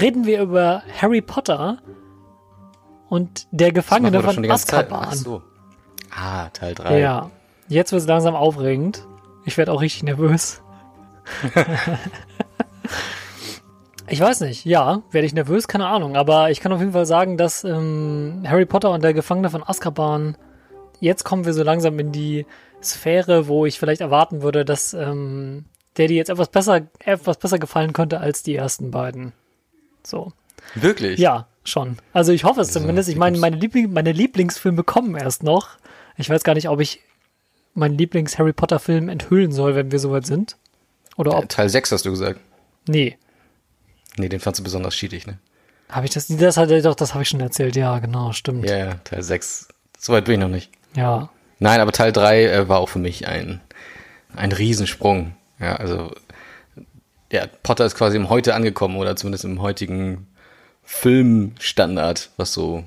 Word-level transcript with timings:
reden 0.00 0.26
wir 0.26 0.42
über 0.42 0.82
Harry 1.00 1.20
Potter 1.20 1.78
und 3.08 3.46
der 3.50 3.72
Gefangene 3.72 4.22
von 4.22 4.50
Azkaban. 4.50 5.08
Ach 5.08 5.14
so. 5.14 5.42
Ah, 6.10 6.48
Teil 6.50 6.74
3. 6.74 6.98
Ja, 6.98 7.30
jetzt 7.68 7.92
wird 7.92 8.02
es 8.02 8.08
langsam 8.08 8.34
aufregend. 8.34 9.06
Ich 9.44 9.56
werde 9.56 9.72
auch 9.72 9.80
richtig 9.80 10.02
nervös. 10.02 10.62
ich 14.08 14.20
weiß 14.20 14.40
nicht, 14.40 14.64
ja, 14.64 15.02
werde 15.10 15.26
ich 15.26 15.34
nervös, 15.34 15.68
keine 15.68 15.86
Ahnung. 15.86 16.16
Aber 16.16 16.50
ich 16.50 16.60
kann 16.60 16.72
auf 16.72 16.80
jeden 16.80 16.92
Fall 16.92 17.06
sagen, 17.06 17.36
dass 17.36 17.64
ähm, 17.64 18.44
Harry 18.46 18.66
Potter 18.66 18.90
und 18.90 19.02
der 19.02 19.14
Gefangene 19.14 19.50
von 19.50 19.62
Azkaban, 19.62 20.36
jetzt 21.00 21.24
kommen 21.24 21.44
wir 21.44 21.54
so 21.54 21.62
langsam 21.62 21.98
in 21.98 22.12
die 22.12 22.46
Sphäre, 22.82 23.48
wo 23.48 23.66
ich 23.66 23.78
vielleicht 23.78 24.00
erwarten 24.00 24.42
würde, 24.42 24.64
dass 24.64 24.94
ähm, 24.94 25.64
der 25.96 26.08
dir 26.08 26.16
jetzt 26.16 26.30
etwas 26.30 26.48
besser, 26.48 26.82
etwas 27.04 27.38
besser 27.38 27.58
gefallen 27.58 27.92
könnte 27.92 28.20
als 28.20 28.42
die 28.42 28.54
ersten 28.54 28.90
beiden. 28.90 29.32
So. 30.08 30.32
Wirklich? 30.74 31.18
Ja, 31.18 31.46
schon. 31.64 31.98
Also 32.12 32.32
ich 32.32 32.44
hoffe 32.44 32.60
es 32.60 32.72
zumindest. 32.72 33.08
Ich 33.08 33.16
meine, 33.16 33.38
meine, 33.38 33.56
Liebling, 33.56 33.92
meine 33.92 34.12
Lieblingsfilme 34.12 34.82
kommen 34.82 35.16
erst 35.16 35.42
noch. 35.42 35.70
Ich 36.16 36.28
weiß 36.30 36.42
gar 36.44 36.54
nicht, 36.54 36.68
ob 36.68 36.80
ich 36.80 37.00
meinen 37.74 37.96
Lieblings-Harry 37.96 38.52
Potter-Film 38.52 39.08
enthüllen 39.08 39.52
soll, 39.52 39.74
wenn 39.76 39.92
wir 39.92 39.98
soweit 39.98 40.26
sind. 40.26 40.56
Oder 41.16 41.36
ob. 41.36 41.48
Teil 41.48 41.68
6 41.68 41.92
hast 41.92 42.06
du 42.06 42.10
gesagt. 42.10 42.40
Nee. 42.86 43.18
Nee, 44.16 44.28
den 44.28 44.40
fandst 44.40 44.58
du 44.58 44.64
besonders 44.64 44.94
schiedig, 44.94 45.26
ne? 45.26 45.38
Habe 45.90 46.06
ich 46.06 46.12
das? 46.12 46.26
Das 46.26 46.56
hat 46.56 46.70
doch, 46.70 46.94
das 46.94 47.14
habe 47.14 47.22
ich 47.22 47.28
schon 47.28 47.40
erzählt. 47.40 47.76
Ja, 47.76 47.98
genau, 47.98 48.32
stimmt. 48.32 48.68
Ja, 48.68 48.76
ja, 48.76 48.94
Teil 49.04 49.22
6. 49.22 49.68
Soweit 49.98 50.24
bin 50.24 50.34
ich 50.34 50.40
noch 50.40 50.48
nicht. 50.48 50.70
Ja. 50.94 51.30
Nein, 51.58 51.80
aber 51.80 51.92
Teil 51.92 52.12
3 52.12 52.44
äh, 52.44 52.68
war 52.68 52.78
auch 52.78 52.88
für 52.88 52.98
mich 52.98 53.26
ein, 53.26 53.60
ein 54.34 54.52
Riesensprung. 54.52 55.34
Ja, 55.60 55.76
also 55.76 56.12
ja, 57.32 57.46
Potter 57.62 57.84
ist 57.84 57.94
quasi 57.96 58.16
im 58.16 58.28
Heute 58.28 58.54
angekommen 58.54 58.96
oder 58.96 59.16
zumindest 59.16 59.44
im 59.44 59.60
heutigen 59.60 60.26
Filmstandard, 60.84 62.30
was 62.36 62.52
so 62.52 62.84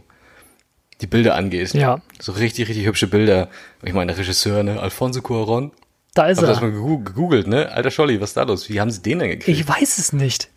die 1.02 1.08
Bilder 1.08 1.36
angeht. 1.36 1.74
Ja. 1.74 2.02
So 2.20 2.32
richtig, 2.32 2.68
richtig 2.68 2.86
hübsche 2.86 3.08
Bilder. 3.08 3.50
Ich 3.84 3.94
meine, 3.94 4.12
der 4.12 4.20
Regisseur, 4.20 4.64
ne, 4.64 4.80
Alfonso 4.80 5.22
Cuarón. 5.22 5.72
Da 6.14 6.28
ist 6.28 6.38
Hab 6.38 6.44
er. 6.46 6.48
das 6.50 6.62
mal 6.62 6.72
gegoogelt, 6.72 7.48
ne? 7.48 7.72
Alter 7.72 7.92
Scholli, 7.92 8.20
was 8.20 8.32
ist 8.32 8.38
da 8.38 8.44
los? 8.44 8.70
Wie 8.70 8.82
haben 8.82 8.92
sie 8.92 9.02
den 9.02 9.20
denn 9.20 9.30
gekriegt? 9.30 9.60
Ich 9.60 9.68
weiß 9.68 9.98
es 9.98 10.14
nicht. 10.14 10.50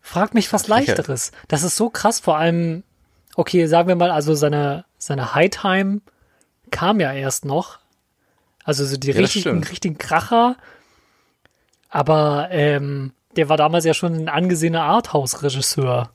Frag 0.00 0.32
mich 0.32 0.52
was 0.52 0.68
Leichteres. 0.68 1.32
Das 1.48 1.62
ist 1.62 1.76
so 1.76 1.90
krass, 1.90 2.18
vor 2.18 2.38
allem, 2.38 2.82
okay, 3.36 3.66
sagen 3.66 3.88
wir 3.88 3.96
mal, 3.96 4.10
also 4.10 4.34
seine, 4.34 4.84
seine 4.96 5.34
High 5.34 5.50
Time 5.50 6.00
kam 6.70 6.98
ja 6.98 7.12
erst 7.12 7.44
noch. 7.44 7.78
Also 8.64 8.84
so 8.86 8.96
die 8.96 9.10
Ja, 9.10 9.18
richtigen, 9.20 9.62
richtigen 9.64 9.98
Kracher. 9.98 10.56
Aber 11.88 12.48
ähm, 12.50 13.12
der 13.36 13.48
war 13.48 13.56
damals 13.56 13.84
ja 13.84 13.94
schon 13.94 14.14
ein 14.14 14.28
angesehener 14.28 14.82
Arthouse-Regisseur. 14.82 16.10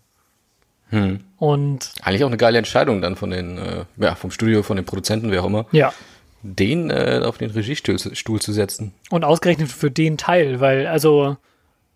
Hm. 0.90 1.22
Und 1.38 1.92
Eigentlich 2.02 2.24
auch 2.24 2.28
eine 2.28 2.38
geile 2.38 2.58
Entscheidung 2.58 3.02
dann 3.02 3.16
von 3.16 3.32
den, 3.32 3.58
äh, 3.58 3.86
ja, 3.98 4.16
vom 4.16 4.32
Studio, 4.32 4.62
von 4.62 4.76
den 4.76 4.86
Produzenten, 4.86 5.32
wer 5.32 5.42
auch 5.42 5.48
immer, 5.48 5.66
ja, 5.72 5.94
den 6.44 6.90
äh, 6.90 7.22
auf 7.24 7.38
den 7.38 7.50
Regiestuhl 7.52 7.98
Stuhl 7.98 8.42
zu 8.42 8.52
setzen. 8.52 8.94
und 9.10 9.24
ausgerechnet 9.24 9.72
für 9.72 9.90
den 9.90 10.18
Teil, 10.18 10.60
weil, 10.60 10.88
also, 10.88 11.38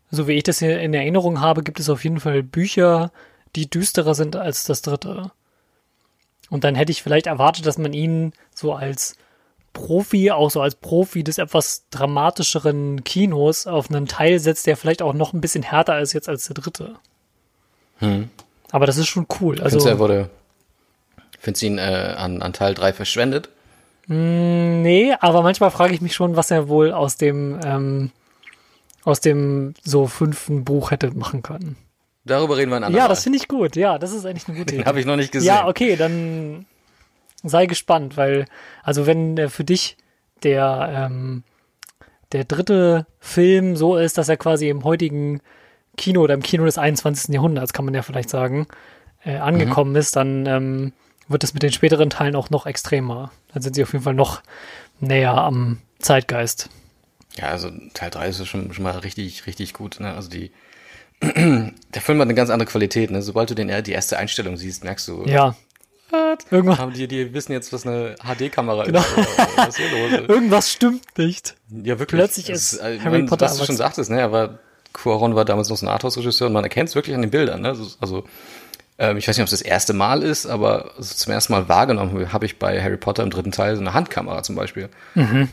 so 0.10 0.28
wie 0.28 0.34
ich 0.34 0.44
das 0.44 0.60
hier 0.60 0.80
in 0.80 0.94
Erinnerung 0.94 1.42
habe, 1.42 1.64
gibt 1.64 1.80
es 1.80 1.90
auf 1.90 2.04
jeden 2.04 2.22
Fall 2.22 2.42
Bücher, 2.44 3.12
die 3.56 3.70
düsterer 3.70 4.16
sind 4.16 4.38
als 4.38 4.64
das 4.64 4.82
dritte. 4.82 5.32
Und 6.50 6.64
dann 6.64 6.76
hätte 6.76 6.94
ich 6.94 7.04
vielleicht 7.04 7.28
erwartet, 7.28 7.66
dass 7.66 7.78
man 7.78 7.92
ihn 7.92 8.32
so 8.56 8.74
als 8.74 9.18
Profi, 9.78 10.32
auch 10.32 10.50
so 10.50 10.60
als 10.62 10.74
Profi 10.76 11.24
des 11.24 11.38
etwas 11.38 11.84
dramatischeren 11.92 13.04
Kinos 13.04 13.68
auf 13.68 13.90
einen 13.92 14.08
Teil 14.08 14.40
setzt, 14.40 14.66
der 14.66 14.76
vielleicht 14.76 15.04
auch 15.04 15.14
noch 15.14 15.34
ein 15.34 15.42
bisschen 15.42 15.62
härter 15.62 16.00
ist 16.00 16.14
jetzt 16.14 16.28
als 16.28 16.48
der 16.48 16.56
dritte. 16.56 16.96
Hm. 18.00 18.30
Aber 18.72 18.88
das 18.88 18.98
ist 18.98 19.08
schon 19.08 19.28
cool. 19.40 19.58
Findest 19.58 19.76
du, 19.76 19.80
er 19.86 19.92
Also, 19.92 20.00
wurde, 20.00 20.30
findest 21.40 21.62
du 21.62 21.68
ihn 21.68 21.78
äh, 21.78 22.16
an, 22.18 22.42
an 22.42 22.54
Teil 22.54 22.74
3 22.74 22.92
verschwendet? 22.94 23.50
nee, 24.10 25.14
aber 25.20 25.42
manchmal 25.44 25.70
frage 25.70 25.94
ich 25.94 26.00
mich 26.02 26.16
schon, 26.16 26.36
was 26.38 26.50
er 26.50 26.70
wohl 26.70 26.92
aus 26.94 27.18
dem, 27.18 27.60
ähm, 27.66 28.12
aus 29.04 29.20
dem 29.20 29.74
so 29.84 30.08
fünften 30.08 30.64
Buch 30.64 30.92
hätte 30.92 31.12
machen 31.12 31.44
können. 31.44 31.76
Darüber 32.24 32.56
reden 32.58 32.72
wir 32.72 32.78
ein 32.78 32.82
Ja, 32.84 32.88
andermal. 32.88 33.10
das 33.10 33.24
finde 33.24 33.38
ich 33.38 33.48
gut. 33.50 33.76
Ja, 33.76 33.98
das 34.00 34.14
ist 34.14 34.26
eigentlich 34.26 34.48
eine 34.48 34.58
gute 34.58 34.76
Idee. 34.76 34.86
habe 34.86 35.00
ich 35.02 35.06
noch 35.06 35.18
nicht 35.18 35.32
gesehen. 35.34 35.48
Ja, 35.48 35.68
okay, 35.68 35.96
dann 35.98 36.66
sei 37.50 37.66
gespannt, 37.66 38.18
weil, 38.18 38.46
also 38.84 39.06
wenn 39.06 39.38
äh, 39.38 39.50
für 39.50 39.64
dich 39.64 39.98
der, 40.44 41.10
ähm, 41.10 41.44
der 42.32 42.44
dritte 42.44 43.06
Film 43.20 43.76
so 43.76 43.98
ist, 43.98 44.18
dass 44.18 44.30
er 44.30 44.38
quasi 44.38 44.70
im 44.70 44.84
heutigen 44.84 45.42
Kino 45.98 46.22
oder 46.22 46.34
im 46.34 46.44
Kino 46.44 46.66
des 46.66 46.78
21. 46.78 47.34
Jahrhunderts, 47.34 47.74
kann 47.74 47.86
man 47.86 47.94
ja 47.94 48.02
vielleicht 48.02 48.30
sagen, 48.30 48.68
äh, 49.24 49.38
angekommen 49.38 49.96
ist, 49.96 50.16
dann 50.16 50.46
ähm, 50.46 50.94
wird 51.28 51.44
es 51.44 51.54
mit 51.54 51.64
den 51.64 51.72
späteren 51.72 52.10
Teilen 52.10 52.36
auch 52.36 52.50
noch 52.50 52.66
extremer. 52.66 53.32
Dann 53.54 53.62
sind 53.62 53.76
sie 53.76 53.84
auf 53.84 53.94
jeden 53.94 54.04
Fall 54.04 54.14
noch 54.14 54.42
näher 55.00 55.34
am 55.34 55.80
Zeitgeist. 56.00 56.70
Ja, 57.36 57.50
also 57.50 57.70
Teil 57.94 58.10
3 58.10 58.30
ist 58.30 58.48
schon, 58.48 58.74
schon 58.74 58.84
mal 58.84 58.98
richtig, 58.98 59.46
richtig 59.48 59.74
gut. 59.74 60.00
Ne? 60.00 60.14
Also 60.14 60.30
die, 60.30 60.52
der 61.22 62.02
Film 62.02 62.20
hat 62.20 62.28
eine 62.28 62.34
ganz 62.36 62.50
andere 62.50 62.70
Qualität. 62.70 63.12
Ne? 63.12 63.22
Sobald 63.22 63.50
du 63.50 63.56
den, 63.56 63.84
die 63.84 63.92
erste 63.92 64.18
Einstellung 64.18 64.58
siehst, 64.58 64.84
merkst 64.84 65.08
du, 65.08 65.24
Ja. 65.26 65.56
Irgendwas, 66.52 66.80
haben 66.80 66.94
die, 66.94 67.08
die 67.08 67.34
wissen 67.34 67.52
jetzt, 67.52 67.72
was 67.74 67.86
eine 67.86 68.16
HD-Kamera 68.24 68.84
Genau. 68.86 69.00
ist. 69.00 69.58
Was 69.58 69.78
hier 69.78 69.90
los 69.92 70.12
irgendwas 70.28 70.72
stimmt 70.72 71.18
nicht. 71.18 71.56
Ja, 71.70 72.00
wirklich. 72.00 72.20
Plötzlich 72.20 72.50
Es 72.50 72.74
ist 72.74 72.80
äh, 72.80 73.00
Harry 73.00 73.20
man, 73.20 73.26
Potter 73.28 73.46
Was 73.46 73.58
du 73.58 73.66
schon 73.66 73.76
sagtest, 73.78 74.10
ne? 74.10 74.24
Aber 74.24 74.60
Cuaron 74.94 75.36
war 75.36 75.46
damals 75.46 75.70
noch 75.70 75.78
so 75.78 75.86
ein 75.86 75.90
Arthouse-Regisseur 75.90 76.48
und 76.48 76.54
man 76.54 76.64
erkennt 76.64 76.90
es 76.90 76.96
wirklich 76.96 77.16
an 77.16 77.22
den 77.22 77.32
Bildern. 77.32 77.62
Ne? 77.62 77.70
Also, 77.70 77.88
also 78.00 78.24
ähm, 79.00 79.18
ich 79.18 79.28
weiß 79.28 79.38
nicht, 79.38 79.44
ob 79.44 79.48
es 79.48 79.52
das 79.52 79.62
erste 79.62 79.94
Mal 79.94 80.24
ist, 80.24 80.46
aber 80.48 80.92
also 80.98 81.14
zum 81.14 81.32
ersten 81.34 81.54
Mal 81.54 81.70
wahrgenommen 81.70 82.34
habe 82.34 82.46
ich 82.46 82.58
bei 82.58 82.82
Harry 82.82 82.98
Potter 82.98 83.24
im 83.24 83.30
dritten 83.30 83.52
Teil 83.52 83.76
so 83.76 83.82
eine 83.82 83.94
Handkamera 83.94 84.42
zum 84.44 84.56
Beispiel. 84.56 84.90
Mhm. 85.14 85.50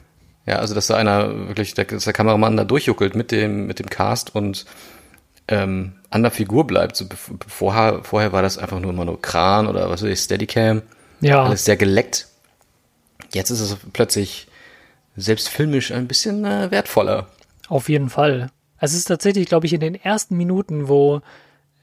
Ja, 0.47 0.57
also 0.57 0.75
dass 0.75 0.87
da 0.87 0.97
einer 0.97 1.49
wirklich, 1.49 1.75
der, 1.75 1.85
dass 1.87 2.05
der 2.05 2.13
Kameramann 2.13 2.57
da 2.57 2.65
durchjuckelt 2.65 3.15
mit 3.15 3.31
dem, 3.33 3.67
mit 3.67 3.79
dem 3.79 3.89
Cast 3.91 4.35
und 4.35 4.67
ähm, 5.49 5.93
an 6.11 6.23
der 6.23 6.31
Figur 6.31 6.67
bleibt. 6.67 6.97
So, 6.97 7.07
vorher, 7.47 8.01
vorher 8.03 8.33
war 8.33 8.43
das 8.43 8.59
einfach 8.59 8.81
nur 8.81 8.93
immer 8.93 9.05
nur 9.05 9.21
Kran 9.21 9.67
oder 9.67 9.91
was 9.91 10.03
weiß 10.03 10.11
ich, 10.11 10.21
Steadicam. 10.21 10.83
Ja. 11.21 11.45
Alles 11.45 11.65
sehr 11.65 11.77
geleckt. 11.77 12.29
Jetzt 13.33 13.51
ist 13.51 13.61
es 13.61 13.77
plötzlich 13.93 14.49
selbst 15.17 15.49
filmisch 15.49 15.93
ein 15.93 16.07
bisschen 16.07 16.45
äh, 16.45 16.71
wertvoller. 16.71 17.29
Auf 17.69 17.89
jeden 17.89 18.11
Fall. 18.11 18.51
Es 18.79 18.95
ist 18.95 19.07
tatsächlich, 19.07 19.47
glaube 19.47 19.67
ich, 19.67 19.73
in 19.73 19.81
den 19.81 19.95
ersten 19.95 20.37
Minuten, 20.37 20.89
wo 20.89 21.21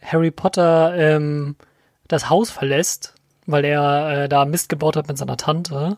Harry 0.02 0.32
Potter 0.32 0.94
ähm, 0.96 1.56
das 2.08 2.30
Haus 2.30 2.52
verlässt, 2.52 3.16
weil 3.48 3.66
er 3.66 4.24
äh, 4.24 4.30
da 4.30 4.46
Mist 4.46 4.70
gebaut 4.70 4.96
hat 4.96 5.08
mit 5.08 5.18
seiner 5.18 5.38
Tante. 5.38 5.98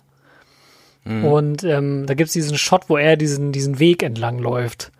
Und 1.06 1.66
ähm, 1.66 2.06
da 2.06 2.13
gibt's 2.13 2.31
diesen 2.31 2.57
Shot, 2.57 2.85
wo 2.88 2.96
er 2.96 3.18
diesen, 3.18 3.52
diesen 3.52 3.78
Weg 3.79 4.03
entlang 4.03 4.40
läuft. 4.40 4.92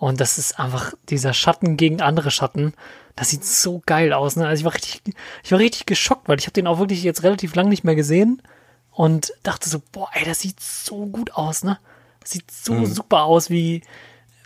Und 0.00 0.18
das 0.18 0.38
ist 0.38 0.58
einfach 0.58 0.94
dieser 1.10 1.34
Schatten 1.34 1.76
gegen 1.76 2.00
andere 2.00 2.30
Schatten. 2.30 2.72
Das 3.16 3.28
sieht 3.28 3.44
so 3.44 3.82
geil 3.84 4.14
aus. 4.14 4.34
Ne? 4.36 4.46
Also 4.46 4.60
ich 4.60 4.64
war 4.64 4.72
richtig, 4.72 5.02
ich 5.44 5.52
war 5.52 5.58
richtig 5.58 5.84
geschockt, 5.84 6.26
weil 6.26 6.38
ich 6.38 6.46
habe 6.46 6.54
den 6.54 6.66
auch 6.66 6.78
wirklich 6.78 7.02
jetzt 7.02 7.22
relativ 7.22 7.54
lang 7.54 7.68
nicht 7.68 7.84
mehr 7.84 7.94
gesehen 7.94 8.40
und 8.92 9.34
dachte 9.42 9.68
so, 9.68 9.82
boah, 9.92 10.08
ey, 10.14 10.24
das 10.24 10.40
sieht 10.40 10.58
so 10.58 11.04
gut 11.04 11.32
aus, 11.34 11.64
ne? 11.64 11.78
Das 12.20 12.30
sieht 12.30 12.50
so 12.50 12.86
super 12.86 13.24
aus, 13.24 13.50
wie, 13.50 13.82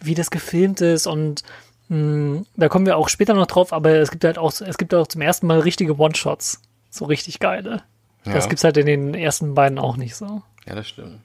wie 0.02 0.14
das 0.16 0.30
gefilmt 0.32 0.80
ist 0.80 1.06
und 1.06 1.44
mh, 1.88 2.42
da 2.56 2.68
kommen 2.68 2.86
wir 2.86 2.96
auch 2.96 3.08
später 3.08 3.34
noch 3.34 3.46
drauf, 3.46 3.72
aber 3.72 3.90
es 3.90 4.10
gibt 4.10 4.24
halt 4.24 4.38
auch, 4.38 4.52
es 4.60 4.76
gibt 4.76 4.92
auch 4.92 5.06
zum 5.06 5.20
ersten 5.20 5.46
Mal 5.46 5.60
richtige 5.60 5.96
One-Shots. 5.96 6.60
So 6.90 7.04
richtig 7.04 7.38
geile. 7.38 7.82
Das 8.24 8.44
Ja. 8.44 8.48
gibt's 8.48 8.64
halt 8.64 8.76
in 8.76 8.86
den 8.86 9.14
ersten 9.14 9.54
beiden 9.54 9.78
auch 9.78 9.96
nicht 9.96 10.16
so. 10.16 10.42
Ja, 10.66 10.74
das 10.74 10.88
stimmt. 10.88 11.20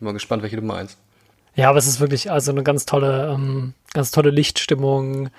Bin 0.00 0.06
mal 0.06 0.12
gespannt, 0.12 0.42
welche 0.42 0.56
du 0.56 0.62
meinst. 0.62 0.96
Ja, 1.56 1.70
aber 1.70 1.78
es 1.78 1.86
ist 1.86 2.00
wirklich 2.00 2.30
also 2.30 2.52
eine 2.52 2.62
ganz 2.62 2.86
tolle, 2.86 3.32
ähm, 3.34 3.74
ganz 3.92 4.10
tolle 4.10 4.30
Lichtstimmung, 4.30 5.30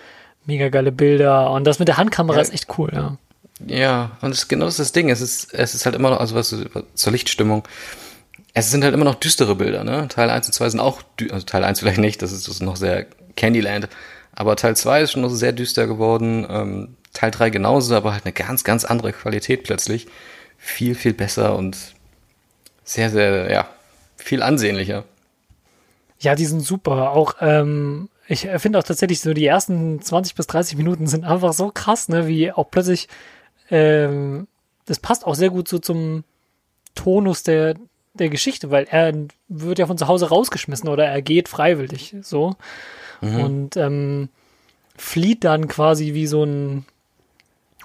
mega 0.45 0.69
geile 0.69 0.91
Bilder 0.91 1.51
und 1.51 1.63
das 1.65 1.79
mit 1.79 1.87
der 1.87 1.97
Handkamera 1.97 2.37
Ja. 2.37 2.41
ist 2.41 2.53
echt 2.53 2.77
cool, 2.77 2.91
ja. 2.93 3.17
Ja, 3.65 4.11
und 4.21 4.29
das 4.31 4.39
ist 4.39 4.47
genau 4.49 4.65
das, 4.65 4.75
ist 4.75 4.79
das 4.79 4.91
Ding. 4.91 5.09
Es 5.09 5.19
ist, 5.21 5.51
es 5.53 5.73
ist 5.73 5.85
halt 5.85 5.95
immer 5.95 6.11
noch, 6.11 6.19
also 6.19 6.35
was 6.35 6.49
du- 6.51 6.65
zur 6.93 7.11
Lichtstimmung. 7.11 7.67
Es 8.53 8.69
sind 8.71 8.83
halt 8.83 8.93
immer 8.93 9.05
noch 9.05 9.15
düstere 9.15 9.55
Bilder, 9.55 9.83
ne? 9.83 10.07
Teil 10.09 10.29
1 10.29 10.45
und 10.47 10.53
2 10.53 10.69
sind 10.69 10.79
auch, 10.79 11.01
also 11.31 11.45
Teil 11.45 11.63
1 11.63 11.79
vielleicht 11.79 11.99
nicht, 11.99 12.21
das 12.21 12.31
ist, 12.31 12.47
das 12.47 12.55
ist 12.55 12.61
noch 12.61 12.75
sehr 12.75 13.05
Candyland. 13.35 13.87
Aber 14.33 14.55
Teil 14.55 14.75
2 14.75 15.01
ist 15.01 15.11
schon 15.13 15.23
noch 15.23 15.29
sehr 15.29 15.53
düster 15.53 15.87
geworden. 15.87 16.45
Ähm, 16.49 16.95
Teil 17.13 17.31
3 17.31 17.49
genauso, 17.49 17.95
aber 17.95 18.13
halt 18.13 18.25
eine 18.25 18.33
ganz, 18.33 18.63
ganz 18.63 18.85
andere 18.85 19.11
Qualität 19.11 19.63
plötzlich. 19.63 20.05
Viel, 20.59 20.93
viel 20.93 21.13
besser 21.13 21.55
und 21.55 21.77
sehr, 22.83 23.09
sehr, 23.09 23.51
ja, 23.51 23.67
viel 24.17 24.43
ansehnlicher. 24.43 25.03
Ja, 26.19 26.35
die 26.35 26.45
sind 26.45 26.61
super. 26.61 27.11
Auch, 27.11 27.35
ähm, 27.41 28.09
ich 28.27 28.47
finde 28.57 28.79
auch 28.79 28.83
tatsächlich 28.83 29.21
so 29.21 29.33
die 29.33 29.45
ersten 29.45 30.01
20 30.01 30.35
bis 30.35 30.47
30 30.47 30.77
Minuten 30.77 31.07
sind 31.07 31.25
einfach 31.25 31.53
so 31.53 31.71
krass, 31.71 32.09
ne, 32.09 32.27
wie 32.27 32.51
auch 32.51 32.69
plötzlich, 32.71 33.07
ähm, 33.69 34.47
das 34.85 34.99
passt 34.99 35.25
auch 35.25 35.35
sehr 35.35 35.49
gut 35.49 35.67
so 35.67 35.79
zum 35.79 36.23
Tonus 36.95 37.43
der, 37.43 37.75
der 38.13 38.29
Geschichte, 38.29 38.71
weil 38.71 38.85
er 38.89 39.13
wird 39.47 39.79
ja 39.79 39.85
von 39.85 39.97
zu 39.97 40.07
Hause 40.07 40.29
rausgeschmissen 40.29 40.89
oder 40.89 41.05
er 41.05 41.21
geht 41.21 41.47
freiwillig, 41.49 42.15
so. 42.21 42.55
Und, 43.21 43.77
ähm, 43.77 44.29
flieht 44.97 45.43
dann 45.43 45.67
quasi 45.67 46.13
wie 46.13 46.27
so 46.27 46.43
ein 46.43 46.85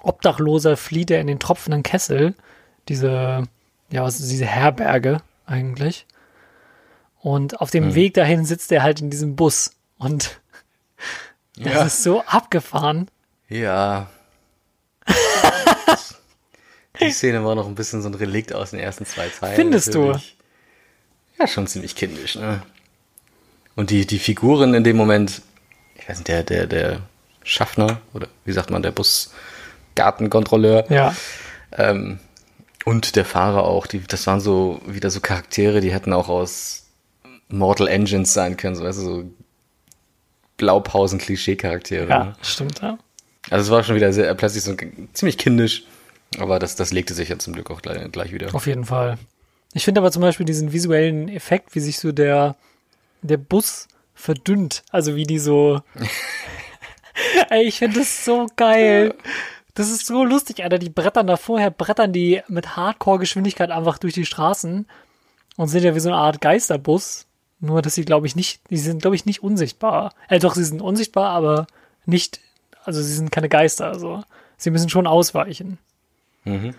Obdachloser, 0.02 0.76
flieht 0.76 1.10
er 1.10 1.20
in 1.20 1.26
den 1.26 1.38
tropfenden 1.38 1.82
Kessel. 1.82 2.34
Diese, 2.88 3.44
ja, 3.90 4.02
was 4.02 4.18
ist 4.18 4.30
diese 4.30 4.46
Herberge 4.46 5.18
eigentlich. 5.46 6.06
Und 7.22 7.60
auf 7.60 7.70
dem 7.70 7.88
Mhm. 7.88 7.94
Weg 7.94 8.14
dahin 8.14 8.44
sitzt 8.44 8.72
er 8.72 8.82
halt 8.82 9.00
in 9.00 9.08
diesem 9.10 9.36
Bus. 9.36 9.70
Und 9.98 10.40
das 11.56 11.72
Ja. 11.72 11.84
ist 11.84 12.02
so 12.02 12.22
abgefahren. 12.24 13.08
Ja. 13.48 14.08
Die 17.00 17.10
Szene 17.10 17.44
war 17.44 17.54
noch 17.54 17.66
ein 17.66 17.74
bisschen 17.74 18.02
so 18.02 18.08
ein 18.08 18.14
Relikt 18.14 18.52
aus 18.52 18.70
den 18.70 18.78
ersten 18.80 19.06
zwei 19.06 19.28
Teilen. 19.28 19.56
Findest 19.56 19.94
du? 19.94 20.06
natürlich. 20.06 20.36
Ja, 21.38 21.46
schon 21.48 21.66
ziemlich 21.66 21.96
kindisch, 21.96 22.36
ne? 22.36 22.62
Und 23.74 23.88
die, 23.90 24.06
die 24.06 24.18
Figuren 24.18 24.74
in 24.74 24.84
dem 24.84 24.96
Moment, 24.98 25.40
ich 25.94 26.06
weiß 26.08 26.18
nicht, 26.18 26.28
der, 26.28 26.42
der, 26.44 26.66
der 26.66 27.00
Schaffner, 27.42 28.00
oder 28.12 28.28
wie 28.44 28.52
sagt 28.52 28.70
man, 28.70 28.82
der 28.82 28.92
Busgartenkontrolleur, 28.92 30.90
Ja. 30.92 31.14
ähm, 31.72 32.18
und 32.84 33.16
der 33.16 33.24
Fahrer 33.24 33.64
auch, 33.64 33.86
die, 33.86 34.00
das 34.00 34.26
waren 34.26 34.40
so 34.40 34.80
wieder 34.86 35.08
so 35.10 35.20
Charaktere, 35.20 35.80
die 35.80 35.92
hätten 35.92 36.12
auch 36.12 36.28
aus 36.28 36.81
Mortal 37.52 37.88
Engines 37.88 38.32
sein 38.32 38.56
können, 38.56 38.74
so, 38.74 38.84
weißt 38.84 38.98
du, 38.98 39.02
so 39.02 39.24
Blaupausen-Klischee-Charaktere. 40.56 42.08
Ja, 42.08 42.24
ne? 42.24 42.36
stimmt, 42.42 42.80
ja. 42.82 42.98
Also 43.50 43.64
es 43.64 43.70
war 43.70 43.82
schon 43.84 43.96
wieder 43.96 44.12
sehr, 44.12 44.32
plötzlich 44.34 44.62
so 44.62 44.74
ziemlich 45.12 45.38
kindisch, 45.38 45.84
aber 46.38 46.58
das, 46.58 46.76
das 46.76 46.92
legte 46.92 47.14
sich 47.14 47.28
ja 47.28 47.38
zum 47.38 47.52
Glück 47.52 47.70
auch 47.70 47.82
gleich, 47.82 48.10
gleich 48.12 48.32
wieder. 48.32 48.54
Auf 48.54 48.66
jeden 48.66 48.84
Fall. 48.84 49.18
Ich 49.74 49.84
finde 49.84 50.00
aber 50.00 50.10
zum 50.10 50.22
Beispiel 50.22 50.46
diesen 50.46 50.72
visuellen 50.72 51.28
Effekt, 51.28 51.74
wie 51.74 51.80
sich 51.80 51.98
so 51.98 52.12
der, 52.12 52.56
der 53.22 53.38
Bus 53.38 53.88
verdünnt. 54.14 54.82
Also 54.90 55.16
wie 55.16 55.24
die 55.24 55.38
so. 55.38 55.80
Ey, 57.50 57.64
ich 57.64 57.78
finde 57.78 58.00
das 58.00 58.24
so 58.24 58.46
geil. 58.56 59.14
Das 59.74 59.90
ist 59.90 60.06
so 60.06 60.24
lustig, 60.24 60.62
Alter. 60.62 60.78
Die 60.78 60.90
brettern 60.90 61.26
da 61.26 61.36
vorher, 61.36 61.70
brettern 61.70 62.12
die 62.12 62.42
mit 62.48 62.76
Hardcore-Geschwindigkeit 62.76 63.70
einfach 63.70 63.98
durch 63.98 64.14
die 64.14 64.26
Straßen 64.26 64.86
und 65.56 65.68
sind 65.68 65.84
ja 65.84 65.94
wie 65.94 66.00
so 66.00 66.10
eine 66.10 66.18
Art 66.18 66.40
Geisterbus. 66.40 67.26
Nur, 67.62 67.80
dass 67.80 67.94
sie, 67.94 68.04
glaube 68.04 68.26
ich, 68.26 68.34
nicht, 68.34 68.60
die 68.70 68.76
sind, 68.76 69.02
glaube 69.02 69.14
ich, 69.14 69.24
nicht 69.24 69.40
unsichtbar. 69.40 70.12
Äh, 70.28 70.40
doch, 70.40 70.56
sie 70.56 70.64
sind 70.64 70.82
unsichtbar, 70.82 71.30
aber 71.30 71.68
nicht, 72.06 72.40
also 72.84 73.00
sie 73.00 73.14
sind 73.14 73.30
keine 73.30 73.48
Geister. 73.48 73.86
Also, 73.86 74.24
sie 74.56 74.70
müssen 74.70 74.88
schon 74.88 75.06
ausweichen. 75.06 75.78
Mhm. 76.42 76.74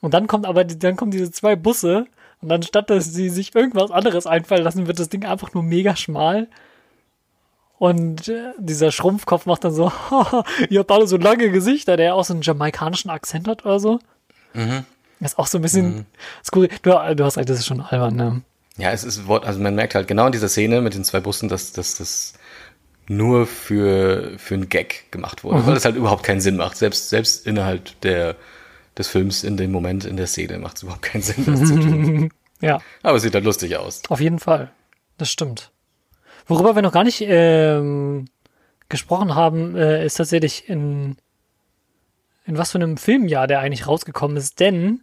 Und 0.00 0.14
dann 0.14 0.28
kommt 0.28 0.46
aber, 0.46 0.64
dann 0.64 0.96
kommen 0.96 1.10
diese 1.10 1.30
zwei 1.30 1.56
Busse 1.56 2.06
und 2.40 2.48
dann 2.48 2.62
statt 2.62 2.88
dass 2.88 3.12
sie 3.12 3.28
sich 3.28 3.54
irgendwas 3.54 3.90
anderes 3.90 4.26
einfallen 4.26 4.64
lassen, 4.64 4.86
wird 4.86 4.98
das 4.98 5.10
Ding 5.10 5.26
einfach 5.26 5.52
nur 5.52 5.62
mega 5.62 5.94
schmal. 5.94 6.48
Und 7.78 8.28
äh, 8.28 8.52
dieser 8.56 8.92
Schrumpfkopf 8.92 9.44
macht 9.44 9.64
dann 9.64 9.74
so, 9.74 9.92
"Haha, 9.92 10.44
ihr 10.70 10.80
habt 10.80 10.90
alle 10.90 11.06
so 11.06 11.18
lange 11.18 11.50
Gesichter, 11.50 11.98
der 11.98 12.14
auch 12.14 12.24
so 12.24 12.32
einen 12.32 12.42
jamaikanischen 12.42 13.10
Akzent 13.10 13.46
hat 13.46 13.66
oder 13.66 13.78
so. 13.78 13.98
Mhm. 14.54 14.86
Das 15.20 15.32
ist 15.32 15.38
auch 15.38 15.46
so 15.46 15.58
ein 15.58 15.62
bisschen 15.62 16.06
skurril. 16.42 16.70
Du, 16.80 16.92
du 17.14 17.24
hast 17.24 17.36
recht, 17.36 17.50
das 17.50 17.58
ist 17.58 17.66
schon 17.66 17.82
albern, 17.82 18.16
ne? 18.16 18.42
Ja, 18.78 18.90
es 18.92 19.04
ist, 19.04 19.26
Wort- 19.26 19.44
also 19.44 19.60
man 19.60 19.74
merkt 19.74 19.94
halt 19.94 20.08
genau 20.08 20.26
in 20.26 20.32
dieser 20.32 20.48
Szene 20.48 20.80
mit 20.80 20.94
den 20.94 21.04
zwei 21.04 21.20
Bussen, 21.20 21.48
dass, 21.48 21.72
dass 21.72 21.96
das 21.96 22.32
nur 23.08 23.46
für, 23.46 24.32
für 24.38 24.54
einen 24.54 24.68
Gag 24.68 25.10
gemacht 25.10 25.44
wurde, 25.44 25.66
weil 25.66 25.76
es 25.76 25.84
halt 25.84 25.96
überhaupt 25.96 26.22
keinen 26.22 26.40
Sinn 26.40 26.56
macht. 26.56 26.76
Selbst, 26.76 27.10
selbst 27.10 27.46
innerhalb 27.46 28.00
der, 28.00 28.36
des 28.96 29.08
Films 29.08 29.44
in 29.44 29.56
dem 29.56 29.72
Moment 29.72 30.04
in 30.04 30.16
der 30.16 30.26
Szene 30.26 30.58
macht 30.58 30.76
es 30.76 30.82
überhaupt 30.84 31.02
keinen 31.02 31.22
Sinn, 31.22 31.44
das 31.46 31.60
zu 31.60 31.78
tun. 31.80 32.30
Ja, 32.60 32.80
Aber 33.02 33.16
es 33.16 33.24
sieht 33.24 33.34
halt 33.34 33.44
lustig 33.44 33.76
aus. 33.76 34.02
auf 34.08 34.20
jeden 34.20 34.38
Fall. 34.38 34.70
Das 35.18 35.28
stimmt. 35.28 35.72
Worüber 36.46 36.76
wir 36.76 36.82
noch 36.82 36.92
gar 36.92 37.02
nicht 37.02 37.20
ähm, 37.26 38.26
gesprochen 38.88 39.34
haben, 39.34 39.74
äh, 39.74 40.06
ist 40.06 40.14
tatsächlich 40.14 40.68
in, 40.68 41.16
in 42.46 42.56
was 42.58 42.70
für 42.70 42.78
einem 42.78 42.98
Filmjahr 42.98 43.48
der 43.48 43.58
eigentlich 43.58 43.88
rausgekommen 43.88 44.36
ist, 44.36 44.60
denn 44.60 45.02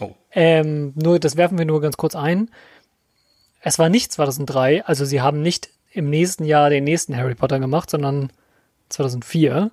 Oh. 0.00 0.14
Ähm, 0.32 0.92
nur, 0.96 1.18
das 1.18 1.36
werfen 1.36 1.56
wir 1.58 1.64
nur 1.66 1.80
ganz 1.82 1.96
kurz 1.98 2.14
ein. 2.14 2.50
Es 3.60 3.78
war 3.78 3.88
nicht 3.88 4.12
2003, 4.12 4.84
also 4.84 5.04
sie 5.04 5.20
haben 5.20 5.42
nicht 5.42 5.68
im 5.92 6.10
nächsten 6.10 6.44
Jahr 6.44 6.70
den 6.70 6.84
nächsten 6.84 7.16
Harry 7.16 7.34
Potter 7.34 7.58
gemacht, 7.58 7.90
sondern 7.90 8.30
2004. 8.90 9.70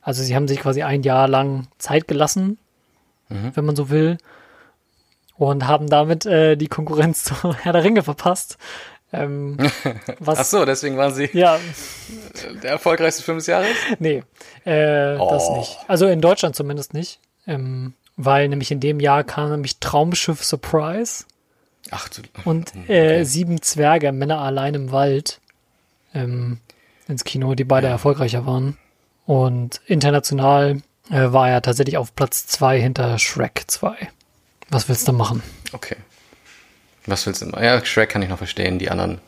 Also 0.00 0.22
sie 0.22 0.34
haben 0.34 0.48
sich 0.48 0.60
quasi 0.60 0.82
ein 0.82 1.02
Jahr 1.02 1.28
lang 1.28 1.68
Zeit 1.78 2.08
gelassen, 2.08 2.58
wenn 3.28 3.64
man 3.64 3.74
so 3.76 3.90
will, 3.90 4.18
und 5.36 5.66
haben 5.66 5.88
damit 5.88 6.24
äh, 6.26 6.56
die 6.56 6.68
Konkurrenz 6.68 7.24
zu 7.24 7.54
Herr 7.56 7.72
der 7.72 7.82
Ringe 7.84 8.02
verpasst. 8.04 8.56
Ähm, 9.12 9.56
was, 10.20 10.38
Ach 10.38 10.44
so, 10.44 10.64
deswegen 10.64 10.96
waren 10.96 11.12
sie 11.14 11.28
Ja, 11.32 11.58
der 12.62 12.70
erfolgreichste 12.70 13.22
Film 13.22 13.38
des 13.38 13.46
Jahres? 13.48 13.68
nee, 13.98 14.22
äh, 14.64 15.16
das 15.18 15.48
Oh. 15.48 15.58
nicht. 15.58 15.78
Also 15.88 16.06
in 16.06 16.20
Deutschland 16.20 16.54
zumindest 16.56 16.94
nicht. 16.94 17.20
Ähm, 17.46 17.94
weil 18.16 18.48
nämlich 18.48 18.70
in 18.70 18.80
dem 18.80 18.98
Jahr 18.98 19.24
kam 19.24 19.50
nämlich 19.50 19.78
Traumschiff 19.78 20.42
Surprise. 20.42 21.24
Ach 21.90 22.08
du. 22.08 22.22
und 22.44 22.72
Hm, 22.74 22.88
äh, 22.88 23.24
Sieben 23.24 23.62
Zwerge, 23.62 24.12
Männer 24.12 24.40
allein 24.40 24.74
im 24.74 24.92
Wald 24.92 25.40
ähm, 26.14 26.58
ins 27.08 27.24
Kino, 27.24 27.54
die 27.54 27.64
beide 27.64 27.86
erfolgreicher 27.86 28.46
waren. 28.46 28.76
Und 29.26 29.80
international 29.86 30.82
äh, 31.10 31.32
war 31.32 31.48
er 31.50 31.62
tatsächlich 31.62 31.96
auf 31.96 32.14
Platz 32.14 32.46
zwei 32.46 32.80
hinter 32.80 33.18
Shrek 33.18 33.64
2. 33.66 33.96
Was 34.68 34.88
willst 34.88 35.06
du 35.06 35.12
machen? 35.12 35.42
Okay. 35.72 35.96
Was 37.06 37.26
willst 37.26 37.42
du 37.42 37.46
immer? 37.46 37.62
Ja, 37.62 37.84
Shrek 37.84 38.08
kann 38.10 38.22
ich 38.22 38.28
noch 38.28 38.38
verstehen. 38.38 38.78
Die 38.78 38.90
anderen 38.90 39.20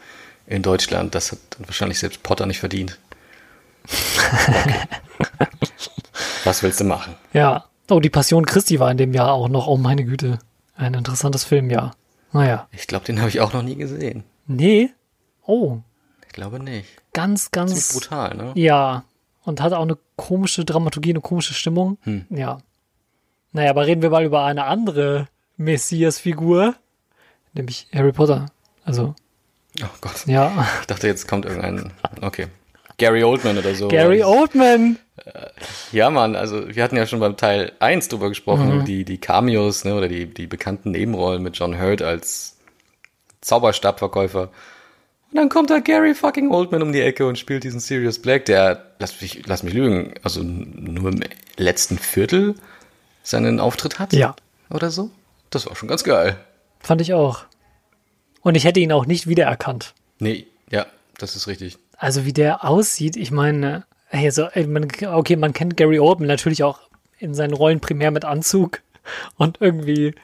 in 0.46 0.62
Deutschland, 0.62 1.14
das 1.14 1.32
hat 1.32 1.38
wahrscheinlich 1.58 1.98
selbst 1.98 2.22
Potter 2.22 2.46
nicht 2.46 2.58
verdient. 2.60 2.98
Okay. 3.84 4.74
Was 6.44 6.62
willst 6.62 6.80
du 6.80 6.84
machen? 6.84 7.14
Ja. 7.32 7.64
Oh, 7.90 8.00
die 8.00 8.10
Passion 8.10 8.44
Christi 8.46 8.80
war 8.80 8.90
in 8.90 8.96
dem 8.98 9.14
Jahr 9.14 9.32
auch 9.32 9.48
noch. 9.48 9.66
Oh, 9.66 9.76
meine 9.76 10.04
Güte. 10.04 10.38
Ein 10.76 10.94
interessantes 10.94 11.44
Filmjahr. 11.44 11.94
Naja. 12.32 12.68
Ich 12.72 12.86
glaube, 12.86 13.04
den 13.06 13.18
habe 13.20 13.28
ich 13.28 13.40
auch 13.40 13.52
noch 13.52 13.62
nie 13.62 13.76
gesehen. 13.76 14.24
Nee. 14.46 14.90
Oh, 15.46 15.78
Ich 16.26 16.32
glaube 16.32 16.60
nicht. 16.60 16.88
ganz, 17.14 17.50
Ziemlich 17.50 17.74
ganz. 17.74 17.92
brutal, 17.94 18.34
ne? 18.36 18.52
Ja. 18.54 19.04
Und 19.44 19.60
hatte 19.62 19.78
auch 19.78 19.82
eine 19.82 19.96
komische 20.16 20.64
Dramaturgie, 20.64 21.10
eine 21.10 21.20
komische 21.22 21.54
Stimmung. 21.54 21.96
Hm. 22.02 22.26
Ja. 22.30 22.58
Naja, 23.52 23.70
aber 23.70 23.86
reden 23.86 24.02
wir 24.02 24.10
mal 24.10 24.24
über 24.24 24.44
eine 24.44 24.64
andere 24.64 25.28
Messias-Figur, 25.56 26.74
nämlich 27.54 27.88
Harry 27.94 28.12
Potter. 28.12 28.46
Also, 28.84 29.14
Oh 29.82 29.86
Gott. 30.00 30.26
ja. 30.26 30.66
Ich 30.80 30.86
dachte, 30.86 31.06
jetzt 31.06 31.26
kommt 31.28 31.46
irgendein. 31.46 31.92
Okay. 32.20 32.48
Gary 32.98 33.22
Oldman 33.24 33.58
oder 33.58 33.74
so. 33.74 33.88
Gary 33.88 34.22
Oldman. 34.22 34.98
Ja, 35.92 36.10
Mann, 36.10 36.36
also 36.36 36.74
wir 36.74 36.82
hatten 36.82 36.96
ja 36.96 37.06
schon 37.06 37.20
beim 37.20 37.36
Teil 37.36 37.72
1 37.80 38.08
drüber 38.08 38.28
gesprochen, 38.28 38.84
die, 38.84 39.04
die 39.04 39.18
Cameos, 39.18 39.84
ne, 39.84 39.94
oder 39.94 40.08
die, 40.08 40.26
die 40.26 40.46
bekannten 40.46 40.90
Nebenrollen 40.90 41.42
mit 41.42 41.56
John 41.56 41.80
Hurt 41.80 42.02
als 42.02 42.56
Zauberstabverkäufer. 43.40 44.50
Und 45.30 45.36
dann 45.36 45.48
kommt 45.48 45.70
da 45.70 45.78
Gary 45.78 46.14
fucking 46.14 46.50
Oldman 46.50 46.82
um 46.82 46.92
die 46.92 47.00
Ecke 47.00 47.26
und 47.26 47.38
spielt 47.38 47.64
diesen 47.64 47.80
Sirius 47.80 48.20
Black, 48.20 48.46
der, 48.46 48.94
lass 48.98 49.20
mich, 49.20 49.46
lass 49.46 49.62
mich 49.62 49.74
lügen, 49.74 50.14
also 50.22 50.42
nur 50.42 51.12
im 51.12 51.20
letzten 51.56 51.98
Viertel 51.98 52.54
seinen 53.22 53.60
Auftritt 53.60 53.98
hat. 53.98 54.12
Ja. 54.12 54.34
Oder 54.70 54.90
so. 54.90 55.10
Das 55.50 55.66
war 55.66 55.76
schon 55.76 55.88
ganz 55.88 56.04
geil. 56.04 56.36
Fand 56.80 57.00
ich 57.00 57.12
auch. 57.12 57.44
Und 58.40 58.54
ich 58.54 58.64
hätte 58.64 58.80
ihn 58.80 58.92
auch 58.92 59.06
nicht 59.06 59.26
wiedererkannt. 59.26 59.94
Nee, 60.18 60.46
ja, 60.70 60.86
das 61.18 61.36
ist 61.36 61.46
richtig. 61.46 61.78
Also, 61.98 62.24
wie 62.24 62.32
der 62.32 62.64
aussieht, 62.64 63.16
ich 63.16 63.30
meine, 63.30 63.84
hey, 64.06 64.30
so, 64.30 64.44
ey, 64.44 64.66
man, 64.66 64.88
okay, 65.06 65.36
man 65.36 65.52
kennt 65.52 65.76
Gary 65.76 65.98
Oldman 65.98 66.28
natürlich 66.28 66.62
auch 66.62 66.80
in 67.18 67.34
seinen 67.34 67.52
Rollen 67.52 67.80
primär 67.80 68.10
mit 68.10 68.24
Anzug 68.24 68.80
und 69.36 69.60
irgendwie 69.60 70.14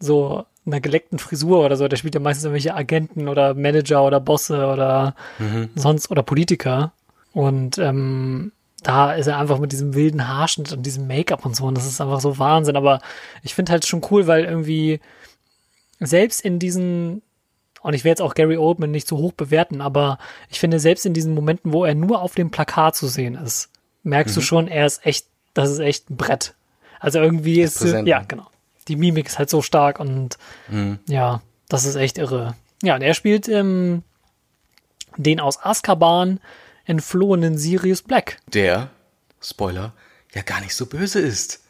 so 0.00 0.44
einer 0.66 0.80
geleckten 0.80 1.18
Frisur 1.18 1.64
oder 1.64 1.76
so. 1.76 1.88
Der 1.88 1.96
spielt 1.96 2.14
ja 2.14 2.20
meistens 2.20 2.44
irgendwelche 2.44 2.74
Agenten 2.74 3.28
oder 3.28 3.54
Manager 3.54 4.04
oder 4.04 4.20
Bosse 4.20 4.66
oder 4.66 5.14
sonst 5.74 6.10
oder 6.10 6.22
Politiker. 6.22 6.92
Und 7.32 7.78
ähm, 7.78 8.52
da 8.82 9.12
ist 9.12 9.26
er 9.26 9.38
einfach 9.38 9.58
mit 9.58 9.72
diesem 9.72 9.94
wilden 9.94 10.28
Haarschnitt 10.28 10.72
und 10.72 10.84
diesem 10.84 11.06
Make-up 11.06 11.44
und 11.44 11.56
so. 11.56 11.64
Und 11.64 11.76
das 11.76 11.86
ist 11.86 12.00
einfach 12.00 12.20
so 12.20 12.38
Wahnsinn. 12.38 12.76
Aber 12.76 13.00
ich 13.42 13.54
finde 13.54 13.72
halt 13.72 13.86
schon 13.86 14.02
cool, 14.10 14.26
weil 14.26 14.44
irgendwie 14.44 15.00
selbst 16.00 16.40
in 16.42 16.58
diesen, 16.58 17.22
und 17.84 17.92
ich 17.92 18.02
will 18.02 18.08
jetzt 18.08 18.22
auch 18.22 18.34
Gary 18.34 18.56
Oldman 18.56 18.90
nicht 18.90 19.06
zu 19.06 19.18
hoch 19.18 19.32
bewerten, 19.32 19.82
aber 19.82 20.18
ich 20.48 20.58
finde 20.58 20.80
selbst 20.80 21.04
in 21.04 21.12
diesen 21.12 21.34
Momenten, 21.34 21.74
wo 21.74 21.84
er 21.84 21.94
nur 21.94 22.22
auf 22.22 22.34
dem 22.34 22.50
Plakat 22.50 22.96
zu 22.96 23.08
sehen 23.08 23.34
ist, 23.34 23.68
merkst 24.04 24.34
du 24.34 24.40
schon, 24.40 24.68
er 24.68 24.86
ist 24.86 25.04
echt, 25.04 25.26
das 25.52 25.70
ist 25.70 25.80
echt 25.80 26.08
ein 26.08 26.16
Brett. 26.16 26.54
Also 26.98 27.18
irgendwie 27.18 27.60
ist, 27.60 27.78
präsent, 27.78 28.08
ja, 28.08 28.20
ne? 28.20 28.26
genau. 28.26 28.46
Die 28.88 28.96
Mimik 28.96 29.26
ist 29.26 29.38
halt 29.38 29.50
so 29.50 29.60
stark 29.60 30.00
und 30.00 30.38
ja, 31.06 31.42
das 31.68 31.84
ist 31.84 31.96
echt 31.96 32.16
irre. 32.16 32.54
Ja, 32.82 32.94
und 32.94 33.02
er 33.02 33.12
spielt 33.12 33.48
ähm, 33.48 34.02
den 35.18 35.38
aus 35.38 35.62
Azkaban 35.62 36.40
entflohenen 36.86 37.58
Sirius 37.58 38.00
Black. 38.00 38.38
Der, 38.46 38.88
Spoiler, 39.42 39.92
ja 40.32 40.40
gar 40.40 40.62
nicht 40.62 40.74
so 40.74 40.86
böse 40.86 41.20
ist. 41.20 41.63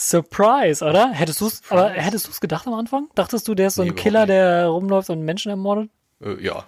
Surprise, 0.00 0.82
oder? 0.84 1.10
Hättest 1.12 1.40
du 1.42 1.46
es, 1.46 1.62
aber 1.68 1.90
hättest 1.90 2.26
du 2.26 2.30
es 2.30 2.40
gedacht 2.40 2.66
am 2.66 2.72
Anfang? 2.74 3.08
Dachtest 3.14 3.46
du, 3.48 3.54
der 3.54 3.66
ist 3.66 3.74
so 3.74 3.82
ein 3.82 3.88
Nee, 3.88 3.90
überhaupt 3.90 4.02
Killer, 4.02 4.20
nicht. 4.20 4.30
der 4.30 4.66
rumläuft 4.68 5.10
und 5.10 5.22
Menschen 5.22 5.50
ermordet? 5.50 5.90
Äh, 6.24 6.42
ja. 6.42 6.64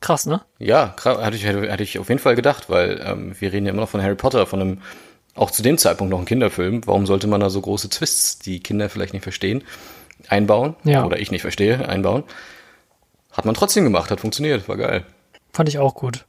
Krass, 0.00 0.26
ne? 0.26 0.40
Ja, 0.58 0.96
hatte 1.04 1.36
ich, 1.36 1.46
hatte 1.46 1.82
ich 1.84 1.98
auf 2.00 2.08
jeden 2.08 2.20
Fall 2.20 2.34
gedacht, 2.34 2.68
weil 2.68 3.00
ähm, 3.06 3.36
wir 3.38 3.52
reden 3.52 3.66
ja 3.66 3.70
immer 3.72 3.82
noch 3.82 3.88
von 3.88 4.02
Harry 4.02 4.16
Potter, 4.16 4.46
von 4.46 4.60
einem, 4.60 4.82
auch 5.36 5.52
zu 5.52 5.62
dem 5.62 5.78
Zeitpunkt 5.78 6.10
noch 6.10 6.18
ein 6.18 6.24
Kinderfilm. 6.24 6.80
Warum 6.86 7.06
sollte 7.06 7.28
man 7.28 7.40
da 7.40 7.50
so 7.50 7.60
große 7.60 7.88
Twists, 7.88 8.40
die 8.40 8.58
Kinder 8.58 8.88
vielleicht 8.90 9.12
nicht 9.12 9.22
verstehen, 9.22 9.62
einbauen? 10.28 10.74
Ja. 10.82 11.04
Oder 11.04 11.20
ich 11.20 11.30
nicht 11.30 11.42
verstehe, 11.42 11.88
einbauen? 11.88 12.24
Hat 13.30 13.44
man 13.44 13.54
trotzdem 13.54 13.84
gemacht, 13.84 14.10
hat 14.10 14.20
funktioniert, 14.20 14.68
war 14.68 14.76
geil. 14.76 15.04
Fand 15.52 15.68
ich 15.68 15.78
auch 15.78 15.94
gut. 15.94 16.26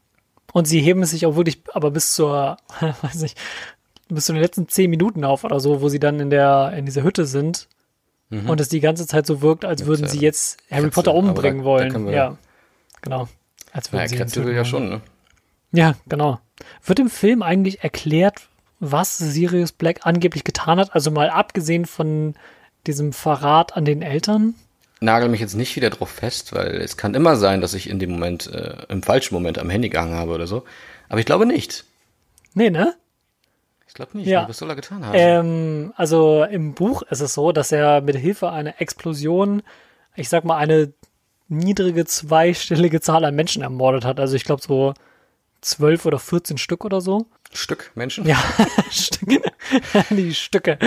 Und 0.53 0.65
sie 0.67 0.81
heben 0.81 1.01
es 1.01 1.09
sich 1.09 1.25
auch 1.25 1.35
wirklich, 1.35 1.63
aber 1.73 1.89
bis 1.89 2.13
zur, 2.13 2.57
weiß 3.01 3.15
nicht, 3.23 3.39
bis 4.13 4.25
zu 4.25 4.33
den 4.33 4.41
letzten 4.41 4.67
zehn 4.67 4.89
Minuten 4.89 5.23
auf 5.25 5.43
oder 5.43 5.59
so, 5.59 5.81
wo 5.81 5.89
sie 5.89 5.99
dann 5.99 6.19
in 6.19 6.29
der, 6.29 6.73
in 6.77 6.85
dieser 6.85 7.03
Hütte 7.03 7.25
sind. 7.25 7.67
Und 8.47 8.59
es 8.59 8.67
die 8.67 8.79
ganze 8.79 9.05
Zeit 9.05 9.27
so 9.27 9.43
wirkt, 9.43 9.63
als 9.63 9.85
würden 9.85 10.05
äh, 10.05 10.09
sie 10.09 10.19
jetzt 10.19 10.57
Harry 10.71 10.89
Potter 10.89 11.13
umbringen 11.13 11.59
da- 11.59 11.63
da 11.63 11.65
wollen. 11.93 12.05
wir- 12.07 12.13
ja, 12.13 12.37
genau. 13.03 13.27
Als 13.71 13.91
würden 13.91 14.01
Ja, 14.11 14.27
sie 14.27 14.41
ja 14.53 14.65
schon, 14.65 14.89
ne? 14.89 15.01
Ja, 15.71 15.93
genau. 16.07 16.39
Wird 16.83 16.97
im 16.97 17.11
Film 17.11 17.43
eigentlich 17.43 17.83
erklärt, 17.83 18.47
was 18.79 19.19
Sirius 19.19 19.71
Black 19.71 19.99
angeblich 20.07 20.43
getan 20.43 20.79
hat? 20.79 20.95
Also 20.95 21.11
mal 21.11 21.29
abgesehen 21.29 21.85
von 21.85 22.33
diesem 22.87 23.13
Verrat 23.13 23.77
an 23.77 23.85
den 23.85 24.01
Eltern? 24.01 24.55
Nagel 24.99 25.29
mich 25.29 25.39
jetzt 25.41 25.53
nicht 25.55 25.75
wieder 25.75 25.91
drauf 25.91 26.09
fest, 26.09 26.53
weil 26.55 26.77
es 26.81 26.97
kann 26.97 27.13
immer 27.13 27.35
sein, 27.35 27.61
dass 27.61 27.75
ich 27.75 27.87
in 27.87 27.99
dem 27.99 28.09
Moment, 28.09 28.47
äh, 28.47 28.77
im 28.89 29.03
falschen 29.03 29.35
Moment 29.35 29.59
am 29.59 29.69
Handy 29.69 29.89
gehangen 29.89 30.15
habe 30.15 30.31
oder 30.33 30.47
so. 30.47 30.63
Aber 31.07 31.19
ich 31.19 31.25
glaube 31.27 31.45
nicht. 31.45 31.85
Nee, 32.55 32.71
ne? 32.71 32.95
Ich 33.93 33.95
glaube 33.95 34.17
nicht. 34.17 34.25
Ja. 34.25 34.41
Nee, 34.41 34.49
Was 34.49 34.57
soll 34.57 34.71
er 34.71 34.75
getan 34.75 35.05
haben? 35.05 35.13
Ähm, 35.15 35.93
also 35.95 36.43
im 36.49 36.73
Buch 36.73 37.03
ist 37.03 37.21
es 37.21 37.35
so, 37.35 37.51
dass 37.51 37.71
er 37.71 38.01
mit 38.01 38.15
Hilfe 38.15 38.49
einer 38.49 38.81
Explosion, 38.81 39.61
ich 40.15 40.29
sag 40.29 40.45
mal, 40.45 40.57
eine 40.57 40.91
niedrige 41.47 42.03
zweistellige 42.05 43.01
Zahl 43.01 43.23
an 43.23 43.35
Menschen 43.35 43.61
ermordet 43.61 44.03
hat. 44.03 44.19
Also 44.19 44.35
ich 44.35 44.45
glaube 44.45 44.63
so 44.63 44.95
zwölf 45.61 46.07
oder 46.07 46.17
14 46.17 46.57
Stück 46.57 46.85
oder 46.85 47.01
so. 47.01 47.27
Stück 47.53 47.91
Menschen? 47.93 48.25
Ja, 48.25 48.43
Stücke. 48.89 49.43
die 50.09 50.33
Stücke. 50.33 50.79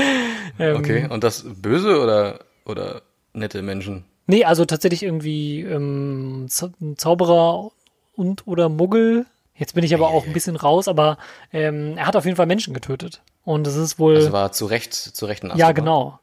Ähm, 0.58 0.76
Okay, 0.78 1.06
und 1.08 1.22
das 1.22 1.44
böse 1.46 2.00
oder, 2.00 2.40
oder 2.64 3.02
nette 3.34 3.62
Menschen? 3.62 4.04
Nee, 4.26 4.44
also 4.44 4.64
tatsächlich 4.64 5.04
irgendwie 5.04 5.60
ähm, 5.60 6.48
Zauberer 6.48 7.70
und 8.16 8.48
oder 8.48 8.68
Muggel. 8.68 9.26
Jetzt 9.58 9.74
bin 9.74 9.84
ich 9.84 9.94
aber 9.94 10.08
auch 10.08 10.26
ein 10.26 10.32
bisschen 10.32 10.56
raus, 10.56 10.86
aber 10.86 11.18
ähm, 11.52 11.96
er 11.96 12.06
hat 12.06 12.16
auf 12.16 12.24
jeden 12.24 12.36
Fall 12.36 12.46
Menschen 12.46 12.74
getötet. 12.74 13.22
Und 13.44 13.66
es 13.66 13.76
ist 13.76 13.98
wohl. 13.98 14.16
Das 14.16 14.32
war 14.32 14.52
zu 14.52 14.66
Recht, 14.66 14.92
zu 14.94 15.26
Recht 15.26 15.44
ein 15.44 15.48
ja, 15.48 15.68
Azkaban. 15.68 15.74
genau. 15.74 16.18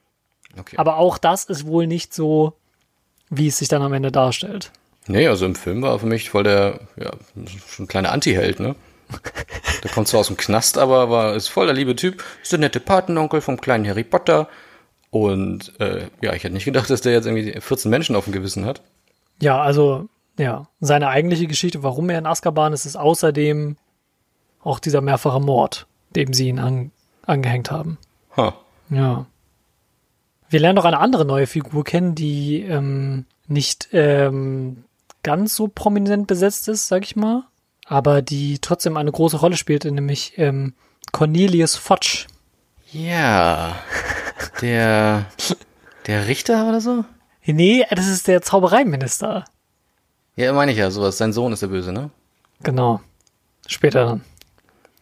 Okay. 0.58 0.78
Aber 0.78 0.98
auch 0.98 1.18
das 1.18 1.46
ist 1.46 1.66
wohl 1.66 1.88
nicht 1.88 2.14
so, 2.14 2.54
wie 3.30 3.48
es 3.48 3.58
sich 3.58 3.68
dann 3.68 3.82
am 3.82 3.94
Ende 3.94 4.12
darstellt. 4.12 4.72
Nee, 5.08 5.28
also 5.28 5.46
im 5.46 5.56
Film 5.56 5.82
war 5.82 5.94
er 5.94 6.00
für 6.00 6.06
mich 6.06 6.30
voll 6.30 6.44
der, 6.44 6.80
ja, 6.96 7.12
schon 7.68 7.86
ein 7.86 7.88
kleiner 7.88 8.12
Anti-Held, 8.12 8.60
ne? 8.60 8.76
Der 9.84 9.92
kommt 9.92 10.08
zwar 10.08 10.22
aus 10.22 10.28
dem 10.28 10.38
Knast, 10.38 10.78
aber 10.78 11.10
war, 11.10 11.36
ist 11.36 11.50
voll 11.50 11.66
der 11.66 11.76
liebe 11.76 11.96
Typ. 11.96 12.24
Ist 12.42 12.54
der 12.54 12.60
nette 12.60 12.80
Patenonkel 12.80 13.42
vom 13.42 13.60
kleinen 13.60 13.86
Harry 13.86 14.04
Potter. 14.04 14.48
Und 15.10 15.80
äh, 15.80 16.08
ja, 16.22 16.34
ich 16.34 16.44
hätte 16.44 16.54
nicht 16.54 16.66
gedacht, 16.66 16.90
dass 16.90 17.02
der 17.02 17.12
jetzt 17.12 17.26
irgendwie 17.26 17.60
14 17.60 17.92
Menschen 17.92 18.16
auf 18.16 18.24
dem 18.24 18.34
Gewissen 18.34 18.66
hat. 18.66 18.82
Ja, 19.42 19.62
also, 19.62 20.08
ja, 20.38 20.68
seine 20.80 21.10
eigentliche 21.10 21.48
Geschichte, 21.48 21.84
warum 21.84 22.10
er 22.10 22.20
in 22.20 22.26
Azkaban 22.26 22.74
ist, 22.74 22.86
ist 22.86 22.96
außerdem 22.96 23.78
auch 24.62 24.80
dieser 24.80 25.02
mehrfache 25.02 25.40
Mord, 25.40 25.88
dem 26.16 26.34
sie 26.34 26.48
ihn 26.50 26.60
an, 26.60 26.92
angehängt 27.26 27.72
haben. 27.72 27.98
Ha. 28.36 28.56
Ja. 28.90 29.26
Wir 30.50 30.60
lernen 30.60 30.76
noch 30.76 30.86
eine 30.86 31.00
andere 31.00 31.26
neue 31.26 31.48
Figur 31.48 31.84
kennen, 31.84 32.16
die 32.16 32.62
ähm, 32.62 33.26
nicht 33.48 33.90
ähm, 33.92 34.84
ganz 35.24 35.56
so 35.56 35.68
prominent 35.68 36.28
besetzt 36.28 36.68
ist, 36.68 36.88
sag 36.88 37.04
ich 37.04 37.16
mal, 37.16 37.44
aber 37.86 38.22
die 38.22 38.60
trotzdem 38.60 38.98
eine 38.98 39.12
große 39.12 39.38
Rolle 39.38 39.58
spielt, 39.58 39.86
nämlich 39.86 40.38
ähm, 40.38 40.74
Cornelius 41.12 41.76
Fudge. 41.76 42.28
Ja. 42.92 43.76
Der, 44.62 45.26
der 46.08 46.28
Richter 46.28 46.68
oder 46.70 46.82
so? 46.82 47.06
Nee, 47.46 47.86
das 47.90 48.08
ist 48.08 48.28
der 48.28 48.42
Zaubereiminister. 48.42 49.46
Ja, 50.36 50.52
meine 50.54 50.72
ich 50.72 50.78
ja, 50.78 50.90
sowas. 50.92 51.18
Sein 51.18 51.34
Sohn 51.34 51.54
ist 51.54 51.62
der 51.62 51.68
Böse, 51.68 51.92
ne? 51.92 52.10
Genau. 52.64 53.02
Später 53.68 54.06
dann. 54.06 54.22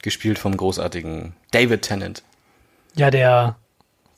Gespielt 0.01 0.39
vom 0.39 0.57
großartigen 0.57 1.35
David 1.51 1.83
Tennant. 1.83 2.23
Ja, 2.95 3.11
der, 3.11 3.55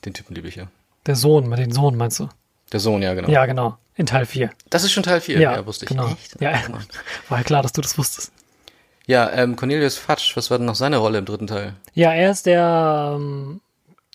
Den 0.04 0.14
Typen 0.14 0.34
liebe 0.34 0.48
ich 0.48 0.56
ja. 0.56 0.66
der 1.06 1.14
Sohn, 1.14 1.48
mit 1.48 1.58
den 1.58 1.72
Sohn 1.72 1.96
meinst 1.96 2.18
du? 2.18 2.28
Der 2.72 2.80
Sohn, 2.80 3.02
ja, 3.02 3.14
genau. 3.14 3.28
Ja, 3.28 3.46
genau. 3.46 3.76
In 3.96 4.06
Teil 4.06 4.26
4. 4.26 4.50
Das 4.70 4.82
ist 4.82 4.90
schon 4.92 5.04
Teil 5.04 5.20
4, 5.20 5.38
Ja, 5.38 5.52
ja, 5.52 5.66
wusste 5.66 5.84
ich. 5.84 5.88
genau. 5.90 6.08
Echt? 6.08 6.40
Ja, 6.40 6.60
Oh 6.68 6.78
war 7.28 7.38
ja 7.38 7.44
klar, 7.44 7.62
dass 7.62 7.72
du 7.72 7.80
das 7.80 7.96
wusstest. 7.96 8.32
Ja, 9.06 9.30
ähm, 9.30 9.54
Cornelius 9.54 9.98
Fudge, 9.98 10.32
was 10.34 10.50
war 10.50 10.58
denn 10.58 10.66
noch 10.66 10.74
seine 10.74 10.96
Rolle 10.96 11.18
im 11.18 11.26
dritten 11.26 11.46
Teil? 11.46 11.74
Ja, 11.92 12.12
er 12.12 12.30
ist 12.30 12.46
der 12.46 13.12
ähm, 13.16 13.60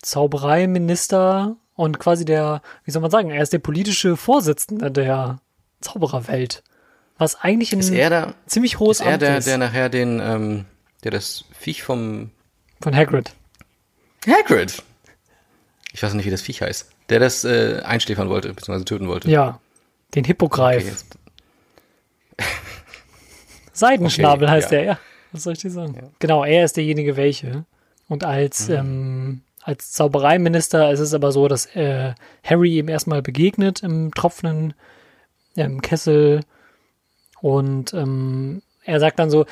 Zaubereiminister 0.02 1.56
und 1.76 1.98
quasi 1.98 2.24
der, 2.24 2.60
wie 2.84 2.90
soll 2.90 3.00
man 3.00 3.10
sagen, 3.10 3.30
er 3.30 3.42
ist 3.42 3.52
der 3.52 3.58
politische 3.60 4.16
Vorsitzende 4.16 4.90
der 4.90 5.38
Zaubererwelt. 5.80 6.62
Was 7.20 7.36
eigentlich 7.36 7.72
ein 7.74 7.82
er 7.92 8.08
da, 8.08 8.34
ziemlich 8.46 8.78
hohes 8.78 9.00
ist 9.00 9.06
er 9.06 9.12
Amt 9.12 9.22
der, 9.22 9.36
ist. 9.36 9.46
der 9.46 9.58
nachher 9.58 9.90
den, 9.90 10.20
ähm, 10.20 10.64
der 11.04 11.10
das 11.10 11.44
Viech 11.52 11.82
vom 11.82 12.30
von 12.80 12.96
Hagrid. 12.96 13.34
Hagrid. 14.26 14.82
Ich 15.92 16.02
weiß 16.02 16.14
nicht, 16.14 16.24
wie 16.24 16.30
das 16.30 16.40
Viech 16.40 16.62
heißt. 16.62 16.88
Der 17.10 17.20
das 17.20 17.44
äh, 17.44 17.82
einschläfern 17.84 18.30
wollte, 18.30 18.48
beziehungsweise 18.54 18.86
töten 18.86 19.06
wollte. 19.06 19.30
Ja, 19.30 19.60
den 20.14 20.24
Hippogreif. 20.24 21.04
Okay, 22.38 22.46
Seidenschnabel 23.72 24.44
Okay, 24.48 24.52
heißt 24.54 24.72
ja. 24.72 24.78
er, 24.78 24.84
ja. 24.84 24.98
Was 25.32 25.42
soll 25.42 25.52
ich 25.52 25.58
dir 25.60 25.70
sagen? 25.70 26.12
Genau, 26.20 26.44
er 26.44 26.64
ist 26.64 26.76
derjenige 26.76 27.16
welche. 27.16 27.64
Und 28.08 28.24
als, 28.24 28.68
Mhm. 28.68 28.74
ähm, 28.74 29.40
als 29.62 29.92
Zaubereiminister 29.92 30.90
ist 30.90 31.00
es 31.00 31.12
aber 31.14 31.32
so, 31.32 31.48
dass 31.48 31.66
äh, 31.76 32.14
Harry 32.42 32.78
ihm 32.78 32.88
erstmal 32.88 33.20
begegnet 33.22 33.82
im 33.82 34.12
tropfenden 34.14 34.72
ähm, 35.56 35.82
Kessel 35.82 36.40
und 37.40 37.94
ähm, 37.94 38.62
er 38.84 39.00
sagt 39.00 39.18
dann 39.18 39.30
so, 39.30 39.46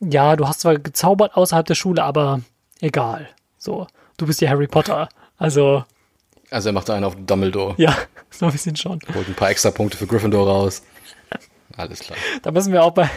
ja, 0.00 0.36
du 0.36 0.46
hast 0.46 0.60
zwar 0.60 0.78
gezaubert 0.78 1.36
außerhalb 1.36 1.66
der 1.66 1.74
Schule, 1.74 2.02
aber 2.04 2.40
egal. 2.80 3.28
So, 3.58 3.86
du 4.16 4.26
bist 4.26 4.40
ja 4.40 4.50
Harry 4.50 4.66
Potter. 4.66 5.08
Also, 5.36 5.84
also 6.50 6.68
er 6.68 6.72
macht 6.72 6.90
einen 6.90 7.04
auf 7.04 7.16
Dumbledore. 7.16 7.74
ja, 7.78 7.96
so 8.30 8.46
ein 8.46 8.52
bisschen 8.52 8.76
schon. 8.76 9.00
Holt 9.14 9.28
ein 9.28 9.34
paar 9.34 9.50
extra 9.50 9.70
Punkte 9.70 9.96
für 9.96 10.06
Gryffindor 10.06 10.46
raus. 10.46 10.82
Alles 11.76 12.00
klar. 12.00 12.18
Da 12.42 12.50
müssen 12.50 12.72
wir 12.72 12.82
auch 12.82 12.92
bei 12.92 13.08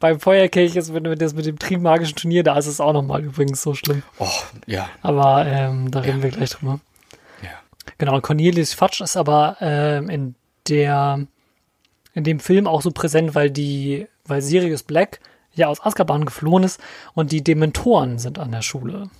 beim 0.00 0.20
Feuerkelch, 0.20 0.74
jetzt, 0.74 0.94
wenn 0.94 1.04
wir 1.04 1.16
das 1.16 1.34
mit 1.34 1.46
dem 1.46 1.58
Trimagischen 1.58 2.16
Turnier, 2.16 2.42
da 2.42 2.56
ist 2.56 2.66
es 2.66 2.80
auch 2.80 2.92
nochmal 2.92 3.24
übrigens 3.24 3.62
so 3.62 3.74
schlimm. 3.74 4.02
Oh, 4.18 4.28
ja. 4.66 4.88
Aber 5.02 5.44
ähm, 5.46 5.90
da 5.90 6.00
reden 6.00 6.22
wir 6.22 6.30
gleich 6.30 6.50
drüber. 6.50 6.80
Ja. 7.42 7.50
Genau, 7.98 8.20
Cornelius 8.20 8.74
Fudge 8.74 9.02
ist 9.02 9.16
aber 9.16 9.56
ähm, 9.60 10.08
in 10.08 10.34
der 10.68 11.26
in 12.16 12.24
dem 12.24 12.40
Film 12.40 12.66
auch 12.66 12.80
so 12.80 12.90
präsent, 12.90 13.34
weil 13.34 13.50
die, 13.50 14.08
weil 14.24 14.40
Sirius 14.40 14.82
Black 14.82 15.20
ja 15.52 15.68
aus 15.68 15.84
Azkaban 15.84 16.24
geflohen 16.24 16.64
ist 16.64 16.80
und 17.12 17.30
die 17.30 17.44
Dementoren 17.44 18.18
sind 18.18 18.38
an 18.38 18.52
der 18.52 18.62
Schule, 18.62 19.10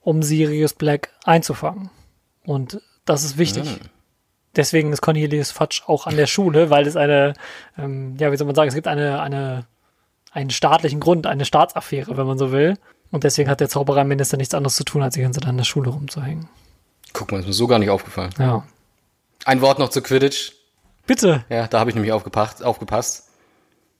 um 0.00 0.22
Sirius 0.22 0.72
Black 0.72 1.10
einzufangen. 1.24 1.90
Und 2.44 2.80
das 3.04 3.22
ist 3.22 3.36
wichtig. 3.36 3.80
Deswegen 4.56 4.94
ist 4.94 5.02
Cornelius 5.02 5.50
Fudge 5.50 5.82
auch 5.86 6.06
an 6.06 6.16
der 6.16 6.26
Schule, 6.26 6.70
weil 6.70 6.86
es 6.86 6.96
eine, 6.96 7.34
ähm, 7.76 8.16
ja, 8.18 8.32
wie 8.32 8.36
soll 8.38 8.46
man 8.46 8.56
sagen, 8.56 8.68
es 8.68 8.74
gibt 8.74 8.88
eine, 8.88 9.20
eine, 9.20 9.66
einen 10.32 10.48
staatlichen 10.48 11.00
Grund, 11.00 11.26
eine 11.26 11.44
Staatsaffäre, 11.44 12.16
wenn 12.16 12.26
man 12.26 12.38
so 12.38 12.50
will. 12.50 12.78
Und 13.10 13.24
deswegen 13.24 13.50
hat 13.50 13.60
der 13.60 13.68
Zaubereiminister 13.68 14.38
nichts 14.38 14.54
anderes 14.54 14.76
zu 14.76 14.84
tun, 14.84 15.02
als 15.02 15.14
die 15.14 15.20
ganze 15.20 15.40
Zeit 15.40 15.48
an 15.50 15.58
der 15.58 15.64
Schule 15.64 15.90
rumzuhängen. 15.90 16.48
Guck 17.12 17.30
mal, 17.30 17.40
ist 17.40 17.46
mir 17.46 17.52
so 17.52 17.66
gar 17.66 17.78
nicht 17.78 17.90
aufgefallen. 17.90 18.32
Ja. 18.38 18.64
Ein 19.44 19.60
Wort 19.60 19.78
noch 19.78 19.90
zu 19.90 20.00
Quidditch. 20.00 20.57
Bitte. 21.08 21.44
Ja, 21.48 21.66
da 21.66 21.80
habe 21.80 21.90
ich 21.90 21.96
nämlich 21.96 22.12
aufgepasst, 22.12 22.62
aufgepasst. 22.62 23.30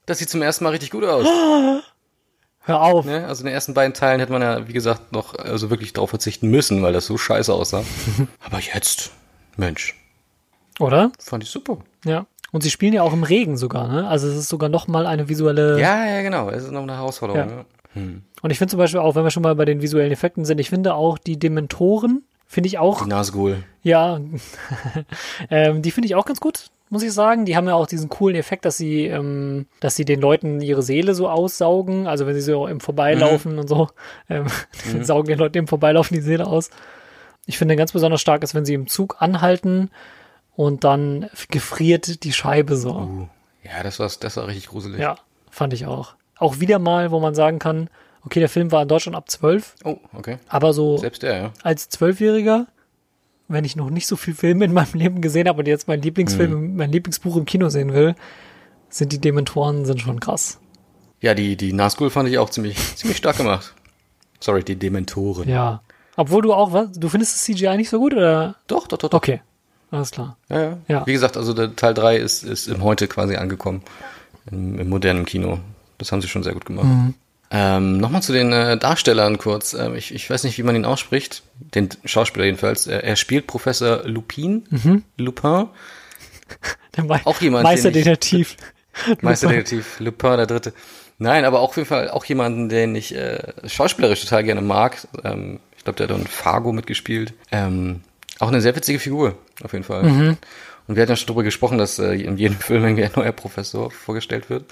Das 0.07 0.19
sieht 0.19 0.31
zum 0.31 0.43
ersten 0.43 0.63
Mal 0.63 0.71
richtig 0.71 0.91
gut 0.91 1.05
aus. 1.05 1.27
Hör 2.61 2.83
auf. 2.83 3.07
Ne? 3.07 3.27
Also 3.27 3.41
in 3.41 3.47
den 3.47 3.55
ersten 3.55 3.73
beiden 3.75 3.95
Teilen 3.95 4.21
hätte 4.21 4.31
man 4.31 4.43
ja, 4.43 4.69
wie 4.69 4.75
gesagt, 4.75 5.11
noch 5.11 5.35
also 5.35 5.71
wirklich 5.71 5.95
darauf 5.95 6.11
verzichten 6.11 6.49
müssen, 6.51 6.83
weil 6.83 6.93
das 6.93 7.07
so 7.07 7.17
scheiße 7.17 7.53
aussah. 7.53 7.83
Aber 8.45 8.61
jetzt, 8.61 9.11
Mensch, 9.57 9.97
Oder? 10.79 11.11
fand 11.19 11.43
ich 11.43 11.51
super. 11.51 11.79
Ja. 12.05 12.27
Und 12.53 12.63
sie 12.63 12.71
spielen 12.71 12.93
ja 12.93 13.03
auch 13.03 13.13
im 13.15 13.25
Regen 13.25 13.57
sogar, 13.57 13.89
ne? 13.89 14.07
Also 14.07 14.29
es 14.29 14.37
ist 14.37 14.49
sogar 14.49 14.69
noch 14.69 14.87
mal 14.87 15.07
eine 15.07 15.29
visuelle. 15.29 15.81
Ja, 15.81 16.07
ja, 16.07 16.23
genau. 16.23 16.51
Es 16.51 16.65
ist 16.65 16.71
noch 16.71 16.83
eine 16.83 16.95
Herausforderung. 16.95 17.49
Ja. 17.51 17.65
Ja. 17.95 18.03
Und 18.43 18.51
ich 18.51 18.59
finde 18.59 18.71
zum 18.71 18.79
Beispiel 18.79 19.01
auch, 19.01 19.15
wenn 19.17 19.25
wir 19.25 19.31
schon 19.31 19.43
mal 19.43 19.55
bei 19.55 19.65
den 19.65 19.83
visuellen 19.83 20.13
Effekten 20.13 20.45
sind, 20.45 20.59
ich 20.61 20.71
finde 20.71 20.95
auch 20.95 21.19
die 21.19 21.39
Dementoren, 21.39 22.23
finde 22.47 22.69
ich 22.69 22.79
auch, 22.79 23.03
Die 23.03 23.09
Nazgul. 23.09 23.65
ja, 23.83 24.21
ähm, 25.51 25.83
die 25.83 25.91
finde 25.91 26.07
ich 26.07 26.15
auch 26.15 26.27
ganz 26.27 26.41
gut, 26.41 26.71
muss 26.91 27.03
ich 27.03 27.13
sagen. 27.13 27.45
Die 27.45 27.57
haben 27.57 27.67
ja 27.69 27.75
auch 27.75 27.87
diesen 27.87 28.09
coolen 28.09 28.37
Effekt, 28.37 28.65
dass 28.65 28.77
sie, 28.77 29.07
ähm, 29.07 29.67
dass 29.81 29.97
sie 29.97 30.05
den 30.05 30.21
Leuten 30.21 30.61
ihre 30.61 30.83
Seele 30.83 31.15
so 31.15 31.29
aussaugen. 31.29 32.07
Also 32.07 32.27
wenn 32.27 32.35
sie 32.35 32.41
so 32.41 32.67
im 32.67 32.81
Vorbeilaufen 32.81 33.59
und 33.59 33.69
so, 33.69 33.89
ähm, 34.29 34.47
saugen 35.03 35.29
den 35.29 35.39
Leuten 35.39 35.59
im 35.59 35.69
Vorbeilaufen 35.69 36.15
die 36.15 36.23
Seele 36.23 36.47
aus. 36.47 36.71
Ich 37.47 37.59
finde 37.59 37.77
ganz 37.77 37.93
besonders 37.93 38.21
stark 38.21 38.43
ist, 38.43 38.55
wenn 38.55 38.65
sie 38.65 38.75
im 38.75 38.87
Zug 38.89 39.17
anhalten 39.21 39.91
und 40.55 40.85
dann 40.85 41.31
gefriert 41.51 42.25
die 42.25 42.33
Scheibe 42.33 42.77
so. 42.77 42.91
Uh, 42.95 43.29
ja, 43.63 43.83
das 43.83 43.99
war, 43.99 44.11
das 44.21 44.37
war 44.37 44.47
richtig 44.47 44.69
gruselig. 44.69 44.99
Ja. 45.01 45.17
fand 45.51 45.73
ich 45.73 45.87
auch. 45.87 46.15
Auch 46.39 46.61
wieder 46.61 46.79
mal, 46.79 47.11
wo 47.11 47.21
man 47.21 47.35
sagen 47.35 47.59
kann, 47.59 47.89
okay, 48.25 48.41
der 48.41 48.49
Film 48.49 48.71
war 48.71 48.83
in 48.83 48.89
Deutschland 48.89 49.17
ab 49.17 49.31
12, 49.31 49.77
Oh, 49.85 49.97
okay. 50.13 50.39
aber 50.49 50.73
so 50.73 50.99
Selbst 50.99 51.23
der, 51.23 51.37
ja. 51.37 51.53
als 51.63 51.89
Zwölfjähriger, 51.89 52.67
wenn 53.49 53.65
ich 53.65 53.77
noch 53.77 53.91
nicht 53.91 54.07
so 54.07 54.17
viel 54.17 54.35
Filme 54.35 54.65
in 54.65 54.73
meinem 54.73 54.93
Leben 54.95 55.21
gesehen 55.21 55.49
habe 55.49 55.61
und 55.61 55.67
jetzt 55.67 55.89
mein 55.89 56.03
Lieblingsfilm, 56.03 56.77
mein 56.77 56.93
Lieblingsbuch 56.93 57.37
im 57.37 57.47
Kino 57.47 57.69
sehen 57.71 57.93
will, 57.93 58.15
sind 58.91 59.13
die 59.13 59.21
Dementoren 59.21 59.85
sind 59.85 60.01
schon 60.01 60.21
krass. 60.21 60.61
Ja, 61.21 61.35
die, 61.35 61.57
die 61.57 61.73
Nazgul 61.73 62.11
fand 62.11 62.29
ich 62.29 62.39
auch 62.39 62.51
ziemlich, 62.51 62.77
ziemlich 62.97 63.19
stark 63.19 63.39
gemacht. 63.39 63.75
Sorry, 64.41 64.63
die 64.63 64.77
Dementoren. 64.77 65.49
Ja. 65.49 65.83
Obwohl 66.17 66.43
du 66.43 66.53
auch, 66.53 66.73
was, 66.73 66.93
du 66.93 67.09
findest 67.09 67.35
das 67.35 67.45
CGI 67.45 67.77
nicht 67.77 67.91
so 67.91 67.99
gut 67.99 68.13
oder? 68.15 68.57
Doch, 68.67 68.87
doch, 68.87 68.99
doch, 68.99 69.09
doch. 69.09 69.19
Okay. 69.19 69.41
Alles 69.91 70.11
klar. 70.11 70.37
Ja, 70.49 70.61
ja. 70.61 70.79
Ja. 70.89 71.07
Wie 71.07 71.13
gesagt, 71.13 71.37
also 71.37 71.55
der 71.55 71.75
Teil 71.75 71.95
3 71.95 72.19
ist, 72.19 72.43
ist 72.43 72.69
im 72.69 72.83
Heute 72.83 73.09
quasi 73.09 73.37
angekommen. 73.37 73.83
Im, 74.51 74.79
im 74.79 74.89
modernen 74.89 75.25
Kino. 75.25 75.59
Das 75.97 76.13
haben 76.13 76.21
sie 76.21 76.29
schon 76.29 76.43
sehr 76.43 76.53
gut 76.53 76.67
gemacht. 76.67 76.87
Mhm. 76.87 77.15
Ähm, 77.51 77.99
Nochmal 77.99 78.23
zu 78.23 78.33
den 78.33 78.53
äh, 78.53 78.77
Darstellern 78.77 79.39
kurz. 79.39 79.73
Ähm, 79.73 79.95
ich, 79.95 80.15
ich 80.15 80.29
weiß 80.29 80.45
nicht, 80.45 80.59
wie 80.59 80.63
man 80.63 80.77
ihn 80.77 80.85
ausspricht. 80.85 81.43
Den 81.59 81.89
Schauspieler 82.05 82.45
jedenfalls. 82.45 82.87
Er, 82.87 83.05
er 83.05 83.17
spielt 83.17 83.47
Professor 83.47 84.03
Lupin. 84.05 84.65
Mhm. 84.71 85.05
Lupin. 85.17 85.69
Der 86.97 87.05
Me 87.05 87.21
Auch 87.25 87.41
jemand, 87.41 87.65
Meisterdetektiv. 87.65 88.57
Meisterdetektiv 89.21 90.01
Lupin, 90.01 90.37
der 90.39 90.47
dritte. 90.47 90.73
Nein, 91.19 91.45
aber 91.45 91.61
auch 91.61 91.71
auf 91.71 91.77
jeden 91.77 91.89
Fall 91.89 92.11
auch 92.11 92.25
jemanden, 92.25 92.69
den 92.69 92.95
ich 92.95 93.15
äh, 93.15 93.53
schauspielerisch 93.67 94.23
total 94.23 94.45
gerne 94.45 94.61
mag. 94.61 95.07
Ähm, 95.25 95.61
ich 95.77 95.85
glaube, 95.85 95.97
der 95.97 96.09
hat 96.09 96.15
auch 96.15 96.19
in 96.19 96.27
Fargo 96.27 96.73
mitgespielt. 96.73 97.35
Ähm, 97.53 98.03
auch 98.39 98.49
eine 98.49 98.61
sehr 98.61 98.75
witzige 98.77 98.99
Figur, 98.99 99.37
auf 99.63 99.73
jeden 99.73 99.85
Fall. 99.85 100.05
Mhm. 100.05 100.37
Und 100.87 100.97
wir 100.97 101.03
hatten 101.03 101.13
ja 101.13 101.17
schon 101.17 101.27
darüber 101.27 101.43
gesprochen, 101.43 101.79
dass 101.79 101.99
äh, 101.99 102.15
in 102.15 102.37
jedem 102.37 102.57
Film 102.61 102.85
irgendwie 102.85 103.05
ein 103.05 103.11
neuer 103.15 103.33
Professor 103.33 103.91
vorgestellt 103.91 104.49
wird. 104.49 104.65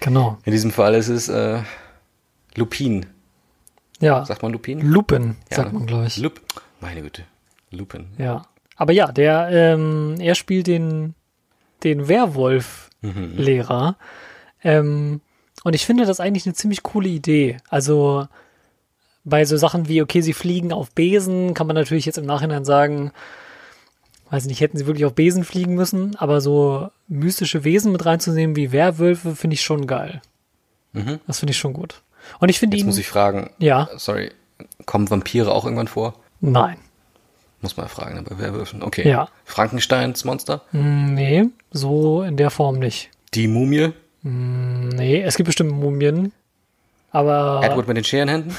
Genau. 0.00 0.38
In 0.44 0.52
diesem 0.52 0.72
Fall 0.72 0.94
ist 0.94 1.08
es 1.08 1.28
äh, 1.28 1.60
Lupin. 2.56 3.06
Ja. 4.00 4.24
Sagt 4.24 4.42
man 4.42 4.52
Lupin? 4.52 4.80
Lupin, 4.80 5.36
Ja. 5.50 5.58
sagt 5.58 5.72
man, 5.72 5.86
glaube 5.86 6.06
ich. 6.06 6.16
Lup. 6.18 6.40
Meine 6.80 7.02
Güte. 7.02 7.22
Lupin. 7.70 8.08
Ja. 8.18 8.42
Aber 8.76 8.92
ja, 8.92 9.12
der, 9.12 9.48
ähm, 9.50 10.16
er 10.18 10.34
spielt 10.34 10.66
den, 10.66 11.14
den 11.84 12.08
Werwolf-Lehrer. 12.08 13.96
Ähm, 14.64 15.20
und 15.64 15.74
ich 15.74 15.86
finde 15.86 16.04
das 16.06 16.20
eigentlich 16.20 16.46
eine 16.46 16.54
ziemlich 16.54 16.82
coole 16.82 17.08
Idee. 17.08 17.58
Also 17.68 18.26
bei 19.24 19.44
so 19.44 19.56
Sachen 19.56 19.88
wie, 19.88 20.02
okay, 20.02 20.20
sie 20.20 20.32
fliegen 20.32 20.72
auf 20.72 20.90
Besen, 20.90 21.54
kann 21.54 21.66
man 21.68 21.76
natürlich 21.76 22.06
jetzt 22.06 22.18
im 22.18 22.26
Nachhinein 22.26 22.64
sagen, 22.64 23.12
weiß 24.30 24.46
nicht, 24.46 24.60
hätten 24.60 24.78
sie 24.78 24.86
wirklich 24.86 25.04
auf 25.04 25.14
Besen 25.14 25.44
fliegen 25.44 25.74
müssen, 25.74 26.16
aber 26.16 26.40
so 26.40 26.88
mystische 27.06 27.62
Wesen 27.64 27.92
mit 27.92 28.04
reinzunehmen 28.04 28.56
wie 28.56 28.72
Werwölfe 28.72 29.36
finde 29.36 29.54
ich 29.54 29.62
schon 29.62 29.86
geil. 29.86 30.20
Mhm. 30.92 31.20
Das 31.26 31.38
finde 31.38 31.52
ich 31.52 31.58
schon 31.58 31.72
gut. 31.72 32.02
Und 32.40 32.48
ich 32.48 32.58
finde 32.58 32.76
Jetzt 32.76 32.82
ihn, 32.82 32.86
muss 32.88 32.98
ich 32.98 33.08
fragen, 33.08 33.50
ja, 33.58 33.88
sorry, 33.96 34.30
kommen 34.86 35.08
Vampire 35.10 35.52
auch 35.52 35.64
irgendwann 35.64 35.88
vor? 35.88 36.14
nein. 36.40 36.76
Muss 37.60 37.76
man 37.76 37.86
fragen, 37.88 38.18
aber 38.18 38.40
Werwölfen. 38.40 38.82
Okay. 38.82 39.08
Ja. 39.08 39.28
Frankensteins 39.44 40.24
Monster? 40.24 40.62
Hm, 40.72 41.14
Nee, 41.14 41.44
so 41.70 42.22
in 42.24 42.36
der 42.36 42.50
Form 42.50 42.80
nicht. 42.80 43.08
Die 43.34 43.46
Mumie? 43.46 43.92
Nee, 44.22 45.22
es 45.22 45.36
gibt 45.36 45.46
bestimmt 45.46 45.70
Mumien. 45.70 46.32
Aber 47.12 47.60
Edward 47.62 47.86
mit 47.86 47.96
den 47.96 48.02
Scherenhänden? 48.04 48.56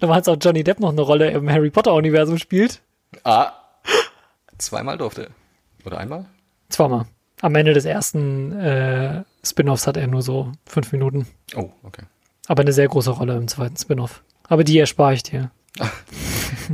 meinst 0.00 0.28
auch 0.28 0.36
Johnny 0.40 0.64
Depp 0.64 0.80
noch 0.80 0.90
eine 0.90 1.02
Rolle 1.02 1.30
im 1.30 1.48
Harry 1.48 1.70
Potter-Universum 1.70 2.38
spielt? 2.38 2.80
Ah. 3.22 3.52
Zweimal 4.58 4.98
durfte 4.98 5.24
er. 5.26 5.30
Oder 5.86 5.98
einmal? 5.98 6.24
Zweimal. 6.68 7.04
Am 7.42 7.54
Ende 7.54 7.74
des 7.74 7.84
ersten 7.84 8.58
äh, 8.58 9.22
Spin-offs 9.46 9.86
hat 9.86 9.96
er 9.96 10.06
nur 10.06 10.22
so 10.22 10.52
fünf 10.66 10.92
Minuten. 10.92 11.26
Oh, 11.54 11.70
okay. 11.82 12.02
Aber 12.48 12.62
eine 12.62 12.72
sehr 12.72 12.88
große 12.88 13.10
Rolle 13.10 13.36
im 13.36 13.48
zweiten 13.48 13.76
Spin-off. 13.76 14.22
Aber 14.48 14.64
die 14.64 14.78
erspare 14.78 15.14
ich 15.14 15.22
dir. 15.22 15.50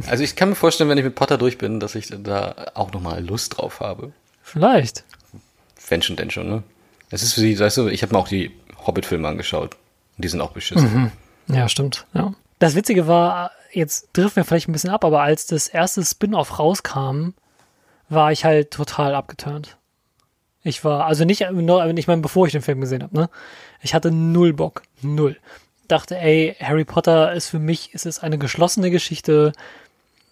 Also 0.07 0.23
ich 0.23 0.37
kann 0.37 0.51
mir 0.51 0.55
vorstellen, 0.55 0.89
wenn 0.89 0.99
ich 0.99 1.05
mit 1.05 1.15
Potter 1.15 1.37
durch 1.37 1.59
bin, 1.59 1.81
dass 1.81 1.95
ich 1.95 2.09
da 2.09 2.73
auch 2.75 2.93
nochmal 2.93 3.25
Lust 3.25 3.59
drauf 3.59 3.81
habe. 3.81 4.13
Vielleicht. 4.43 5.05
Wenn 5.89 6.03
schon, 6.03 6.17
denn 6.17 6.31
schon, 6.31 6.49
ne? 6.49 6.63
Es 7.11 7.23
ist 7.23 7.35
für 7.35 7.41
sie, 7.41 7.59
weißt 7.59 7.79
du, 7.79 7.89
ich 7.89 8.03
habe 8.03 8.15
mir 8.15 8.19
auch 8.19 8.29
die 8.29 8.53
Hobbit-Filme 8.87 9.29
angeschaut. 9.29 9.75
Und 10.17 10.25
die 10.25 10.29
sind 10.29 10.41
auch 10.41 10.53
beschissen. 10.53 11.13
Ja, 11.49 11.69
stimmt. 11.69 12.07
Ja. 12.15 12.33
Das 12.59 12.75
Witzige 12.75 13.07
war, 13.07 13.51
jetzt 13.73 14.09
driften 14.13 14.37
wir 14.37 14.45
vielleicht 14.45 14.69
ein 14.69 14.73
bisschen 14.73 14.91
ab, 14.91 15.05
aber 15.05 15.21
als 15.23 15.47
das 15.47 15.69
erste 15.69 16.05
Spin-off 16.05 16.59
rauskam, 16.59 17.31
war 18.09 18.33
ich 18.33 18.45
halt 18.45 18.71
total 18.71 19.15
abgeturnt. 19.15 19.77
Ich 20.65 20.85
war, 20.85 21.07
also 21.07 21.25
nicht, 21.25 21.51
nur, 21.51 21.85
ich 21.87 22.07
meine, 22.07 22.23
bevor 22.23 22.47
ich 22.47 22.53
den 22.53 22.63
Film 22.63 22.81
gesehen 22.81 23.03
habe, 23.03 23.17
ne? 23.17 23.31
Ich 23.81 23.95
hatte 23.95 24.13
null 24.13 24.53
Bock. 24.53 24.83
Null. 25.03 25.37
Dachte, 25.89 26.17
ey, 26.17 26.57
Harry 26.61 26.85
Potter 26.85 27.33
ist 27.33 27.49
für 27.49 27.59
mich, 27.59 27.93
ist 27.95 28.07
es 28.07 28.21
eine 28.21 28.39
geschlossene 28.39 28.91
Geschichte. 28.91 29.53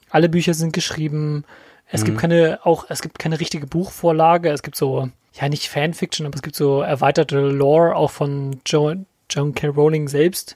Alle 0.08 0.28
Bücher 0.28 0.54
sind 0.54 0.72
geschrieben. 0.72 1.44
Es 1.88 2.04
gibt 2.04 2.18
keine, 2.18 2.60
auch, 2.62 2.86
es 2.88 3.02
gibt 3.02 3.18
keine 3.18 3.40
richtige 3.40 3.66
Buchvorlage. 3.66 4.50
Es 4.50 4.62
gibt 4.62 4.76
so, 4.76 5.08
ja, 5.34 5.48
nicht 5.48 5.68
Fanfiction, 5.68 6.26
aber 6.26 6.36
es 6.36 6.42
gibt 6.42 6.54
so 6.54 6.82
erweiterte 6.82 7.40
Lore 7.40 7.96
auch 7.96 8.12
von 8.12 8.60
Joan, 8.64 9.06
John 9.28 9.54
K. 9.54 9.66
Rowling 9.66 10.06
selbst, 10.06 10.54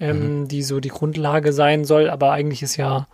ähm, 0.00 0.48
die 0.48 0.64
so 0.64 0.80
die 0.80 0.88
Grundlage 0.88 1.52
sein 1.52 1.84
soll. 1.84 2.10
Aber 2.10 2.32
eigentlich 2.32 2.64
ist 2.64 2.76
ja 2.76 3.06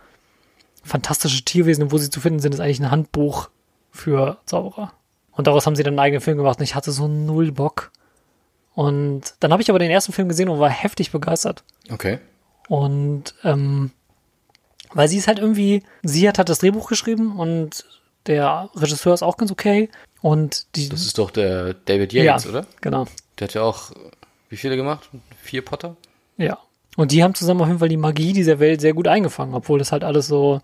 fantastische 0.83 1.45
Tierwesen, 1.45 1.83
und 1.83 1.91
wo 1.91 1.99
sie 1.99 2.09
zu 2.09 2.19
finden 2.19 2.39
sind, 2.39 2.55
ist 2.55 2.59
eigentlich 2.59 2.79
ein 2.79 2.91
Handbuch 2.91 3.49
für 3.91 4.39
Zauberer. 4.45 4.91
Und 5.35 5.47
daraus 5.47 5.65
haben 5.65 5.75
sie 5.75 5.83
dann 5.83 5.93
einen 5.93 5.99
eigenen 5.99 6.21
Film 6.21 6.37
gemacht 6.37 6.59
und 6.59 6.63
ich 6.63 6.75
hatte 6.75 6.91
so 6.91 7.07
null 7.07 7.51
Bock. 7.51 7.91
Und 8.75 9.35
dann 9.39 9.51
habe 9.51 9.61
ich 9.61 9.69
aber 9.69 9.79
den 9.79 9.91
ersten 9.91 10.13
Film 10.13 10.29
gesehen 10.29 10.49
und 10.49 10.59
war 10.59 10.69
heftig 10.69 11.11
begeistert. 11.11 11.63
Okay. 11.91 12.19
Und 12.67 13.35
ähm, 13.43 13.91
weil 14.93 15.07
sie 15.07 15.17
ist 15.17 15.27
halt 15.27 15.39
irgendwie, 15.39 15.83
sie 16.03 16.27
hat 16.27 16.37
halt 16.37 16.49
das 16.49 16.59
Drehbuch 16.59 16.87
geschrieben 16.87 17.37
und 17.37 17.85
der 18.27 18.69
Regisseur 18.75 19.13
ist 19.13 19.23
auch 19.23 19.37
ganz 19.37 19.51
okay. 19.51 19.89
Und 20.21 20.75
die. 20.75 20.89
Das 20.89 21.01
ist 21.01 21.17
doch 21.17 21.31
der 21.31 21.73
David 21.73 22.13
Yates, 22.13 22.45
ja, 22.45 22.49
oder? 22.49 22.65
Genau. 22.81 23.05
Der 23.37 23.47
hat 23.47 23.53
ja 23.53 23.63
auch, 23.63 23.91
wie 24.49 24.57
viele 24.57 24.75
gemacht? 24.75 25.09
Vier 25.41 25.63
Potter? 25.63 25.95
Ja. 26.37 26.59
Und 26.95 27.11
die 27.11 27.23
haben 27.23 27.33
zusammen 27.33 27.61
auf 27.61 27.67
jeden 27.67 27.79
Fall 27.79 27.89
die 27.89 27.97
Magie 27.97 28.33
dieser 28.33 28.59
Welt 28.59 28.79
sehr 28.79 28.93
gut 28.93 29.07
eingefangen, 29.07 29.55
obwohl 29.55 29.79
das 29.79 29.91
halt 29.91 30.03
alles 30.03 30.27
so, 30.27 30.61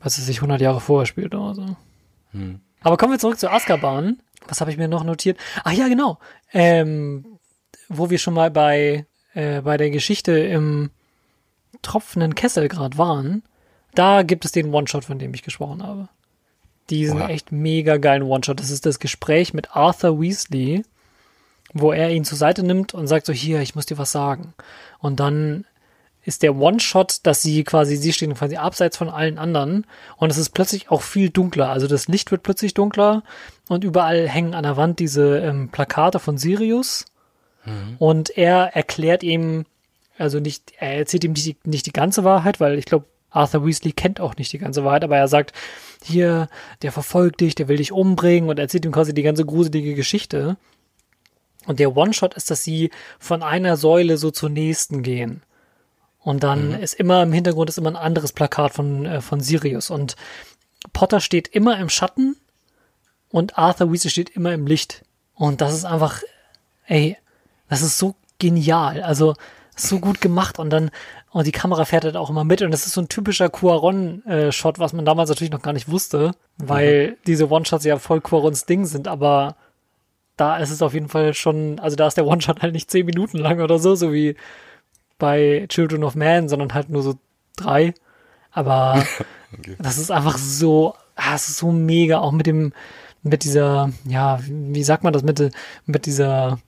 was 0.00 0.18
es 0.18 0.26
sich 0.26 0.38
100 0.38 0.60
Jahre 0.60 0.80
vorher 0.80 1.06
spielt 1.06 1.34
oder 1.34 1.54
so. 1.54 1.76
Aber 2.82 2.96
kommen 2.96 3.12
wir 3.12 3.18
zurück 3.18 3.38
zu 3.38 3.50
Azkaban. 3.50 4.18
Was 4.46 4.60
habe 4.60 4.70
ich 4.70 4.76
mir 4.76 4.88
noch 4.88 5.04
notiert? 5.04 5.38
Ach 5.64 5.72
ja, 5.72 5.88
genau. 5.88 6.18
Ähm, 6.52 7.38
wo 7.88 8.10
wir 8.10 8.18
schon 8.18 8.34
mal 8.34 8.50
bei, 8.50 9.06
äh, 9.34 9.60
bei 9.62 9.76
der 9.76 9.90
Geschichte 9.90 10.32
im 10.38 10.90
tropfenden 11.82 12.34
Kessel 12.34 12.68
gerade 12.68 12.98
waren, 12.98 13.42
da 13.94 14.22
gibt 14.22 14.44
es 14.44 14.52
den 14.52 14.72
One-Shot, 14.72 15.04
von 15.04 15.18
dem 15.18 15.34
ich 15.34 15.42
gesprochen 15.42 15.82
habe. 15.82 16.08
Diesen 16.90 17.20
Oha. 17.20 17.28
echt 17.28 17.52
mega 17.52 17.98
geilen 17.98 18.22
One-Shot. 18.22 18.60
Das 18.60 18.70
ist 18.70 18.86
das 18.86 18.98
Gespräch 18.98 19.52
mit 19.52 19.76
Arthur 19.76 20.20
Weasley, 20.20 20.84
wo 21.74 21.92
er 21.92 22.10
ihn 22.10 22.24
zur 22.24 22.38
Seite 22.38 22.62
nimmt 22.62 22.94
und 22.94 23.06
sagt 23.06 23.26
so, 23.26 23.32
hier, 23.32 23.60
ich 23.60 23.74
muss 23.74 23.86
dir 23.86 23.98
was 23.98 24.12
sagen. 24.12 24.54
Und 24.98 25.20
dann 25.20 25.66
ist 26.28 26.42
der 26.42 26.56
One-Shot, 26.56 27.20
dass 27.24 27.42
sie 27.42 27.64
quasi, 27.64 27.96
sie 27.96 28.12
stehen 28.12 28.34
quasi 28.34 28.56
abseits 28.56 28.96
von 28.96 29.08
allen 29.08 29.38
anderen 29.38 29.86
und 30.16 30.30
es 30.30 30.38
ist 30.38 30.50
plötzlich 30.50 30.90
auch 30.90 31.02
viel 31.02 31.30
dunkler. 31.30 31.70
Also 31.70 31.88
das 31.88 32.06
Licht 32.06 32.30
wird 32.30 32.44
plötzlich 32.44 32.74
dunkler 32.74 33.24
und 33.68 33.82
überall 33.82 34.28
hängen 34.28 34.54
an 34.54 34.62
der 34.62 34.76
Wand 34.76 35.00
diese 35.00 35.38
ähm, 35.38 35.70
Plakate 35.70 36.20
von 36.20 36.38
Sirius 36.38 37.06
und 37.98 38.36
er 38.36 38.76
erklärt 38.76 39.22
ihm, 39.22 39.66
also 40.18 40.40
nicht, 40.40 40.72
er 40.78 40.98
erzählt 40.98 41.24
ihm 41.24 41.32
nicht 41.32 41.46
die, 41.46 41.56
nicht 41.64 41.86
die 41.86 41.92
ganze 41.92 42.24
Wahrheit, 42.24 42.60
weil 42.60 42.78
ich 42.78 42.84
glaube, 42.84 43.06
Arthur 43.30 43.66
Weasley 43.66 43.92
kennt 43.92 44.20
auch 44.20 44.36
nicht 44.36 44.52
die 44.52 44.58
ganze 44.58 44.84
Wahrheit, 44.84 45.04
aber 45.04 45.16
er 45.16 45.28
sagt, 45.28 45.52
hier, 46.02 46.48
der 46.82 46.92
verfolgt 46.92 47.40
dich, 47.40 47.54
der 47.54 47.68
will 47.68 47.76
dich 47.76 47.92
umbringen 47.92 48.48
und 48.48 48.58
erzählt 48.58 48.84
ihm 48.84 48.92
quasi 48.92 49.12
die 49.12 49.22
ganze 49.22 49.44
gruselige 49.44 49.94
Geschichte. 49.94 50.56
Und 51.66 51.78
der 51.78 51.94
One-Shot 51.94 52.34
ist, 52.34 52.50
dass 52.50 52.64
sie 52.64 52.90
von 53.18 53.42
einer 53.42 53.76
Säule 53.76 54.16
so 54.16 54.30
zur 54.30 54.48
nächsten 54.48 55.02
gehen. 55.02 55.42
Und 56.18 56.42
dann 56.42 56.74
ist 56.74 56.94
immer 56.94 57.22
im 57.22 57.32
Hintergrund 57.32 57.68
ist 57.68 57.78
immer 57.78 57.90
ein 57.90 57.96
anderes 57.96 58.32
Plakat 58.32 58.72
von, 58.72 59.06
äh, 59.06 59.20
von 59.20 59.40
Sirius. 59.40 59.90
Und 59.90 60.16
Potter 60.92 61.20
steht 61.20 61.48
immer 61.48 61.78
im 61.78 61.88
Schatten 61.88 62.36
und 63.30 63.58
Arthur 63.58 63.92
Weasley 63.92 64.10
steht 64.10 64.30
immer 64.30 64.52
im 64.52 64.66
Licht. 64.66 65.04
Und 65.34 65.60
das 65.60 65.74
ist 65.74 65.84
einfach, 65.84 66.22
ey, 66.86 67.16
das 67.68 67.82
ist 67.82 67.98
so 67.98 68.14
genial. 68.38 69.02
Also 69.02 69.34
so 69.76 70.00
gut 70.00 70.20
gemacht 70.20 70.58
und 70.58 70.70
dann 70.70 70.90
und 71.30 71.46
die 71.46 71.52
Kamera 71.52 71.84
fährt 71.84 72.04
halt 72.04 72.16
auch 72.16 72.30
immer 72.30 72.44
mit 72.44 72.62
und 72.62 72.70
das 72.70 72.86
ist 72.86 72.94
so 72.94 73.02
ein 73.02 73.08
typischer 73.08 73.50
Cuaron-Shot, 73.50 74.78
was 74.78 74.92
man 74.92 75.04
damals 75.04 75.28
natürlich 75.28 75.52
noch 75.52 75.62
gar 75.62 75.74
nicht 75.74 75.90
wusste, 75.90 76.32
weil 76.56 77.16
diese 77.26 77.50
One-Shots 77.50 77.84
ja 77.84 77.98
voll 77.98 78.20
Cuarons 78.20 78.64
Ding 78.64 78.86
sind, 78.86 79.06
aber 79.06 79.56
da 80.36 80.56
ist 80.56 80.70
es 80.70 80.82
auf 80.82 80.94
jeden 80.94 81.08
Fall 81.08 81.34
schon, 81.34 81.78
also 81.80 81.96
da 81.96 82.06
ist 82.06 82.16
der 82.16 82.26
One-Shot 82.26 82.62
halt 82.62 82.72
nicht 82.72 82.90
zehn 82.90 83.06
Minuten 83.06 83.38
lang 83.38 83.60
oder 83.60 83.78
so, 83.78 83.94
so 83.94 84.12
wie 84.12 84.36
bei 85.18 85.66
Children 85.68 86.04
of 86.04 86.14
Man, 86.14 86.48
sondern 86.48 86.74
halt 86.74 86.90
nur 86.90 87.02
so 87.02 87.14
drei. 87.56 87.94
Aber 88.50 89.04
das 89.78 89.98
ist 89.98 90.10
einfach 90.10 90.38
so, 90.38 90.94
ah, 91.16 91.34
es 91.34 91.48
ist 91.48 91.58
so 91.58 91.72
mega, 91.72 92.18
auch 92.18 92.32
mit 92.32 92.46
dem, 92.46 92.72
mit 93.22 93.44
dieser, 93.44 93.90
ja, 94.04 94.38
wie 94.46 94.84
sagt 94.84 95.04
man 95.04 95.12
das, 95.12 95.22
mit, 95.22 95.52
mit 95.86 96.06
dieser 96.06 96.58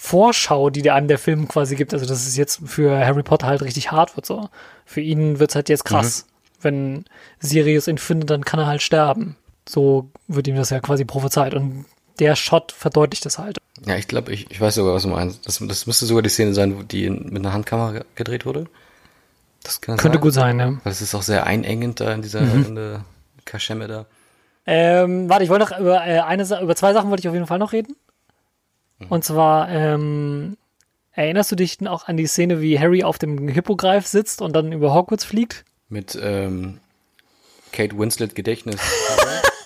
Vorschau, 0.00 0.70
die 0.70 0.82
der 0.82 0.94
einem 0.94 1.08
der 1.08 1.18
Film 1.18 1.48
quasi 1.48 1.74
gibt. 1.74 1.92
Also, 1.92 2.06
dass 2.06 2.26
es 2.26 2.36
jetzt 2.36 2.60
für 2.64 3.04
Harry 3.04 3.24
Potter 3.24 3.48
halt 3.48 3.62
richtig 3.62 3.90
hart 3.90 4.14
wird. 4.16 4.26
So. 4.26 4.48
Für 4.84 5.00
ihn 5.00 5.40
wird's 5.40 5.56
halt 5.56 5.68
jetzt 5.68 5.84
krass. 5.84 6.26
Wenn 6.60 7.04
Sirius 7.40 7.88
ihn 7.88 7.98
findet, 7.98 8.30
dann 8.30 8.44
kann 8.44 8.60
er 8.60 8.66
halt 8.66 8.80
sterben. 8.80 9.36
So 9.68 10.08
wird 10.28 10.46
ihm 10.46 10.54
das 10.54 10.70
ja 10.70 10.78
quasi 10.78 11.04
prophezeit. 11.04 11.52
Und 11.54 11.84
der 12.18 12.36
Shot 12.36 12.72
verdeutlicht 12.72 13.24
das 13.24 13.38
halt. 13.38 13.58
Ja, 13.86 13.96
ich 13.96 14.08
glaube, 14.08 14.32
ich, 14.32 14.50
ich 14.50 14.60
weiß 14.60 14.74
sogar, 14.74 14.94
was 14.94 15.02
du 15.02 15.08
meinst. 15.08 15.46
Das, 15.46 15.62
das 15.66 15.86
müsste 15.86 16.06
sogar 16.06 16.22
die 16.22 16.28
Szene 16.28 16.54
sein, 16.54 16.86
die 16.88 17.04
in, 17.04 17.24
mit 17.30 17.38
einer 17.38 17.52
Handkamera 17.52 18.00
gedreht 18.14 18.44
wurde. 18.46 18.66
Das 19.62 19.80
kann 19.80 19.96
das 19.96 20.02
Könnte 20.02 20.16
sein? 20.16 20.22
gut 20.22 20.34
sein, 20.34 20.58
ja. 20.58 20.80
Es 20.84 21.02
ist 21.02 21.14
auch 21.14 21.22
sehr 21.22 21.46
einengend 21.46 22.00
da 22.00 22.12
in 22.12 22.22
dieser 22.22 22.40
mhm. 22.40 22.64
in 22.64 22.74
der 22.74 23.04
Kaschemme 23.44 23.88
da. 23.88 24.06
Ähm, 24.66 25.28
warte, 25.28 25.44
ich 25.44 25.50
wollte 25.50 25.64
noch 25.64 25.78
über 25.78 26.06
äh, 26.06 26.20
eine 26.20 26.42
über 26.60 26.76
zwei 26.76 26.92
Sachen 26.92 27.10
wollte 27.10 27.20
ich 27.20 27.28
auf 27.28 27.34
jeden 27.34 27.46
Fall 27.46 27.58
noch 27.58 27.72
reden. 27.72 27.96
Mhm. 28.98 29.06
Und 29.08 29.24
zwar 29.24 29.68
ähm, 29.70 30.56
erinnerst 31.12 31.50
du 31.52 31.56
dich 31.56 31.78
auch 31.86 32.06
an 32.06 32.16
die 32.16 32.26
Szene, 32.26 32.60
wie 32.60 32.78
Harry 32.78 33.02
auf 33.02 33.18
dem 33.18 33.48
Hippogreif 33.48 34.06
sitzt 34.06 34.42
und 34.42 34.54
dann 34.54 34.72
über 34.72 34.94
Hogwarts 34.94 35.24
fliegt? 35.24 35.64
Mit 35.88 36.18
ähm, 36.20 36.80
Kate 37.72 37.98
Winslet 37.98 38.34
Gedächtnis. 38.34 38.76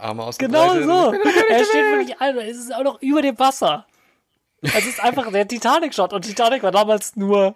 Arme 0.00 0.22
ausgebreitet. 0.24 0.82
Genau 0.82 1.12
so. 1.12 1.14
Er 1.14 1.64
steht 1.64 1.84
wirklich, 1.84 2.20
Alter, 2.20 2.44
es 2.46 2.56
ist 2.56 2.74
auch 2.74 2.84
noch 2.84 3.00
über 3.02 3.22
dem 3.22 3.38
Wasser. 3.38 3.86
Es 4.62 4.86
ist 4.86 5.02
einfach 5.02 5.30
der 5.32 5.48
Titanic-Shot 5.48 6.12
und 6.12 6.22
Titanic 6.22 6.62
war 6.62 6.70
damals 6.70 7.16
nur, 7.16 7.54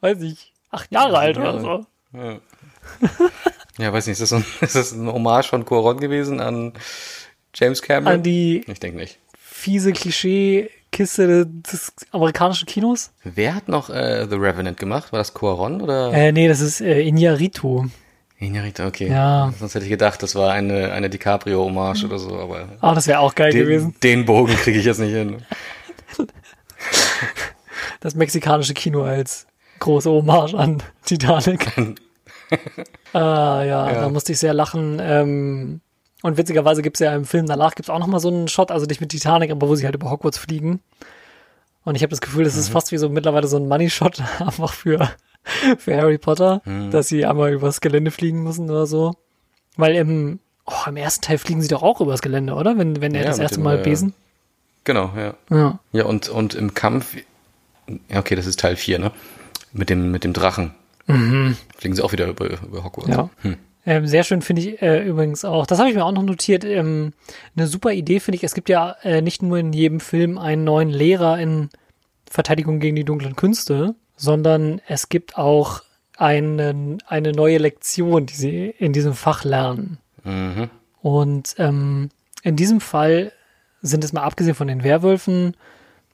weiß 0.00 0.22
ich, 0.22 0.52
acht 0.70 0.90
Jahre 0.92 1.18
alt 1.18 1.38
oder 1.38 1.60
so. 1.60 1.86
Ja. 2.12 2.40
ja, 3.78 3.92
weiß 3.92 4.06
nicht, 4.06 4.20
ist 4.20 4.32
das, 4.32 4.32
ein, 4.32 4.44
ist 4.60 4.74
das 4.74 4.92
ein 4.92 5.06
Hommage 5.12 5.48
von 5.48 5.64
Coron 5.64 5.98
gewesen 6.00 6.40
an 6.40 6.72
James 7.54 7.82
Cameron? 7.82 8.14
An 8.14 8.22
die 8.22 8.64
ich 8.66 8.80
denke 8.80 8.98
nicht. 8.98 9.18
fiese 9.38 9.92
Klischee-Kiste 9.92 11.46
des 11.46 11.92
amerikanischen 12.10 12.66
Kinos? 12.66 13.10
Wer 13.22 13.54
hat 13.54 13.68
noch 13.68 13.90
äh, 13.90 14.26
The 14.28 14.36
Revenant 14.36 14.78
gemacht? 14.78 15.12
War 15.12 15.18
das 15.18 15.34
Coron 15.34 15.80
oder? 15.82 16.12
Äh, 16.12 16.32
nee, 16.32 16.48
das 16.48 16.60
ist 16.60 16.80
äh, 16.80 17.02
Iñárritu. 17.02 17.90
Inarita, 18.40 18.86
okay. 18.86 19.08
Ja. 19.08 19.52
Sonst 19.58 19.74
hätte 19.74 19.84
ich 19.84 19.90
gedacht, 19.90 20.22
das 20.22 20.34
war 20.34 20.52
eine, 20.52 20.92
eine 20.92 21.10
DiCaprio-Hommage 21.10 22.04
oder 22.04 22.18
so, 22.18 22.38
aber. 22.38 22.68
Ah, 22.80 22.90
oh, 22.90 22.94
das 22.94 23.06
wäre 23.06 23.20
auch 23.20 23.34
geil 23.34 23.52
den, 23.52 23.60
gewesen. 23.60 23.94
Den 24.02 24.24
Bogen 24.24 24.54
kriege 24.56 24.78
ich 24.78 24.84
jetzt 24.84 24.98
nicht 24.98 25.12
hin. 25.12 25.42
Das 28.00 28.14
mexikanische 28.14 28.72
Kino 28.72 29.02
als 29.02 29.46
große 29.78 30.10
Hommage 30.10 30.54
an 30.54 30.82
Titanic. 31.04 31.66
ah, 33.12 33.62
ja, 33.62 33.92
ja, 33.92 33.92
da 33.92 34.08
musste 34.08 34.32
ich 34.32 34.38
sehr 34.38 34.54
lachen. 34.54 34.98
Ähm, 35.02 35.80
und 36.22 36.36
witzigerweise 36.38 36.80
gibt 36.80 36.96
es 36.96 37.00
ja 37.00 37.14
im 37.14 37.26
Film 37.26 37.46
danach 37.46 37.74
gibt's 37.74 37.90
auch 37.90 37.98
nochmal 37.98 38.20
so 38.20 38.28
einen 38.28 38.48
Shot, 38.48 38.70
also 38.70 38.86
nicht 38.86 39.02
mit 39.02 39.10
Titanic, 39.10 39.50
aber 39.50 39.68
wo 39.68 39.74
sie 39.74 39.84
halt 39.84 39.94
über 39.94 40.10
Hogwarts 40.10 40.38
fliegen. 40.38 40.80
Und 41.84 41.94
ich 41.94 42.02
habe 42.02 42.10
das 42.10 42.20
Gefühl, 42.20 42.44
das 42.44 42.56
ist 42.56 42.70
mhm. 42.70 42.72
fast 42.72 42.92
wie 42.92 42.98
so 42.98 43.08
mittlerweile 43.08 43.46
so 43.46 43.56
ein 43.56 43.68
Money-Shot, 43.68 44.22
einfach 44.38 44.72
für 44.72 45.10
für 45.78 45.96
Harry 45.96 46.18
Potter, 46.18 46.62
mhm. 46.64 46.90
dass 46.90 47.08
sie 47.08 47.24
einmal 47.26 47.52
übers 47.52 47.80
Gelände 47.80 48.10
fliegen 48.10 48.42
müssen 48.42 48.70
oder 48.70 48.86
so. 48.86 49.14
Weil 49.76 49.94
im, 49.96 50.40
oh, 50.66 50.88
im 50.88 50.96
ersten 50.96 51.22
Teil 51.22 51.38
fliegen 51.38 51.62
sie 51.62 51.68
doch 51.68 51.82
auch 51.82 52.00
übers 52.00 52.22
Gelände, 52.22 52.54
oder? 52.54 52.76
Wenn, 52.78 53.00
wenn 53.00 53.14
er 53.14 53.22
ja, 53.22 53.28
das 53.28 53.38
erste 53.38 53.58
dem, 53.58 53.64
Mal 53.64 53.78
äh, 53.78 53.82
besen. 53.82 54.14
Genau, 54.84 55.12
ja. 55.16 55.34
Ja, 55.50 55.78
ja 55.92 56.04
und, 56.04 56.28
und 56.28 56.54
im 56.54 56.74
Kampf, 56.74 57.16
ja, 58.08 58.18
okay, 58.18 58.34
das 58.34 58.46
ist 58.46 58.60
Teil 58.60 58.76
4, 58.76 58.98
ne? 58.98 59.12
Mit 59.72 59.90
dem, 59.90 60.10
mit 60.10 60.24
dem 60.24 60.32
Drachen. 60.32 60.74
Mhm. 61.06 61.56
Fliegen 61.76 61.94
sie 61.94 62.02
auch 62.02 62.12
wieder 62.12 62.26
über, 62.26 62.46
über 62.46 62.84
Hogwarts. 62.84 63.10
Ja. 63.10 63.30
Hm. 63.42 63.56
Ähm, 63.86 64.06
sehr 64.06 64.24
schön 64.24 64.42
finde 64.42 64.62
ich 64.62 64.82
äh, 64.82 65.02
übrigens 65.02 65.44
auch, 65.44 65.66
das 65.66 65.78
habe 65.78 65.88
ich 65.88 65.94
mir 65.94 66.04
auch 66.04 66.12
noch 66.12 66.22
notiert, 66.22 66.64
ähm, 66.64 67.12
eine 67.56 67.66
super 67.66 67.92
Idee 67.92 68.20
finde 68.20 68.36
ich, 68.36 68.44
es 68.44 68.54
gibt 68.54 68.68
ja 68.68 68.94
äh, 69.02 69.22
nicht 69.22 69.42
nur 69.42 69.56
in 69.56 69.72
jedem 69.72 70.00
Film 70.00 70.36
einen 70.36 70.64
neuen 70.64 70.90
Lehrer 70.90 71.38
in 71.38 71.70
Verteidigung 72.30 72.78
gegen 72.78 72.96
die 72.96 73.04
dunklen 73.04 73.36
Künste, 73.36 73.94
sondern 74.20 74.82
es 74.86 75.08
gibt 75.08 75.38
auch 75.38 75.82
einen, 76.18 77.02
eine 77.06 77.32
neue 77.32 77.56
Lektion, 77.56 78.26
die 78.26 78.34
sie 78.34 78.74
in 78.78 78.92
diesem 78.92 79.14
Fach 79.14 79.44
lernen. 79.44 79.98
Mhm. 80.22 80.68
Und 81.00 81.54
ähm, 81.56 82.10
in 82.42 82.54
diesem 82.54 82.82
Fall 82.82 83.32
sind 83.80 84.04
es 84.04 84.12
mal 84.12 84.22
abgesehen 84.22 84.54
von 84.54 84.68
den 84.68 84.84
Werwölfen, 84.84 85.56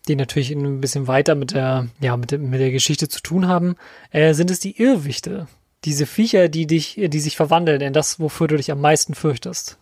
die 0.07 0.15
natürlich 0.15 0.53
ein 0.53 0.81
bisschen 0.81 1.09
weiter 1.09 1.35
mit 1.35 1.51
der, 1.51 1.89
ja, 1.99 2.17
mit, 2.17 2.31
der, 2.31 2.39
mit 2.39 2.61
der 2.61 2.71
Geschichte 2.71 3.09
zu 3.09 3.21
tun 3.21 3.49
haben, 3.49 3.75
äh, 4.13 4.35
sind 4.35 4.53
es 4.53 4.61
die 4.61 4.81
Irrwichte. 4.81 5.49
Diese 5.85 6.07
Viecher, 6.07 6.49
die 6.49 6.69
dich, 6.69 6.95
die 6.97 7.21
sich 7.21 7.37
verwandeln 7.37 7.81
in 7.81 7.93
das, 7.93 8.21
wofür 8.21 8.47
du 8.47 8.57
dich 8.57 8.71
am 8.71 8.81
meisten 8.81 9.15
fürchtest. 9.15 9.79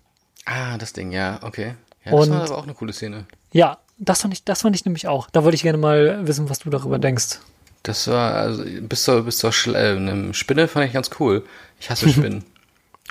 Ah, 0.46 0.78
das 0.78 0.94
Ding, 0.94 1.12
ja, 1.12 1.40
okay. 1.42 1.74
Ja, 2.06 2.12
das 2.12 2.28
Und, 2.28 2.30
war 2.30 2.44
aber 2.44 2.56
auch 2.56 2.64
eine 2.64 2.74
coole 2.74 2.94
Szene. 2.94 3.26
Ja, 3.52 3.78
das 3.98 4.22
fand 4.22 4.32
ich, 4.32 4.44
das 4.44 4.62
fand 4.62 4.74
ich 4.74 4.86
nämlich 4.86 5.08
auch. 5.08 5.28
Da 5.30 5.44
wollte 5.44 5.56
ich 5.56 5.62
gerne 5.62 5.78
mal 5.78 6.26
wissen, 6.26 6.48
was 6.48 6.60
du 6.60 6.70
darüber 6.70 6.98
denkst. 6.98 7.40
Das 7.84 8.08
war, 8.08 8.34
also 8.34 8.64
bis 8.80 9.04
zur, 9.04 9.22
bis 9.22 9.38
zur 9.38 9.52
Schle 9.52 9.78
äh, 9.78 10.34
Spinne 10.34 10.68
fand 10.68 10.86
ich 10.86 10.92
ganz 10.92 11.10
cool. 11.20 11.44
Ich 11.78 11.90
hasse 11.90 12.08
Spinnen. 12.10 12.44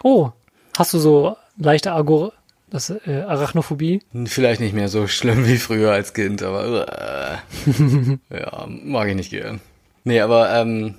oh, 0.04 0.32
hast 0.76 0.94
du 0.94 1.00
so 1.00 1.38
leichte 1.58 1.94
Agor 1.94 2.34
das, 2.72 2.90
äh, 2.90 3.24
Arachnophobie? 3.28 4.02
Vielleicht 4.26 4.60
nicht 4.60 4.74
mehr 4.74 4.90
so 4.90 5.08
schlimm 5.08 5.46
wie 5.48 5.58
früher 5.58 5.92
als 5.92 6.14
Kind, 6.14 6.42
aber 6.42 6.88
äh, 6.90 8.18
ja, 8.40 8.66
mag 8.68 9.08
ich 9.08 9.16
nicht 9.16 9.30
gern. 9.30 9.62
Nee, 10.06 10.20
aber 10.22 10.52
ähm, 10.56 10.96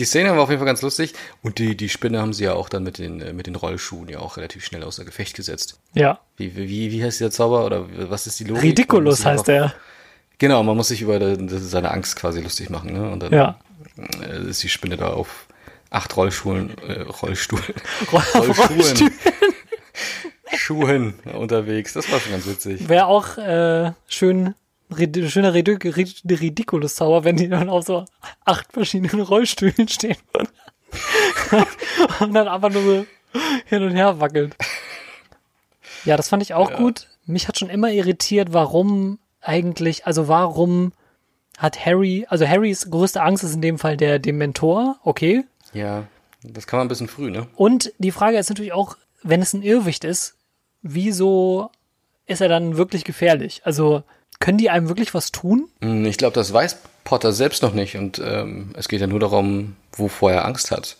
die 0.00 0.04
Szene 0.04 0.32
war 0.32 0.40
auf 0.40 0.48
jeden 0.48 0.58
Fall 0.58 0.66
ganz 0.66 0.82
lustig 0.82 1.14
und 1.42 1.60
die, 1.60 1.76
die 1.76 1.88
Spinne 1.88 2.20
haben 2.20 2.32
sie 2.32 2.44
ja 2.44 2.54
auch 2.54 2.68
dann 2.68 2.82
mit 2.82 2.98
den, 2.98 3.20
äh, 3.20 3.32
mit 3.32 3.46
den 3.46 3.54
Rollschuhen 3.54 4.08
ja 4.08 4.18
auch 4.18 4.36
relativ 4.36 4.64
schnell 4.64 4.82
außer 4.82 5.04
Gefecht 5.04 5.36
gesetzt. 5.36 5.78
Ja. 5.94 6.18
Wie, 6.36 6.56
wie, 6.56 6.90
wie 6.90 7.04
heißt 7.04 7.20
der 7.20 7.30
Zauber 7.30 7.64
oder 7.64 7.86
was 8.10 8.26
ist 8.26 8.40
die 8.40 8.44
Logik? 8.44 8.64
Ridiculous 8.64 9.24
heißt 9.24 9.46
der. 9.46 9.74
Genau, 10.40 10.62
man 10.62 10.74
muss 10.74 10.88
sich 10.88 11.02
über 11.02 11.20
seine 11.46 11.90
Angst 11.90 12.16
quasi 12.16 12.40
lustig 12.40 12.70
machen. 12.70 12.94
Ne? 12.94 13.10
Und 13.10 13.22
dann 13.22 13.32
ja. 13.32 13.58
Äh, 14.22 14.48
ist 14.48 14.62
die 14.62 14.70
Spinne 14.70 14.96
da 14.96 15.08
auf 15.08 15.46
acht 15.90 16.16
Rollschuhen, 16.16 16.76
äh, 16.78 17.02
Rollstuhl, 17.02 17.60
Rollschuhen, 18.12 19.12
Schuhen 20.56 21.14
unterwegs. 21.34 21.92
Das 21.92 22.10
war 22.10 22.18
schon 22.20 22.32
ganz 22.32 22.46
witzig. 22.46 22.88
Wäre 22.88 23.06
auch 23.06 23.36
äh, 23.36 23.92
schön, 24.08 24.54
schöner 25.28 25.52
Ridiculous-Zauber, 25.52 27.24
wenn 27.24 27.36
die 27.36 27.50
dann 27.50 27.68
auf 27.68 27.84
so 27.84 28.06
acht 28.46 28.72
verschiedenen 28.72 29.20
Rollstühlen 29.20 29.88
stehen 29.88 30.16
und 32.20 32.32
dann 32.32 32.48
einfach 32.48 32.70
nur 32.70 32.82
so 32.82 33.06
hin 33.66 33.82
und 33.82 33.94
her 33.94 34.20
wackelt. 34.20 34.56
Ja, 36.06 36.16
das 36.16 36.30
fand 36.30 36.42
ich 36.42 36.54
auch 36.54 36.70
ja. 36.70 36.78
gut. 36.78 37.08
Mich 37.26 37.46
hat 37.46 37.58
schon 37.58 37.68
immer 37.68 37.90
irritiert, 37.90 38.52
warum 38.52 39.18
eigentlich, 39.40 40.06
also 40.06 40.28
warum 40.28 40.92
hat 41.58 41.84
Harry, 41.84 42.26
also 42.28 42.46
Harrys 42.46 42.90
größte 42.90 43.22
Angst 43.22 43.44
ist 43.44 43.54
in 43.54 43.62
dem 43.62 43.78
Fall 43.78 43.96
der 43.96 44.18
Dementor, 44.18 44.96
okay. 45.04 45.44
Ja, 45.72 46.04
das 46.42 46.66
kann 46.66 46.78
man 46.78 46.86
ein 46.86 46.88
bisschen 46.88 47.08
früh, 47.08 47.30
ne? 47.30 47.46
Und 47.54 47.92
die 47.98 48.12
Frage 48.12 48.38
ist 48.38 48.48
natürlich 48.48 48.72
auch, 48.72 48.96
wenn 49.22 49.42
es 49.42 49.52
ein 49.52 49.62
Irrwicht 49.62 50.04
ist, 50.04 50.36
wieso 50.82 51.70
ist 52.26 52.40
er 52.40 52.48
dann 52.48 52.76
wirklich 52.76 53.04
gefährlich? 53.04 53.60
Also 53.64 54.02
können 54.38 54.58
die 54.58 54.70
einem 54.70 54.88
wirklich 54.88 55.12
was 55.12 55.32
tun? 55.32 55.68
Hm, 55.82 56.06
ich 56.06 56.16
glaube, 56.16 56.34
das 56.34 56.52
weiß 56.52 56.78
Potter 57.04 57.32
selbst 57.32 57.62
noch 57.62 57.74
nicht 57.74 57.96
und 57.96 58.20
ähm, 58.24 58.70
es 58.74 58.88
geht 58.88 59.00
ja 59.00 59.06
nur 59.06 59.20
darum, 59.20 59.76
wovor 59.92 60.32
er 60.32 60.44
Angst 60.46 60.70
hat. 60.70 60.96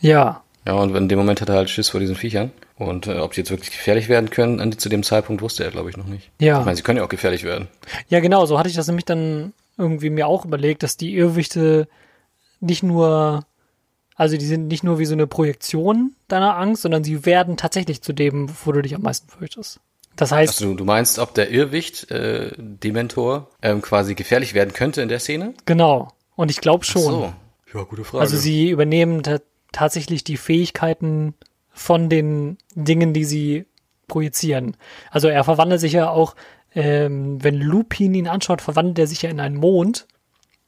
Ja. 0.00 0.42
Ja, 0.66 0.74
und 0.74 0.94
in 0.94 1.08
dem 1.08 1.18
Moment 1.18 1.40
hat 1.40 1.48
er 1.48 1.56
halt 1.56 1.70
Schiss 1.70 1.88
vor 1.88 2.00
diesen 2.00 2.16
Viechern. 2.16 2.52
Und 2.76 3.06
äh, 3.06 3.18
ob 3.18 3.34
sie 3.34 3.40
jetzt 3.40 3.50
wirklich 3.50 3.70
gefährlich 3.70 4.08
werden 4.08 4.30
können, 4.30 4.78
zu 4.78 4.88
dem 4.88 5.02
Zeitpunkt 5.02 5.42
wusste 5.42 5.64
er, 5.64 5.70
glaube 5.70 5.90
ich, 5.90 5.96
noch 5.96 6.06
nicht. 6.06 6.30
Ja. 6.38 6.60
Ich 6.60 6.64
meine, 6.64 6.76
sie 6.76 6.82
können 6.82 6.98
ja 6.98 7.04
auch 7.04 7.08
gefährlich 7.08 7.44
werden. 7.44 7.68
Ja, 8.08 8.20
genau, 8.20 8.46
so 8.46 8.58
hatte 8.58 8.68
ich 8.68 8.74
das 8.74 8.86
nämlich 8.86 9.04
dann 9.04 9.52
irgendwie 9.78 10.10
mir 10.10 10.26
auch 10.26 10.44
überlegt, 10.44 10.82
dass 10.82 10.96
die 10.96 11.14
Irrwichte 11.14 11.88
nicht 12.60 12.82
nur, 12.82 13.44
also 14.14 14.36
die 14.36 14.44
sind 14.44 14.68
nicht 14.68 14.84
nur 14.84 14.98
wie 14.98 15.06
so 15.06 15.14
eine 15.14 15.26
Projektion 15.26 16.14
deiner 16.28 16.56
Angst, 16.56 16.82
sondern 16.82 17.04
sie 17.04 17.24
werden 17.24 17.56
tatsächlich 17.56 18.02
zu 18.02 18.12
dem, 18.12 18.50
wo 18.64 18.72
du 18.72 18.82
dich 18.82 18.94
am 18.94 19.02
meisten 19.02 19.28
fürchtest. 19.30 19.80
Das 20.16 20.32
heißt. 20.32 20.60
Also 20.60 20.74
du 20.74 20.84
meinst, 20.84 21.18
ob 21.18 21.34
der 21.34 21.50
Irrwicht, 21.50 22.10
äh, 22.10 22.52
Dementor, 22.58 23.48
ähm, 23.62 23.80
quasi 23.80 24.14
gefährlich 24.14 24.52
werden 24.52 24.74
könnte 24.74 25.00
in 25.00 25.08
der 25.08 25.20
Szene? 25.20 25.54
Genau. 25.64 26.12
Und 26.36 26.50
ich 26.50 26.60
glaube 26.60 26.84
schon. 26.84 27.02
Ach 27.02 27.32
so. 27.72 27.78
Ja, 27.78 27.84
gute 27.84 28.04
Frage. 28.04 28.22
Also 28.22 28.36
sie 28.36 28.68
übernehmen 28.68 29.22
tatsächlich 29.72 30.24
die 30.24 30.36
Fähigkeiten 30.36 31.34
von 31.70 32.08
den 32.08 32.58
Dingen, 32.74 33.12
die 33.12 33.24
sie 33.24 33.66
projizieren. 34.08 34.76
Also 35.10 35.28
er 35.28 35.44
verwandelt 35.44 35.80
sich 35.80 35.92
ja 35.92 36.10
auch, 36.10 36.34
ähm, 36.74 37.42
wenn 37.42 37.56
Lupin 37.56 38.14
ihn 38.14 38.28
anschaut, 38.28 38.60
verwandelt 38.60 38.98
er 38.98 39.06
sich 39.06 39.22
ja 39.22 39.30
in 39.30 39.40
einen 39.40 39.56
Mond, 39.56 40.06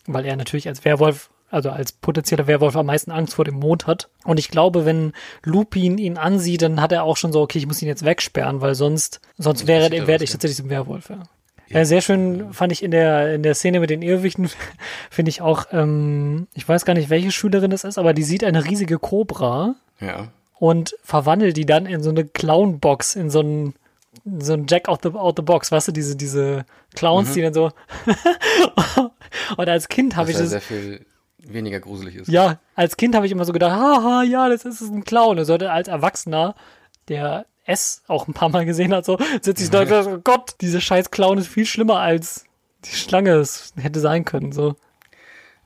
weil 0.06 0.24
er 0.24 0.36
natürlich 0.36 0.68
als 0.68 0.84
Werwolf, 0.84 1.30
also 1.50 1.70
als 1.70 1.92
potenzieller 1.92 2.46
Werwolf 2.46 2.76
am 2.76 2.86
meisten 2.86 3.10
Angst 3.10 3.34
vor 3.34 3.44
dem 3.44 3.56
Mond 3.56 3.86
hat. 3.86 4.08
Und 4.24 4.38
ich 4.38 4.48
glaube, 4.48 4.84
wenn 4.86 5.12
Lupin 5.42 5.98
ihn 5.98 6.16
ansieht, 6.16 6.62
dann 6.62 6.80
hat 6.80 6.92
er 6.92 7.04
auch 7.04 7.16
schon 7.16 7.32
so, 7.32 7.42
okay, 7.42 7.58
ich 7.58 7.66
muss 7.66 7.82
ihn 7.82 7.88
jetzt 7.88 8.04
wegsperren, 8.04 8.60
weil 8.60 8.74
sonst, 8.74 9.20
sonst 9.36 9.66
wäre, 9.66 9.90
werde 10.06 10.24
ich 10.24 10.30
tatsächlich 10.30 10.56
zum 10.56 10.70
Werwolf. 10.70 11.10
Ja. 11.10 11.22
Ja, 11.72 11.84
sehr 11.84 12.00
schön 12.00 12.52
fand 12.52 12.72
ich 12.72 12.82
in 12.82 12.90
der, 12.90 13.34
in 13.34 13.42
der 13.42 13.54
Szene 13.54 13.80
mit 13.80 13.90
den 13.90 14.02
Irrwichten, 14.02 14.48
finde 15.10 15.30
ich 15.30 15.40
auch, 15.40 15.66
ähm, 15.72 16.46
ich 16.54 16.68
weiß 16.68 16.84
gar 16.84 16.94
nicht, 16.94 17.10
welche 17.10 17.30
Schülerin 17.32 17.70
das 17.70 17.84
ist, 17.84 17.98
aber 17.98 18.12
die 18.14 18.22
sieht 18.24 18.44
eine 18.44 18.64
riesige 18.64 18.98
Kobra. 18.98 19.74
Ja. 20.00 20.28
Und 20.58 20.94
verwandelt 21.02 21.56
die 21.56 21.66
dann 21.66 21.86
in 21.86 22.02
so 22.02 22.10
eine 22.10 22.24
Clownbox, 22.24 23.16
in 23.16 23.30
so 23.30 23.40
einen 23.40 23.74
so 24.38 24.52
ein 24.52 24.66
Jack 24.68 24.88
out 24.88 25.00
the, 25.02 25.08
out 25.14 25.36
the 25.36 25.42
box, 25.42 25.72
weißt 25.72 25.88
du, 25.88 25.92
diese, 25.92 26.14
diese 26.16 26.64
Clowns, 26.94 27.30
Mhm. 27.30 27.34
die 27.34 27.40
dann 27.42 27.54
so. 27.54 27.70
und 29.56 29.68
als 29.68 29.88
Kind 29.88 30.16
habe 30.16 30.30
ich 30.30 30.36
ja 30.36 30.42
das. 30.42 30.50
sehr 30.50 30.60
viel 30.60 31.06
weniger 31.38 31.80
gruselig 31.80 32.16
ist. 32.16 32.28
Ja, 32.28 32.58
als 32.74 32.96
Kind 32.96 33.14
habe 33.14 33.26
ich 33.26 33.32
immer 33.32 33.44
so 33.44 33.52
gedacht, 33.52 33.72
haha, 33.72 34.22
ja, 34.22 34.48
das 34.48 34.64
ist 34.64 34.80
ein 34.82 35.04
Clown. 35.04 35.38
Und 35.38 35.44
sollte 35.44 35.72
als 35.72 35.88
Erwachsener, 35.88 36.54
der 37.08 37.46
S 37.64 38.02
auch 38.08 38.26
ein 38.28 38.34
paar 38.34 38.48
Mal 38.48 38.64
gesehen 38.66 38.92
hat, 38.92 39.04
so, 39.04 39.18
sitze 39.40 39.64
ich 39.64 39.70
da 39.70 39.82
und 39.82 39.90
dachte, 39.90 40.10
oh 40.14 40.18
Gott, 40.22 40.54
dieser 40.60 40.80
scheiß 40.80 41.10
Clown 41.10 41.38
ist 41.38 41.46
viel 41.48 41.66
schlimmer 41.66 41.98
als 42.00 42.44
die 42.84 42.96
Schlange 42.96 43.34
es 43.34 43.72
hätte 43.80 44.00
sein 44.00 44.24
können, 44.24 44.50
so. 44.52 44.74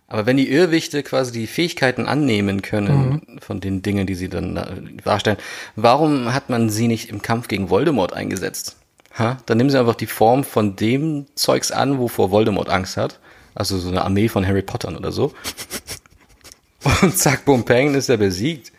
Aber 0.08 0.26
wenn 0.26 0.36
die 0.36 0.48
Irrwichte 0.50 1.02
quasi 1.02 1.32
die 1.32 1.46
Fähigkeiten 1.48 2.06
annehmen 2.06 2.62
können 2.62 3.22
Mhm. 3.26 3.38
von 3.40 3.58
den 3.60 3.82
Dingen, 3.82 4.06
die 4.06 4.14
sie 4.14 4.28
dann 4.28 4.98
darstellen, 5.02 5.38
warum 5.74 6.32
hat 6.32 6.48
man 6.50 6.70
sie 6.70 6.86
nicht 6.86 7.08
im 7.08 7.22
Kampf 7.22 7.48
gegen 7.48 7.70
Voldemort 7.70 8.12
eingesetzt? 8.12 8.76
Ha? 9.18 9.38
Dann 9.46 9.56
nehmen 9.58 9.70
sie 9.70 9.80
einfach 9.80 9.94
die 9.96 10.06
Form 10.06 10.44
von 10.44 10.76
dem 10.76 11.26
Zeugs 11.34 11.72
an, 11.72 11.98
wovor 11.98 12.30
Voldemort 12.30 12.68
Angst 12.68 12.96
hat. 12.98 13.18
Also 13.54 13.78
so 13.78 13.88
eine 13.88 14.04
Armee 14.04 14.28
von 14.28 14.46
Harry 14.46 14.62
Pottern 14.62 14.96
oder 14.96 15.10
so. 15.10 15.32
Und 17.02 17.16
zack, 17.16 17.44
bum, 17.44 17.64
peng, 17.64 17.94
ist 17.94 18.08
er 18.08 18.18
besiegt. 18.18 18.72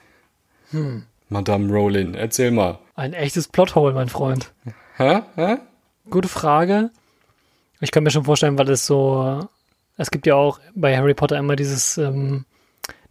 Hm. 0.72 1.04
Madame 1.30 1.72
Rowling, 1.72 2.14
erzähl 2.14 2.52
mal. 2.52 2.80
Ein 2.96 3.14
echtes 3.14 3.48
Plothole, 3.48 3.94
mein 3.94 4.10
Freund. 4.10 4.54
Hä? 4.96 5.22
Hä? 5.36 5.58
Gute 6.10 6.28
Frage. 6.28 6.90
Ich 7.82 7.92
kann 7.92 8.04
mir 8.04 8.12
schon 8.12 8.24
vorstellen, 8.24 8.58
weil 8.58 8.70
es 8.70 8.86
so, 8.86 9.48
es 9.98 10.10
gibt 10.10 10.26
ja 10.26 10.36
auch 10.36 10.60
bei 10.74 10.96
Harry 10.98 11.14
Potter 11.14 11.38
immer 11.38 11.56
dieses, 11.56 11.98
ähm, 11.98 12.46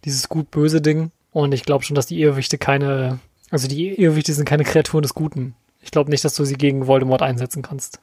dieses 0.03 0.27
gut-böse 0.29 0.81
Ding. 0.81 1.11
Und 1.31 1.53
ich 1.53 1.63
glaube 1.63 1.83
schon, 1.83 1.95
dass 1.95 2.07
die 2.07 2.19
Irrwichte 2.19 2.57
keine, 2.57 3.19
also 3.51 3.67
die 3.67 3.89
Irrwichte 4.01 4.33
sind 4.33 4.45
keine 4.45 4.63
Kreaturen 4.63 5.03
des 5.03 5.13
Guten. 5.13 5.55
Ich 5.81 5.91
glaube 5.91 6.09
nicht, 6.09 6.25
dass 6.25 6.33
du 6.35 6.43
sie 6.43 6.55
gegen 6.55 6.87
Voldemort 6.87 7.21
einsetzen 7.21 7.61
kannst. 7.61 7.99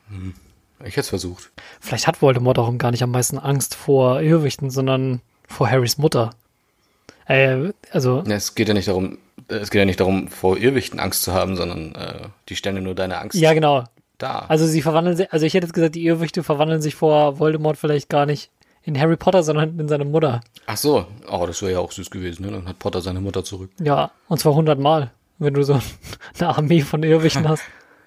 Ich 0.80 0.92
hätte 0.92 1.00
es 1.00 1.08
versucht. 1.08 1.50
Vielleicht 1.80 2.06
hat 2.06 2.22
Voldemort 2.22 2.58
auch 2.58 2.72
gar 2.78 2.92
nicht 2.92 3.02
am 3.02 3.10
meisten 3.10 3.38
Angst 3.38 3.74
vor 3.74 4.20
Irrwichten, 4.22 4.70
sondern 4.70 5.20
vor 5.48 5.68
Harrys 5.68 5.98
Mutter. 5.98 6.30
Äh, 7.26 7.72
also, 7.90 8.22
Ja, 8.26 8.36
Es 8.36 8.54
geht 8.54 8.68
ja 8.68 8.74
nicht 8.74 8.88
darum, 8.88 9.18
es 9.48 9.70
geht 9.70 9.78
ja 9.78 9.84
nicht 9.84 10.00
darum, 10.00 10.28
vor 10.28 10.56
Irrwichten 10.58 11.00
Angst 11.00 11.22
zu 11.22 11.32
haben, 11.32 11.56
sondern 11.56 11.94
äh, 11.94 12.28
die 12.48 12.56
stellen 12.56 12.76
ja 12.76 12.82
nur 12.82 12.94
deine 12.94 13.18
Angst 13.18 13.38
ja, 13.38 13.52
genau. 13.52 13.84
dar. 14.18 14.50
Also 14.50 14.66
sie 14.66 14.82
verwandeln 14.82 15.16
sich, 15.16 15.32
also 15.32 15.46
ich 15.46 15.54
hätte 15.54 15.66
jetzt 15.66 15.74
gesagt, 15.74 15.94
die 15.94 16.04
Irrwichte 16.04 16.42
verwandeln 16.42 16.80
sich 16.80 16.94
vor 16.94 17.38
Voldemort 17.38 17.76
vielleicht 17.76 18.08
gar 18.08 18.26
nicht 18.26 18.50
in 18.82 18.98
Harry 18.98 19.16
Potter, 19.16 19.42
sondern 19.42 19.78
in 19.78 19.88
seine 19.88 20.04
Mutter. 20.04 20.40
Ach 20.66 20.76
so, 20.76 21.06
oh, 21.30 21.46
das 21.46 21.62
wäre 21.62 21.72
ja 21.72 21.78
auch 21.78 21.92
süß 21.92 22.10
gewesen, 22.10 22.44
ne? 22.44 22.52
Dann 22.52 22.68
hat 22.68 22.78
Potter 22.78 23.00
seine 23.00 23.20
Mutter 23.20 23.42
zurück. 23.42 23.70
Ja, 23.80 24.10
und 24.28 24.38
zwar 24.38 24.54
hundertmal, 24.54 25.10
wenn 25.38 25.54
du 25.54 25.62
so 25.62 25.80
eine 26.38 26.48
Armee 26.56 26.82
von 26.82 27.02
Irrwichten 27.02 27.48
hast. 27.48 27.64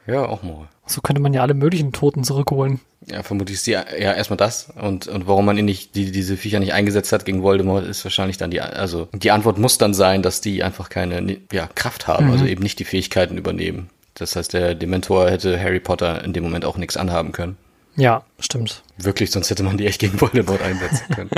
Ja, 0.08 0.26
auch 0.26 0.42
mal. 0.42 0.68
So 0.86 1.02
könnte 1.02 1.22
man 1.22 1.34
ja 1.34 1.42
alle 1.42 1.54
möglichen 1.54 1.92
Toten 1.92 2.24
zurückholen. 2.24 2.80
Ja, 3.06 3.24
vermutlich 3.24 3.58
ist 3.58 3.68
die, 3.68 3.72
ja 3.72 3.84
erstmal 3.84 4.38
das 4.38 4.70
und 4.82 5.08
und 5.08 5.28
warum 5.28 5.46
man 5.46 5.58
ihn 5.58 5.66
nicht 5.66 5.96
die 5.96 6.12
diese 6.12 6.36
Viecher 6.36 6.60
nicht 6.60 6.74
eingesetzt 6.74 7.12
hat 7.12 7.26
gegen 7.26 7.44
Voldemort 7.44 7.86
ist 7.86 8.04
wahrscheinlich 8.04 8.38
dann 8.38 8.52
die 8.52 8.60
also 8.60 9.08
die 9.14 9.32
Antwort 9.32 9.60
muss 9.60 9.78
dann 9.78 9.94
sein, 9.94 10.24
dass 10.24 10.42
die 10.42 10.64
einfach 10.64 10.90
keine 10.90 11.38
ja, 11.52 11.70
Kraft 11.76 12.08
haben, 12.08 12.32
also 12.32 12.46
eben 12.46 12.64
nicht 12.64 12.80
die 12.80 12.86
Fähigkeiten 12.86 13.38
übernehmen. 13.38 13.90
Das 14.16 14.36
heißt, 14.36 14.54
der 14.54 14.76
Dementor 14.76 15.30
hätte 15.30 15.60
Harry 15.60 15.80
Potter 15.80 16.24
in 16.24 16.34
dem 16.34 16.44
Moment 16.44 16.66
auch 16.66 16.78
nichts 16.78 16.98
anhaben 16.98 17.34
können. 17.34 17.56
Ja, 17.96 18.24
stimmt. 18.40 18.84
Wirklich, 18.98 19.32
sonst 19.32 19.50
hätte 19.50 19.64
man 19.64 19.78
die 19.78 19.86
echt 19.86 20.00
gegen 20.00 20.20
Voldemort 20.20 20.62
einsetzen 20.62 21.06
können. 21.16 21.30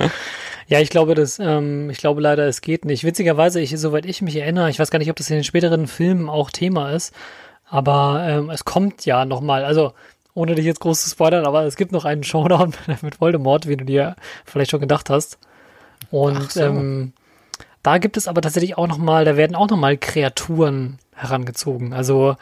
Ja, 0.68 0.80
ich 0.80 0.90
glaube, 0.90 1.16
das, 1.16 1.40
ähm, 1.40 1.90
ich 1.90 1.98
glaube 1.98 2.22
leider, 2.22 2.48
es 2.48 2.62
geht 2.62 2.86
nicht. 2.86 3.04
Witzigerweise, 3.04 3.60
ich, 3.60 3.78
soweit 3.78 4.06
ich 4.06 4.22
mich 4.22 4.36
erinnere, 4.36 4.70
ich 4.70 4.78
weiß 4.80 4.92
gar 4.92 5.00
nicht, 5.00 5.10
ob 5.10 5.16
das 5.16 5.30
in 5.30 5.38
den 5.38 5.44
späteren 5.44 5.88
Filmen 5.88 6.30
auch 6.30 6.52
Thema 6.52 6.92
ist, 6.92 7.14
aber 7.70 8.26
ähm, 8.28 8.50
es 8.50 8.66
kommt 8.66 9.06
ja 9.06 9.26
nochmal, 9.26 9.64
also 9.64 9.94
ohne 10.34 10.56
dich 10.56 10.66
jetzt 10.66 10.80
groß 10.80 11.04
zu 11.04 11.10
spoilern, 11.10 11.46
aber 11.46 11.64
es 11.64 11.76
gibt 11.76 11.92
noch 11.92 12.06
einen 12.06 12.24
Showdown 12.24 12.74
mit 13.02 13.20
Voldemort, 13.22 13.68
wie 13.68 13.78
du 13.78 13.86
dir 13.86 14.16
vielleicht 14.46 14.72
schon 14.72 14.80
gedacht 14.80 15.10
hast. 15.10 15.38
Und 16.12 16.52
so. 16.52 16.62
ähm, 16.62 17.14
da 17.84 17.98
gibt 17.98 18.18
es 18.18 18.28
aber 18.28 18.42
tatsächlich 18.42 18.78
auch 18.78 18.88
nochmal, 18.88 19.26
da 19.26 19.38
werden 19.38 19.56
auch 19.56 19.70
nochmal 19.70 19.98
Kreaturen 19.98 21.00
herangezogen. 21.14 21.94
Also 21.94 22.36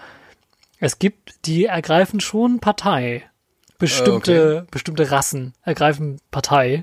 es 0.80 1.00
gibt, 1.00 1.46
die 1.46 1.66
ergreifen 1.66 2.20
schon 2.20 2.60
Partei. 2.60 3.24
Bestimmte, 3.80 4.66
bestimmte 4.72 5.12
Rassen 5.12 5.54
ergreifen 5.64 6.20
Partei 6.32 6.82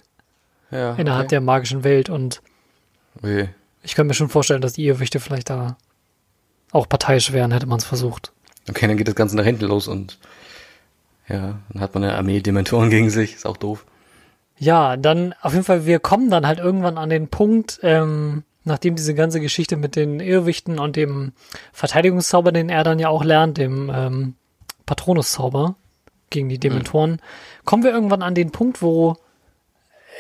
Ja. 0.71 0.95
innerhalb 0.95 1.25
okay. 1.25 1.31
der 1.31 1.41
magischen 1.41 1.83
Welt 1.83 2.09
und 2.09 2.41
Okay. 3.19 3.49
ich 3.83 3.95
kann 3.95 4.07
mir 4.07 4.15
schon 4.15 4.29
vorstellen, 4.29 4.61
dass 4.61 4.75
die 4.75 4.85
Irrwichte 4.87 5.19
vielleicht 5.19 5.51
da 5.51 5.77
auch 6.75 6.89
parteiisch 6.89 7.33
wären, 7.33 7.53
hätte 7.53 7.67
man 7.67 7.79
es 7.79 7.85
versucht. 7.85 8.33
Okay, 8.69 8.87
dann 8.87 8.97
geht 8.97 9.09
das 9.09 9.15
Ganze 9.15 9.37
nach 9.37 9.45
hinten 9.45 9.67
los 9.67 9.89
und 9.89 10.19
ja, 11.29 11.59
dann 11.71 11.81
hat 11.81 11.95
man 11.95 12.05
eine 12.05 12.17
Armee 12.17 12.41
Dementoren 12.41 12.91
gegen 12.91 13.11
sich, 13.11 13.35
ist 13.35 13.47
auch 13.47 13.57
doof. 13.57 13.87
Ja, 14.59 14.97
dann 14.97 15.35
auf 15.41 15.53
jeden 15.53 15.65
Fall, 15.65 15.87
wir 15.87 15.99
kommen 15.99 16.31
dann 16.31 16.47
halt 16.47 16.59
irgendwann 16.59 16.99
an 16.99 17.11
den 17.11 17.29
Punkt, 17.29 17.81
ähm, 17.83 18.45
nachdem 18.65 18.97
diese 18.97 19.15
ganze 19.15 19.41
Geschichte 19.41 19.77
mit 19.77 19.97
den 19.97 20.21
Irrwichten 20.21 20.79
und 20.79 20.97
dem 20.97 21.33
Verteidigungszauber, 21.73 22.53
den 22.53 22.69
er 22.69 22.85
dann 22.85 22.99
ja 22.99 23.09
auch 23.09 23.25
lernt, 23.25 23.59
dem 23.59 23.91
ähm, 23.95 24.35
Patronuszauber 24.87 25.77
gegen 26.31 26.49
die 26.49 26.59
Dementoren, 26.59 27.21
kommen 27.65 27.85
wir 27.85 27.93
irgendwann 27.93 28.23
an 28.23 28.35
den 28.35 28.51
Punkt, 28.51 28.83
wo, 28.83 29.17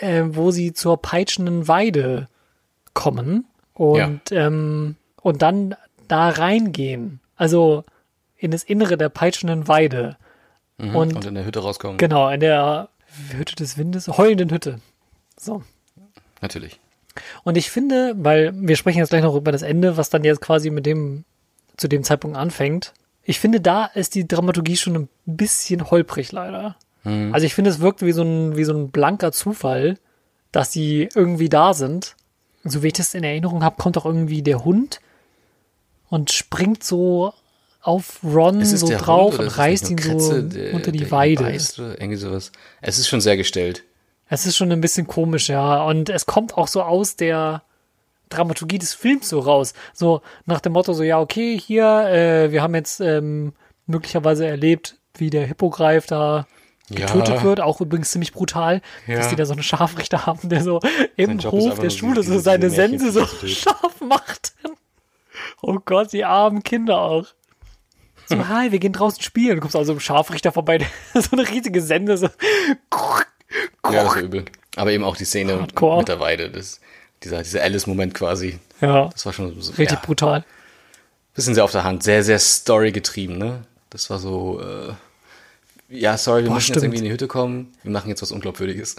äh, 0.00 0.22
wo 0.26 0.50
sie 0.50 0.72
zur 0.72 1.00
peitschenden 1.00 1.68
Weide 1.68 2.28
kommen 2.92 3.46
und, 3.74 4.30
ähm, 4.30 4.96
und 5.20 5.42
dann 5.42 5.74
da 6.08 6.28
reingehen. 6.30 7.20
Also 7.36 7.84
in 8.36 8.50
das 8.50 8.62
Innere 8.64 8.96
der 8.96 9.08
peitschenden 9.08 9.68
Weide. 9.68 10.16
Mhm. 10.78 10.96
Und- 10.96 11.16
Und, 11.16 11.24
in 11.24 11.34
der 11.34 11.44
Hütte 11.44 11.60
rauskommen. 11.60 11.98
Genau, 11.98 12.28
in 12.28 12.40
der 12.40 12.88
Hütte 13.30 13.54
des 13.56 13.78
Windes, 13.78 14.08
heulenden 14.08 14.50
Hütte. 14.50 14.80
So. 15.38 15.62
Natürlich. 16.40 16.80
Und 17.44 17.56
ich 17.56 17.70
finde, 17.70 18.14
weil 18.16 18.52
wir 18.54 18.76
sprechen 18.76 18.98
jetzt 18.98 19.10
gleich 19.10 19.22
noch 19.22 19.36
über 19.36 19.52
das 19.52 19.62
Ende, 19.62 19.96
was 19.96 20.10
dann 20.10 20.24
jetzt 20.24 20.40
quasi 20.40 20.70
mit 20.70 20.84
dem, 20.84 21.24
zu 21.76 21.86
dem 21.88 22.02
Zeitpunkt 22.02 22.36
anfängt. 22.36 22.92
Ich 23.22 23.38
finde, 23.40 23.60
da 23.60 23.86
ist 23.86 24.14
die 24.16 24.26
Dramaturgie 24.28 24.76
schon 24.76 24.94
ein 24.96 25.08
bisschen 25.24 25.90
holprig 25.90 26.32
leider. 26.32 26.76
Also 27.06 27.44
ich 27.44 27.54
finde, 27.54 27.70
es 27.70 27.80
wirkt 27.80 28.00
wie 28.00 28.12
so 28.12 28.22
ein, 28.22 28.56
wie 28.56 28.64
so 28.64 28.72
ein 28.72 28.90
blanker 28.90 29.30
Zufall, 29.30 29.98
dass 30.52 30.72
sie 30.72 31.08
irgendwie 31.14 31.50
da 31.50 31.74
sind. 31.74 32.16
So 32.64 32.82
wie 32.82 32.86
ich 32.86 32.92
das 32.94 33.12
in 33.12 33.24
Erinnerung 33.24 33.62
habe, 33.62 33.76
kommt 33.76 33.98
auch 33.98 34.06
irgendwie 34.06 34.42
der 34.42 34.64
Hund 34.64 35.00
und 36.08 36.30
springt 36.32 36.84
so 36.84 37.32
auf 37.82 38.20
Ron 38.24 38.64
so 38.64 38.88
drauf 38.88 39.32
Hund 39.38 39.40
und 39.48 39.58
reißt 39.58 39.90
ihn 39.90 39.96
nur 40.06 40.20
so 40.20 40.40
der- 40.42 40.72
unter 40.74 40.90
die 40.90 41.10
Weide. 41.10 41.42
beißt 41.44 41.78
oder 41.80 42.00
irgendwie 42.00 42.16
sowas. 42.16 42.50
Es 42.80 42.98
ist 42.98 43.08
schon 43.08 43.20
sehr 43.20 43.36
gestellt. 43.36 43.82
Es 44.28 44.46
ist 44.46 44.56
schon 44.56 44.72
ein 44.72 44.80
bisschen 44.80 45.06
komisch, 45.06 45.48
ja. 45.50 45.84
Und 45.84 46.08
es 46.08 46.24
kommt 46.24 46.56
auch 46.56 46.66
so 46.68 46.82
aus 46.82 47.16
der 47.16 47.62
Dramaturgie 48.30 48.78
des 48.78 48.94
Films 48.94 49.28
so 49.28 49.38
raus. 49.40 49.74
So 49.92 50.22
nach 50.46 50.60
dem 50.60 50.72
Motto, 50.72 50.94
so, 50.94 51.02
ja, 51.02 51.20
okay, 51.20 51.58
hier, 51.60 51.84
äh, 52.08 52.50
wir 52.50 52.62
haben 52.62 52.74
jetzt 52.74 53.00
ähm, 53.00 53.52
möglicherweise 53.86 54.46
erlebt, 54.46 54.96
wie 55.18 55.28
der 55.28 55.46
Hippogreif 55.46 56.06
da 56.06 56.46
getötet 56.88 57.28
Ja. 57.36 57.42
wird. 57.42 57.60
Auch 57.60 57.80
übrigens 57.82 58.10
ziemlich 58.10 58.32
brutal, 58.32 58.80
Ja. 59.06 59.16
dass 59.18 59.28
die 59.28 59.36
da 59.36 59.44
so 59.44 59.52
einen 59.52 59.62
Scharfrichter 59.62 60.24
haben, 60.26 60.48
der 60.48 60.62
so 60.62 60.80
im 61.16 61.38
Hof 61.44 61.78
der 61.78 61.90
Schule 61.90 62.22
so 62.22 62.38
seine 62.38 62.70
Sense 62.70 63.12
so 63.12 63.26
scharf 63.46 64.00
macht. 64.00 64.54
Oh 65.62 65.78
Gott, 65.84 66.12
die 66.12 66.24
armen 66.24 66.62
Kinder 66.62 66.98
auch. 67.00 67.26
So, 68.26 68.48
hi, 68.48 68.72
wir 68.72 68.78
gehen 68.78 68.92
draußen 68.92 69.22
spielen. 69.22 69.56
Du 69.56 69.60
kommst 69.60 69.76
also 69.76 69.92
im 69.92 70.00
Scharfrichter 70.00 70.50
vorbei, 70.52 70.78
so 71.14 71.30
eine 71.32 71.48
riesige 71.48 71.82
Sende, 71.82 72.16
so. 72.16 72.28
Ja, 73.84 74.02
das 74.04 74.06
war 74.14 74.16
übel. 74.22 74.44
Aber 74.76 74.90
eben 74.92 75.04
auch 75.04 75.16
die 75.16 75.24
Szene 75.26 75.60
Hardcore. 75.60 75.98
mit 75.98 76.08
der 76.08 76.20
Weide. 76.20 76.50
Das, 76.50 76.80
dieser 77.22 77.42
dieser 77.42 77.62
Alice-Moment 77.62 78.14
quasi. 78.14 78.58
Ja, 78.80 79.08
Das 79.10 79.24
war 79.26 79.32
schon 79.32 79.60
so, 79.60 79.72
richtig 79.72 79.98
ja, 79.98 80.04
brutal. 80.04 80.44
bisschen 81.34 81.54
sehr 81.54 81.64
auf 81.64 81.70
der 81.72 81.84
Hand. 81.84 82.02
Sehr, 82.02 82.24
sehr 82.24 82.38
story-getrieben, 82.38 83.36
ne? 83.38 83.62
Das 83.90 84.10
war 84.10 84.18
so, 84.18 84.60
äh, 84.60 84.92
ja, 85.88 86.16
sorry, 86.18 86.42
wir 86.42 86.48
Boah, 86.48 86.54
müssen 86.54 86.64
stimmt. 86.64 86.76
jetzt 86.76 86.82
irgendwie 86.84 86.98
in 86.98 87.04
die 87.04 87.12
Hütte 87.12 87.28
kommen. 87.28 87.72
Wir 87.82 87.92
machen 87.92 88.08
jetzt 88.08 88.22
was 88.22 88.32
Unglaubwürdiges. 88.32 88.96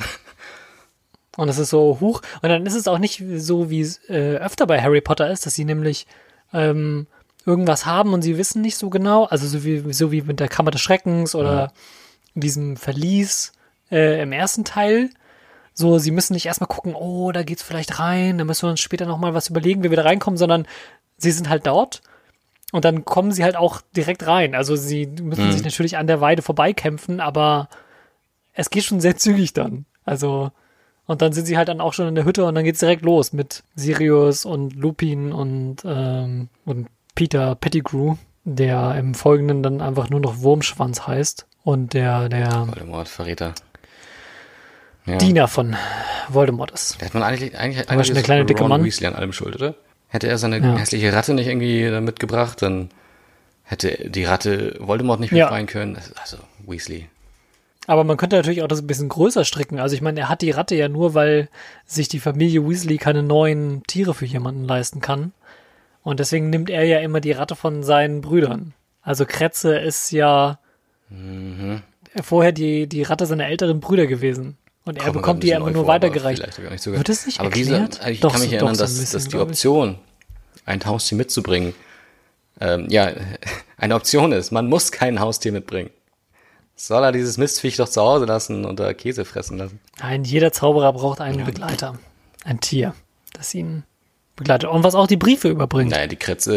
Und 1.36 1.50
es 1.50 1.58
ist 1.58 1.70
so 1.72 1.98
hoch. 2.00 2.22
Und 2.42 2.50
dann 2.50 2.66
ist 2.66 2.76
es 2.76 2.88
auch 2.88 2.98
nicht 3.00 3.22
so, 3.38 3.70
wie 3.70 3.82
es 3.82 3.98
äh, 4.10 4.38
öfter 4.38 4.66
bei 4.68 4.82
Harry 4.82 5.02
Potter 5.02 5.30
ist, 5.30 5.46
dass 5.46 5.56
sie 5.56 5.66
nämlich 5.66 6.08
ähm, 6.56 7.08
irgendwas 7.46 7.86
haben 7.86 8.14
und 8.14 8.22
sie 8.22 8.38
wissen 8.38 8.62
nicht 8.62 8.78
so 8.78 8.90
genau. 8.90 9.26
Also 9.26 9.48
so 9.48 9.64
wie, 9.64 9.94
so 9.94 10.12
wie 10.12 10.22
mit 10.22 10.40
der 10.40 10.48
Kammer 10.48 10.72
des 10.72 10.82
Schreckens 10.82 11.36
oder 11.36 11.72
diesem 12.34 12.78
Verlies 12.78 13.54
äh, 13.92 14.22
im 14.22 14.32
ersten 14.32 14.66
Teil. 14.66 15.10
So, 15.74 15.98
sie 15.98 16.12
müssen 16.12 16.34
nicht 16.34 16.46
erstmal 16.46 16.70
gucken, 16.70 16.96
oh, 16.96 17.32
da 17.32 17.44
geht's 17.44 17.62
vielleicht 17.62 18.00
rein, 18.00 18.38
da 18.38 18.46
müssen 18.46 18.64
wir 18.64 18.72
uns 18.72 18.80
später 18.80 19.06
nochmal 19.06 19.34
was 19.34 19.50
überlegen, 19.50 19.84
wie 19.84 19.90
wir 19.90 19.98
da 19.98 20.04
reinkommen, 20.04 20.38
sondern 20.38 20.66
sie 21.18 21.32
sind 21.32 21.50
halt 21.50 21.68
dort 21.68 22.02
und 22.72 22.86
dann 22.86 23.04
kommen 23.04 23.32
sie 23.32 23.44
halt 23.44 23.58
auch 23.58 23.82
direkt 23.96 24.26
rein. 24.26 24.56
Also 24.56 24.76
sie 24.76 25.06
müssen 25.06 25.52
sich 25.52 25.64
natürlich 25.64 25.98
an 25.98 26.08
der 26.08 26.22
Weide 26.22 26.42
vorbeikämpfen, 26.42 27.20
aber 27.20 27.70
es 28.54 28.70
geht 28.70 28.86
schon 28.86 29.02
sehr 29.02 29.18
zügig 29.18 29.54
dann. 29.54 29.86
Also, 30.06 30.52
und 31.08 31.22
dann 31.22 31.34
sind 31.34 31.46
sie 31.46 31.58
halt 31.58 31.68
dann 31.70 31.82
auch 31.82 31.94
schon 31.94 32.08
in 32.08 32.16
der 32.16 32.26
Hütte 32.26 32.46
und 32.46 32.56
dann 32.56 32.64
geht's 32.64 32.80
direkt 32.80 33.04
los 33.04 33.34
mit 33.34 33.64
Sirius 33.76 34.46
und 34.46 34.76
Lupin 34.76 35.32
und, 35.32 35.78
ähm, 35.86 36.50
und 36.66 36.88
Peter 37.16 37.56
Pettigrew. 37.56 38.16
der 38.48 38.96
im 38.96 39.16
Folgenden 39.16 39.64
dann 39.64 39.82
einfach 39.82 40.10
nur 40.12 40.20
noch 40.20 40.40
Wurmschwanz 40.42 41.08
heißt 41.08 41.48
und 41.64 41.94
der, 41.94 42.30
der 42.30 42.68
Voldemort, 42.68 43.08
Verräter. 43.08 43.54
Ja. 45.08 45.18
Diener 45.18 45.48
von 45.48 45.76
Voldemort 46.30 46.72
ist. 46.72 47.00
Da 47.02 47.06
hat 47.08 47.14
man 47.14 47.24
eigentlich, 47.24 47.58
eigentlich, 47.58 47.90
Aber 47.90 48.04
schon 48.04 48.16
der 48.16 48.24
kleine, 48.24 48.46
dicke 48.46 48.62
Ron 48.62 48.70
Mann. 48.70 48.84
Weasley 48.84 49.08
an 49.08 49.16
allem 49.16 49.34
schuld, 49.34 49.56
oder? 49.56 49.76
Hätte 50.10 50.28
er 50.28 50.38
seine 50.38 50.60
Ja. 50.60 50.78
hässliche 50.78 51.12
Ratte 51.14 51.34
nicht 51.34 51.48
irgendwie 51.48 51.90
da 51.90 52.02
mitgebracht, 52.02 52.62
dann 52.62 52.90
hätte 53.64 54.10
die 54.10 54.24
Ratte 54.26 54.76
Voldemort 54.80 55.20
nicht 55.20 55.32
Ja. 55.32 55.46
befreien 55.46 55.66
können. 55.68 55.98
Also, 56.22 56.38
Weasley. 56.68 57.08
Aber 57.88 58.04
man 58.04 58.18
könnte 58.18 58.36
natürlich 58.36 58.64
auch 58.64 58.68
das 58.68 58.82
ein 58.82 58.88
bisschen 58.88 59.10
größer 59.10 59.46
stricken. 59.46 59.80
Also 59.80 59.96
ich 59.96 60.02
meine, 60.02 60.20
er 60.22 60.30
hat 60.30 60.42
die 60.42 60.52
Ratte 60.52 60.76
ja 60.76 60.90
nur, 60.90 61.14
weil 61.14 61.50
sich 61.86 62.08
die 62.08 62.20
Familie 62.20 62.68
Weasley 62.68 62.98
keine 62.98 63.22
neuen 63.24 63.84
Tiere 63.84 64.14
für 64.14 64.26
jemanden 64.26 64.66
leisten 64.66 65.02
kann. 65.02 65.34
Und 66.04 66.20
deswegen 66.20 66.50
nimmt 66.50 66.70
er 66.70 66.84
ja 66.84 67.00
immer 67.00 67.20
die 67.22 67.32
Ratte 67.32 67.56
von 67.56 67.84
seinen 67.84 68.22
Brüdern. 68.22 68.74
Also 69.02 69.26
Kretze 69.26 69.78
ist 69.78 70.12
ja 70.12 70.58
Mhm. 71.10 71.82
vorher 72.24 72.52
die, 72.52 72.88
die 72.88 73.04
Ratte 73.04 73.26
seiner 73.28 73.46
älteren 73.48 73.80
Brüder 73.80 74.08
gewesen. 74.08 74.58
Und 74.86 74.98
er 74.98 75.04
Kommt 75.04 75.14
bekommt 75.16 75.44
die 75.44 75.48
ja 75.48 75.58
immer 75.58 75.72
nur 75.72 75.88
weitergereicht. 75.88 76.42
vielleicht 76.42 76.62
gar 76.62 76.72
nicht 76.72 76.82
sogar. 76.84 77.00
Wird 77.00 77.10
das 77.10 77.26
nicht 77.26 77.40
aber 77.40 77.50
erklärt? 77.50 78.02
ich 78.08 78.20
Doch, 78.20 78.32
kann 78.32 78.42
mich 78.42 78.50
so- 78.50 78.56
erinnern, 78.56 78.74
doch, 78.74 78.80
so 78.80 78.84
dass, 78.84 79.00
bisschen, 79.00 79.14
dass 79.20 79.28
die. 79.30 79.38
Option, 79.38 79.98
ein 80.66 80.84
Haustier 80.86 81.18
mitzubringen, 81.18 81.74
ähm, 82.62 82.88
ja, 82.90 83.12
eine 83.78 83.96
Option 83.96 84.32
ist. 84.32 84.52
Man 84.52 84.68
muss 84.70 84.92
kein 84.92 85.20
Haustier 85.20 85.52
mitbringen. 85.52 85.90
Soll 86.76 87.04
er 87.04 87.12
dieses 87.12 87.38
Mistviech 87.38 87.78
doch 87.78 87.88
zu 87.88 88.02
Hause 88.02 88.26
lassen 88.26 88.66
und 88.66 88.80
da 88.80 88.94
Käse 88.94 89.24
fressen 89.24 89.58
lassen? 89.58 89.80
Nein, 90.00 90.24
jeder 90.26 90.52
Zauberer 90.52 90.92
braucht 90.94 91.22
einen 91.22 91.46
Begleiter. 91.46 91.98
Ein 92.44 92.60
Tier, 92.60 92.94
das 93.34 93.54
ihn 93.54 93.84
begleitet. 94.36 94.70
Und 94.70 94.84
was 94.84 94.96
auch 94.96 95.08
die 95.08 95.18
Briefe 95.18 95.48
überbringt. 95.50 95.92
Naja, 95.92 96.08
die 96.08 96.18
Kretze, 96.18 96.56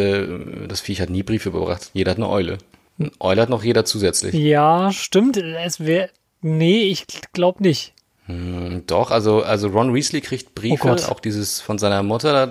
äh, 0.65 0.67
das 0.67 0.81
Viech 0.81 1.01
hat 1.01 1.11
nie 1.11 1.23
Briefe 1.23 1.51
überbracht. 1.51 1.91
Jeder 1.93 2.11
hat 2.11 2.19
eine 2.19 2.29
Eule. 2.29 2.59
Eine 2.99 3.13
Eule 3.21 3.43
hat 3.43 3.49
noch 3.49 3.63
jeder 3.63 3.85
zusätzlich. 3.85 4.35
Ja, 4.35 4.91
stimmt. 4.93 5.37
Es 5.37 5.81
wäre. 5.81 6.11
Nee, 6.41 6.83
ich 6.83 7.07
glaube 7.33 7.63
nicht. 7.63 7.95
Hm, 8.27 8.85
Doch, 8.87 9.11
also, 9.11 9.43
also 9.43 9.69
Ron 9.69 9.95
Weasley 9.95 10.21
kriegt 10.21 10.55
Briefe, 10.55 10.97
Oh 11.07 11.11
auch 11.11 11.21
dieses 11.21 11.61
von 11.61 11.79
seiner 11.79 12.03
Mutter. 12.03 12.51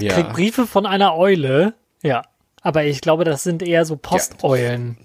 Ja, 0.00 0.12
Kriegt 0.12 0.32
Briefe 0.32 0.66
von 0.66 0.86
einer 0.86 1.16
Eule. 1.16 1.74
Ja. 2.02 2.22
Aber 2.62 2.84
ich 2.84 3.00
glaube, 3.00 3.24
das 3.24 3.42
sind 3.42 3.62
eher 3.62 3.84
so 3.86 3.96
Posteulen. 3.96 4.98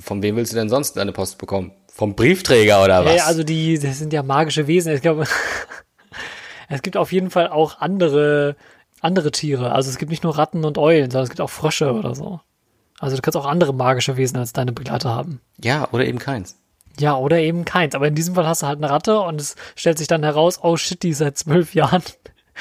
Von 0.00 0.22
wem 0.22 0.36
willst 0.36 0.52
du 0.52 0.56
denn 0.56 0.68
sonst 0.68 0.94
deine 0.94 1.12
Post 1.12 1.38
bekommen? 1.38 1.72
Vom 1.88 2.14
Briefträger 2.14 2.82
oder 2.82 3.04
was? 3.04 3.16
Ja, 3.16 3.24
also 3.26 3.42
die, 3.42 3.78
das 3.78 3.98
sind 3.98 4.12
ja 4.12 4.22
magische 4.22 4.66
Wesen. 4.66 4.94
Ich 4.94 5.02
glaube, 5.02 5.24
es 6.68 6.82
gibt 6.82 6.96
auf 6.96 7.12
jeden 7.12 7.30
Fall 7.30 7.48
auch 7.48 7.80
andere, 7.80 8.56
andere 9.00 9.30
Tiere. 9.30 9.72
Also 9.72 9.90
es 9.90 9.98
gibt 9.98 10.10
nicht 10.10 10.24
nur 10.24 10.38
Ratten 10.38 10.64
und 10.64 10.78
Eulen, 10.78 11.10
sondern 11.10 11.24
es 11.24 11.30
gibt 11.30 11.40
auch 11.40 11.50
Frösche 11.50 11.92
oder 11.92 12.14
so. 12.14 12.40
Also 12.98 13.16
du 13.16 13.22
kannst 13.22 13.36
auch 13.36 13.46
andere 13.46 13.74
magische 13.74 14.16
Wesen 14.16 14.38
als 14.38 14.52
deine 14.52 14.72
Begleiter 14.72 15.10
haben. 15.10 15.40
ja, 15.58 15.88
oder 15.90 16.06
eben 16.06 16.18
keins. 16.18 16.56
Ja, 16.98 17.16
oder 17.16 17.38
eben 17.38 17.64
keins. 17.64 17.94
Aber 17.94 18.06
in 18.06 18.14
diesem 18.14 18.34
Fall 18.34 18.46
hast 18.46 18.62
du 18.62 18.66
halt 18.66 18.78
eine 18.78 18.90
Ratte 18.90 19.18
und 19.20 19.40
es 19.40 19.56
stellt 19.76 19.98
sich 19.98 20.08
dann 20.08 20.22
heraus, 20.22 20.60
oh 20.62 20.76
shit, 20.76 21.02
die 21.02 21.14
seit 21.14 21.38
zwölf 21.38 21.74
Jahren 21.74 22.02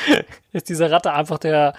ist 0.52 0.70
diese 0.70 0.90
Ratte 0.90 1.14
einfach 1.14 1.38
der 1.38 1.74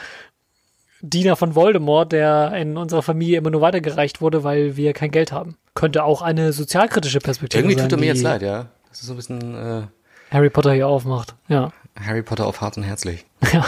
Diener 1.02 1.34
von 1.36 1.54
Voldemort, 1.56 2.12
der 2.12 2.52
in 2.54 2.76
unserer 2.76 3.02
Familie 3.02 3.38
immer 3.38 3.50
nur 3.50 3.60
weitergereicht 3.60 4.20
wurde, 4.20 4.44
weil 4.44 4.76
wir 4.76 4.92
kein 4.92 5.10
Geld 5.10 5.32
haben. 5.32 5.56
Könnte 5.74 6.04
auch 6.04 6.22
eine 6.22 6.52
sozialkritische 6.52 7.18
Perspektive 7.18 7.60
Irgendwie 7.60 7.78
sein, 7.78 7.88
tut 7.88 7.98
er 7.98 8.00
mir 8.00 8.06
jetzt 8.06 8.22
leid, 8.22 8.42
ja. 8.42 8.68
Das 8.88 9.00
ist 9.00 9.06
so 9.06 9.14
ein 9.14 9.16
bisschen 9.16 9.54
äh, 9.54 9.82
Harry 10.30 10.48
Potter 10.48 10.72
hier 10.72 10.86
aufmacht. 10.86 11.34
Ja. 11.48 11.72
Harry 12.00 12.22
Potter 12.22 12.46
auf 12.46 12.60
hart 12.60 12.76
und 12.76 12.84
herzlich. 12.84 13.26
Ja. 13.52 13.64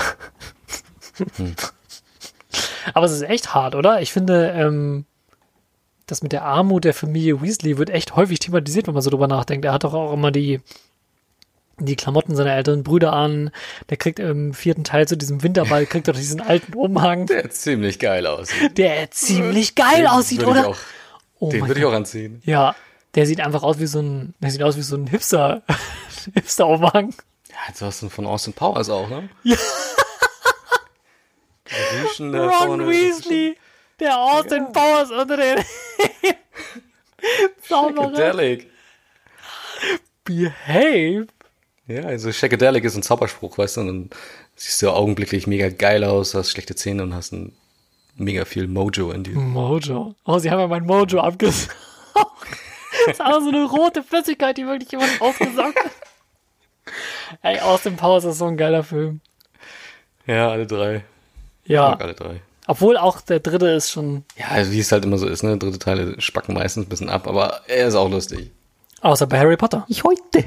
Aber 2.93 3.07
es 3.07 3.13
ist 3.13 3.23
echt 3.23 3.55
hart, 3.55 3.75
oder? 3.75 4.01
Ich 4.01 4.13
finde, 4.13 4.51
ähm, 4.51 5.05
das 6.07 6.23
mit 6.23 6.33
der 6.33 6.45
Armut 6.45 6.85
der 6.85 6.95
Familie 6.95 7.41
Weasley 7.41 7.79
wird 7.79 7.91
echt 7.91 8.17
häufig 8.17 8.39
thematisiert, 8.41 8.87
wenn 8.87 8.95
man 8.95 9.03
so 9.03 9.11
drüber 9.11 9.29
nachdenkt. 9.29 9.65
Er 9.65 9.73
hat 9.73 9.85
doch 9.85 9.95
auch 9.95 10.13
immer 10.13 10.31
die, 10.31 10.61
die 11.79 11.97
Klamotten 11.97 12.37
seiner 12.37 12.55
älteren 12.55 12.83
Brüder 12.83 13.13
an. 13.13 13.51
Der 13.91 13.97
kriegt 13.97 14.19
im 14.19 14.55
vierten 14.55 14.85
Teil 14.85 15.07
zu 15.09 15.17
diesem 15.17 15.43
Winterball, 15.43 15.87
kriegt 15.91 16.09
doch 16.09 16.15
diesen 16.15 16.41
alten 16.41 16.75
Umhang, 16.75 17.27
Der 17.27 17.51
ziemlich 17.51 17.99
geil 17.99 18.27
aus. 18.27 18.49
der 18.77 19.11
ziemlich 19.11 19.75
geil 19.75 20.07
aussieht, 20.07 20.41
Würde 20.41 20.61
ich 20.61 20.67
oder? 20.67 20.69
Auch, 20.71 20.79
oh 21.41 21.51
den 21.51 21.67
würde 21.67 21.81
ich 21.81 21.87
auch 21.87 21.93
anziehen. 21.93 22.41
Ja, 22.45 22.75
der 23.15 23.27
sieht 23.27 23.41
einfach 23.41 23.63
aus 23.63 23.79
wie 23.79 23.87
so 23.87 24.01
ein, 24.01 24.35
der 24.41 24.51
sieht 24.51 24.63
aus 24.63 24.77
wie 24.77 24.83
so 24.83 24.97
ein 24.97 25.07
Hipster, 25.07 25.63
Hipster-Umhang. 26.35 27.15
Ja, 27.51 27.57
jetzt 27.69 27.83
hast 27.83 28.03
du 28.03 28.09
von 28.09 28.27
Austin 28.27 28.53
Powers 28.53 28.89
auch, 28.91 29.09
ne? 29.09 29.29
Ja. 29.45 29.57
Ron 32.19 32.51
vorne. 32.51 32.87
Weasley, 32.87 33.57
der 33.99 34.17
Austin 34.19 34.71
Powers 34.73 35.11
unter 35.11 35.37
den 35.37 35.65
Zauberer. 37.67 38.15
Shackadelic. 38.15 38.71
Behave. 40.25 41.27
Ja, 41.87 42.03
also 42.05 42.33
Shackadelic 42.33 42.85
ist 42.85 42.97
ein 42.97 43.03
Zauberspruch, 43.03 43.59
weißt 43.59 43.77
du, 43.77 43.81
und 43.83 43.87
dann 43.89 44.11
siehst 44.57 44.81
du 44.81 44.91
augenblicklich 44.91 45.47
mega 45.47 45.69
geil 45.69 46.03
aus, 46.05 46.35
hast 46.35 46.51
schlechte 46.51 46.75
Zähne 46.75 47.03
und 47.03 47.15
hast 47.15 47.33
ein 47.33 47.53
mega 48.17 48.45
viel 48.47 48.67
Mojo 48.69 49.11
in 49.11 49.25
dir. 49.25 49.35
Mojo. 49.35 50.15
Oh, 50.25 50.39
sie 50.39 50.51
haben 50.51 50.61
ja 50.61 50.67
mein 50.69 50.85
Mojo 50.87 51.21
abgesaugt. 51.21 51.75
Das 53.07 53.17
ist 53.17 53.21
aber 53.21 53.43
so 53.43 53.49
eine 53.49 53.65
rote 53.65 54.03
Flüssigkeit, 54.03 54.57
die 54.57 54.65
wirklich 54.67 54.91
jemand 54.93 55.21
ausgesaugt 55.21 55.77
hat. 55.77 55.91
Ey, 57.43 57.59
Austin 57.61 57.97
Powers 57.97 58.25
ist 58.25 58.39
so 58.39 58.47
ein 58.47 58.57
geiler 58.57 58.83
Film. 58.85 59.21
Ja, 60.27 60.49
alle 60.51 60.67
drei. 60.67 61.05
Ja, 61.67 61.93
alle 61.99 62.15
drei. 62.15 62.41
obwohl 62.67 62.97
auch 62.97 63.21
der 63.21 63.41
dritte 63.41 63.67
ist 63.69 63.91
schon, 63.91 64.25
Ja, 64.37 64.47
also 64.49 64.71
wie 64.73 64.79
es 64.81 64.91
halt 64.93 65.05
immer 65.05 65.19
so 65.19 65.27
ist, 65.27 65.43
ne? 65.43 65.59
Dritte 65.59 65.79
Teile 65.81 66.19
spacken 66.21 66.55
meistens 66.55 66.87
ein 66.87 66.89
bisschen 66.89 67.09
ab, 67.11 67.27
aber 67.27 67.63
er 67.67 67.89
ist 67.89 67.95
auch 67.95 68.09
lustig. 68.09 68.53
Außer 69.05 69.27
bei 69.27 69.39
Harry 69.39 69.57
Potter. 69.57 69.85
Ich 69.89 70.03
heute. 70.03 70.45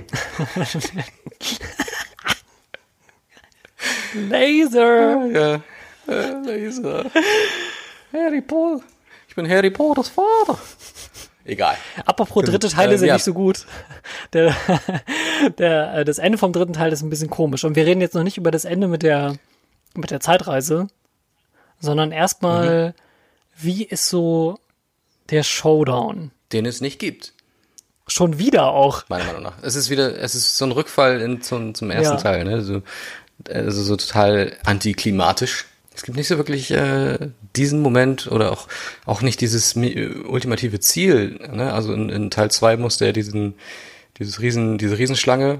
Laser. 4.14 5.26
Ja, 5.28 5.62
äh, 6.08 6.32
Laser. 6.44 7.06
Harry 8.12 8.42
Potter. 8.42 8.84
Ich 9.28 9.36
bin 9.36 9.48
Harry 9.50 9.70
Potters 9.70 10.10
Vater. 10.10 10.60
Egal. 11.46 11.78
Apropos 12.06 12.44
dritte 12.44 12.68
Teile 12.70 12.96
äh, 12.96 12.98
sind 12.98 13.08
ja. 13.08 13.14
nicht 13.14 13.24
so 13.24 13.34
gut. 13.34 13.66
Der, 14.34 14.56
der, 15.58 15.94
äh, 15.94 16.06
das 16.06 16.18
Ende 16.18 16.38
vom 16.38 16.52
dritten 16.52 16.74
Teil 16.74 16.92
ist 16.92 17.04
ein 17.04 17.10
bisschen 17.10 17.30
komisch. 17.30 17.64
Und 17.64 17.76
wir 17.76 17.86
reden 17.86 18.02
jetzt 18.02 18.16
noch 18.16 18.24
nicht 18.24 18.38
über 18.38 18.52
das 18.52 18.66
Ende 18.66 18.88
mit 18.88 19.04
der, 19.04 19.36
mit 19.94 20.12
der 20.12 20.20
Zeitreise, 20.20 20.88
sondern 21.80 22.12
erstmal, 22.12 22.96
wie 23.56 23.84
ist 23.84 24.10
so 24.10 24.60
der 25.30 25.44
Showdown? 25.44 26.32
Den 26.52 26.66
es 26.66 26.82
nicht 26.82 27.00
gibt, 27.00 27.34
Schon 28.08 28.40
wieder 28.40 28.68
auch. 28.68 29.04
meiner 29.10 29.26
Meinung 29.26 29.44
nach. 29.44 29.54
Es 29.62 29.76
ist 29.76 29.90
wieder, 29.90 30.18
es 30.20 30.34
ist 30.36 30.58
so 30.58 30.66
ein 30.66 30.72
Rückfall 30.72 31.22
in, 31.22 31.42
zum, 31.42 31.76
zum 31.76 31.92
ersten 31.92 32.16
Ja. 32.16 32.22
Teil, 32.22 32.44
ne? 32.46 32.62
So, 32.62 32.82
also 33.52 33.82
so 33.84 33.96
total 33.98 34.54
antiklimatisch. 34.66 35.66
Es 35.94 36.04
gibt 36.04 36.16
nicht 36.16 36.28
so 36.28 36.38
wirklich 36.38 36.72
äh, 36.72 37.18
diesen 37.56 37.82
Moment 37.82 38.28
oder 38.32 38.52
auch, 38.52 38.68
auch 39.06 39.22
nicht 39.22 39.42
dieses 39.42 39.76
ultimative 39.76 40.80
Ziel. 40.80 41.40
Ne? 41.52 41.74
Also 41.74 41.92
in, 41.94 42.10
in 42.10 42.30
Teil 42.30 42.52
2 42.52 42.78
musste 42.78 43.06
er 43.06 43.14
diesen, 43.14 43.56
dieses 44.20 44.40
Riesen, 44.40 44.78
diese 44.78 44.98
Riesenschlange, 44.98 45.60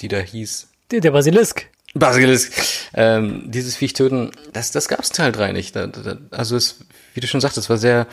die 0.00 0.08
da 0.08 0.18
hieß, 0.18 0.68
Der, 0.90 1.00
der 1.00 1.10
Basilisk. 1.10 1.66
Basilisk, 1.92 2.52
ähm, 2.94 3.42
dieses 3.50 3.76
Viech 3.76 3.92
töten, 3.92 4.30
das, 4.52 4.70
das 4.70 4.88
gab's 4.88 5.08
in 5.10 5.14
Teil 5.16 5.32
3 5.32 5.52
nicht. 5.52 5.76
Da, 5.76 5.88
da, 5.88 6.16
also 6.30 6.56
es, 6.56 6.80
wie 7.14 7.20
du 7.20 7.26
schon 7.26 7.40
sagtest, 7.42 7.68
war 7.68 7.76
sehr, 7.78 8.06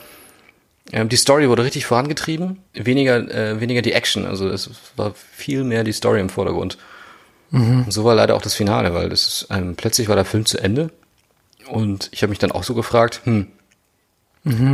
ähm, 0.92 1.10
die 1.10 1.16
Story 1.18 1.50
wurde 1.50 1.64
richtig 1.64 1.86
vorangetrieben, 1.86 2.60
weniger, 2.74 3.18
äh, 3.30 3.60
weniger 3.60 3.82
die 3.82 3.94
Action, 3.94 4.26
also 4.26 4.48
es 4.50 4.70
war 4.96 5.14
viel 5.14 5.64
mehr 5.64 5.84
die 5.84 5.92
Story 5.94 6.20
im 6.20 6.30
Vordergrund. 6.30 6.78
Und 7.86 7.92
so 7.94 8.04
war 8.04 8.14
leider 8.14 8.36
auch 8.36 8.42
das 8.42 8.56
Finale, 8.56 8.94
weil 8.94 9.08
das 9.10 9.26
ist, 9.26 9.48
ähm, 9.52 9.76
plötzlich 9.76 10.10
war 10.10 10.16
der 10.18 10.26
Film 10.26 10.46
zu 10.46 10.58
Ende 10.58 10.92
und 11.70 12.10
ich 12.12 12.22
habe 12.22 12.30
mich 12.32 12.40
dann 12.40 12.52
auch 12.52 12.64
so 12.64 12.74
gefragt, 12.74 13.22
hm, 13.24 13.48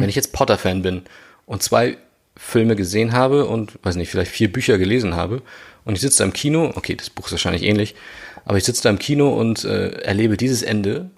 wenn 0.01 0.09
ich 0.09 0.15
jetzt 0.15 0.33
Potter-Fan 0.33 0.81
bin 0.81 1.03
und 1.45 1.61
zwei 1.63 1.97
Filme 2.35 2.75
gesehen 2.75 3.13
habe 3.13 3.45
und, 3.45 3.77
weiß 3.83 3.95
nicht, 3.95 4.09
vielleicht 4.09 4.31
vier 4.31 4.51
Bücher 4.51 4.77
gelesen 4.79 5.15
habe 5.15 5.41
und 5.85 5.93
ich 5.95 6.01
sitze 6.01 6.19
da 6.19 6.23
im 6.25 6.33
Kino, 6.33 6.71
okay, 6.75 6.95
das 6.95 7.09
Buch 7.11 7.25
ist 7.27 7.31
wahrscheinlich 7.33 7.63
ähnlich, 7.63 7.93
aber 8.45 8.57
ich 8.57 8.63
sitze 8.63 8.83
da 8.83 8.89
im 8.89 8.99
Kino 8.99 9.29
und 9.33 9.63
äh, 9.65 9.89
erlebe 10.01 10.35
dieses 10.37 10.63
Ende. 10.63 11.09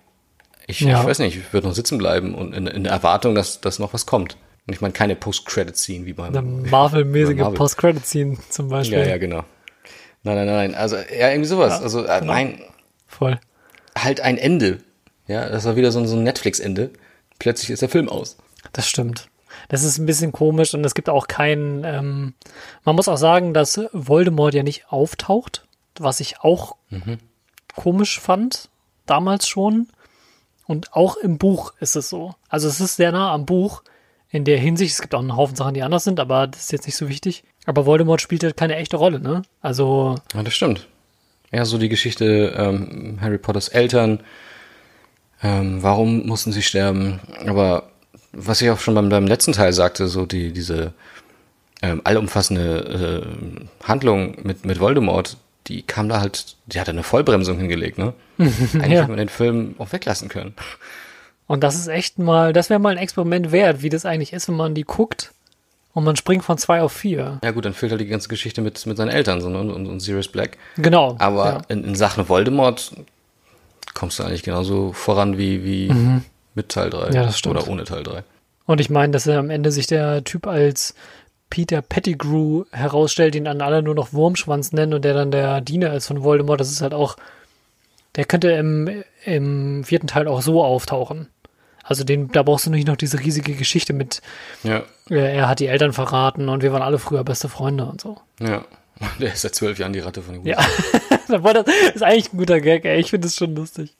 Ich, 0.67 0.81
Ja. 0.81 0.99
ich 1.01 1.07
weiß 1.07 1.19
nicht, 1.19 1.37
ich 1.37 1.53
würde 1.53 1.67
noch 1.67 1.75
sitzen 1.75 1.97
bleiben 1.97 2.35
und 2.35 2.53
in, 2.53 2.67
in 2.67 2.83
der 2.83 2.91
Erwartung, 2.93 3.33
dass, 3.35 3.61
dass 3.61 3.79
noch 3.79 3.93
was 3.93 4.05
kommt. 4.05 4.35
Und 4.67 4.73
ich 4.73 4.81
meine 4.81 4.93
keine 4.93 5.15
Post-Credit-Scene 5.15 6.05
wie 6.05 6.13
beim 6.13 6.35
Eine 6.35 6.41
Marvel-mäßige 6.41 7.37
Marvel. 7.37 7.57
Post-Credit-Scene 7.57 8.37
zum 8.49 8.69
Beispiel. 8.69 8.97
Ja, 8.99 9.05
ja, 9.05 9.17
genau. 9.17 9.43
Nein, 10.23 10.35
nein, 10.37 10.45
nein. 10.47 10.75
Also, 10.75 10.95
ja, 10.95 11.29
irgendwie 11.29 11.45
sowas. 11.47 11.73
Ja, 11.73 11.79
also, 11.81 12.01
genau. 12.01 12.23
nein, 12.25 12.61
Voll. 13.07 13.39
halt 13.97 14.21
ein 14.21 14.37
Ende. 14.39 14.79
Ja, 15.27 15.47
das 15.49 15.65
war 15.65 15.75
wieder 15.75 15.91
so, 15.91 15.99
ein- 15.99 16.07
so 16.07 16.15
ein 16.15 16.23
Netflix-Ende. 16.23 16.89
Plötzlich 17.37 17.69
ist 17.69 17.81
der 17.83 17.89
Film 17.89 18.09
aus. 18.09 18.37
Das 18.73 18.87
stimmt. 18.87 19.29
Das 19.69 19.83
ist 19.83 19.97
ein 19.99 20.05
bisschen 20.05 20.31
komisch 20.31 20.73
und 20.73 20.83
es 20.83 20.95
gibt 20.95 21.09
auch 21.09 21.27
keinen. 21.27 21.83
Ähm, 21.83 22.33
man 22.83 22.95
muss 22.95 23.07
auch 23.07 23.17
sagen, 23.17 23.53
dass 23.53 23.79
Voldemort 23.93 24.53
ja 24.53 24.63
nicht 24.63 24.85
auftaucht, 24.91 25.65
was 25.97 26.19
ich 26.19 26.39
auch 26.41 26.75
komisch 27.75 28.19
fand, 28.19 28.69
damals 29.05 29.47
schon. 29.47 29.87
Und 30.67 30.93
auch 30.93 31.15
im 31.17 31.37
Buch 31.37 31.73
ist 31.79 31.95
es 31.95 32.09
so. 32.09 32.33
Also 32.49 32.67
es 32.67 32.81
ist 32.81 32.95
sehr 32.97 33.11
nah 33.11 33.31
am 33.31 33.45
Buch 33.45 33.83
in 34.35 34.43
der 34.43 34.57
Hinsicht. 34.59 34.93
Es 34.93 35.01
gibt 35.01 35.15
auch 35.15 35.19
einen 35.19 35.35
Haufen 35.37 35.55
Sachen, 35.55 35.73
die 35.73 35.81
anders 35.83 36.03
sind, 36.03 36.19
aber 36.19 36.47
das 36.47 36.61
ist 36.63 36.71
jetzt 36.71 36.85
nicht 36.85 36.97
so 36.97 37.07
wichtig. 37.09 37.43
Aber 37.65 37.85
Voldemort 37.85 38.21
spielt 38.21 38.43
halt 38.43 38.57
keine 38.57 38.75
echte 38.75 38.97
Rolle, 38.97 39.19
ne? 39.19 39.43
Also. 39.61 40.15
Ja, 40.33 40.43
das 40.43 40.53
stimmt. 40.53 40.87
Ja, 41.51 41.63
so 41.65 41.77
die 41.77 41.89
Geschichte 41.89 42.53
ähm, 42.57 43.17
Harry 43.21 43.37
Potters 43.37 43.69
Eltern. 43.69 44.19
Ähm, 45.41 45.81
warum 45.81 46.25
mussten 46.27 46.51
sie 46.51 46.61
sterben? 46.63 47.19
Aber 47.47 47.89
was 48.33 48.61
ich 48.61 48.69
auch 48.69 48.79
schon 48.79 48.95
beim, 48.95 49.09
beim 49.09 49.27
letzten 49.27 49.53
Teil 49.53 49.71
sagte, 49.73 50.07
so 50.07 50.25
die, 50.25 50.51
diese 50.51 50.93
ähm, 51.81 52.01
allumfassende 52.03 53.23
äh, 53.81 53.85
Handlung 53.87 54.35
mit, 54.43 54.65
mit 54.65 54.79
Voldemort, 54.79 55.37
die 55.67 55.81
kam 55.81 56.09
da 56.09 56.19
halt, 56.19 56.55
die 56.67 56.79
hat 56.79 56.89
eine 56.89 57.03
Vollbremsung 57.03 57.57
hingelegt, 57.57 57.97
ne? 57.97 58.13
Eigentlich 58.37 58.73
Ja. 58.73 58.81
hätte 58.99 59.07
man 59.09 59.17
den 59.17 59.29
Film 59.29 59.75
auch 59.77 59.91
weglassen 59.93 60.27
können. 60.29 60.53
Und 61.47 61.63
das 61.63 61.75
ist 61.75 61.87
echt 61.87 62.17
mal, 62.19 62.53
das 62.53 62.69
wäre 62.69 62.79
mal 62.79 62.89
ein 62.89 62.97
Experiment 62.97 63.51
wert, 63.51 63.81
wie 63.81 63.89
das 63.89 64.05
eigentlich 64.05 64.33
ist, 64.33 64.47
wenn 64.47 64.55
man 64.55 64.73
die 64.73 64.83
guckt 64.83 65.31
und 65.93 66.03
man 66.03 66.15
springt 66.15 66.43
von 66.43 66.57
zwei 66.57 66.81
auf 66.81 66.91
vier. 66.91 67.39
Ja 67.43 67.51
gut, 67.51 67.65
dann 67.65 67.73
fehlt 67.73 67.91
halt 67.91 68.01
die 68.01 68.07
ganze 68.07 68.27
Geschichte 68.27 68.61
mit, 68.61 68.85
mit 68.85 68.97
seinen 68.97 69.09
Eltern 69.09 69.41
so, 69.41 69.49
ne? 69.49 69.59
und, 69.59 69.71
und, 69.71 69.87
und 69.87 69.99
Sirius 70.01 70.27
Black. 70.27 70.57
Genau. 70.77 71.15
Aber 71.19 71.45
ja. 71.45 71.61
in, 71.69 71.83
in 71.83 71.95
Sachen 71.95 72.27
Voldemort 72.27 72.91
kommst 73.93 74.19
du 74.19 74.23
eigentlich 74.23 74.43
genauso 74.43 74.91
voran 74.91 75.37
wie, 75.37 75.63
wie 75.63 76.21
mit 76.53 76.69
Teil 76.69 76.89
3. 76.89 77.09
Mhm. 77.09 77.15
Ja, 77.15 77.23
das 77.23 77.37
stimmt. 77.39 77.55
Oder 77.55 77.67
ohne 77.69 77.85
Teil 77.85 78.03
3. 78.03 78.23
Und 78.65 78.81
ich 78.81 78.89
meine, 78.89 79.13
dass 79.13 79.27
er 79.27 79.39
am 79.39 79.49
Ende 79.49 79.71
sich 79.71 79.87
der 79.87 80.23
Typ 80.23 80.47
als 80.47 80.95
Peter 81.49 81.81
Pettigrew 81.81 82.65
herausstellt, 82.71 83.35
den 83.35 83.45
dann 83.45 83.61
alle 83.61 83.81
nur 83.81 83.95
noch 83.95 84.11
Wurmschwanz 84.11 84.73
nennen 84.73 84.95
und 84.95 85.05
der 85.05 85.13
dann 85.13 85.31
der 85.31 85.61
Diener 85.61 85.93
ist 85.93 86.07
von 86.07 86.23
Voldemort, 86.23 86.59
das 86.59 86.71
ist 86.71 86.81
halt 86.81 86.93
auch, 86.93 87.15
der 88.15 88.25
könnte 88.25 88.51
im, 88.51 89.03
im 89.23 89.83
vierten 89.83 90.07
Teil 90.07 90.27
auch 90.27 90.41
so 90.41 90.63
auftauchen. 90.63 91.29
Also 91.87 92.03
den, 92.03 92.31
da 92.31 92.41
brauchst 92.41 92.65
du 92.65 92.71
nicht 92.71 92.87
noch 92.87 92.97
diese 92.97 93.19
riesige 93.19 93.53
Geschichte 93.53 93.93
mit, 93.93 94.21
Ja, 94.63 94.83
äh, 95.09 95.35
er 95.37 95.47
hat 95.47 95.59
die 95.59 95.67
Eltern 95.67 95.93
verraten 95.93 96.49
und 96.49 96.63
wir 96.63 96.73
waren 96.73 96.81
alle 96.81 96.97
früher 96.97 97.23
beste 97.23 97.47
Freunde 97.47 97.85
und 97.85 98.01
so. 98.01 98.17
ja. 98.39 98.65
Der 99.19 99.33
ist 99.33 99.41
seit 99.41 99.53
zwölf 99.53 99.77
Jahren 99.77 99.91
die 99.91 99.99
Ratte 99.99 100.21
von 100.21 100.35
den 100.35 100.45
Ja, 100.45 100.57
aber 101.27 101.53
das 101.53 101.65
ist 101.93 102.01
eigentlich 102.01 102.31
ein 102.31 102.37
guter 102.37 102.61
Gag, 102.61 102.85
ey. 102.85 102.97
Ich 102.97 103.09
finde 103.09 103.27
es 103.27 103.35
schon 103.35 103.53
lustig. 103.53 103.93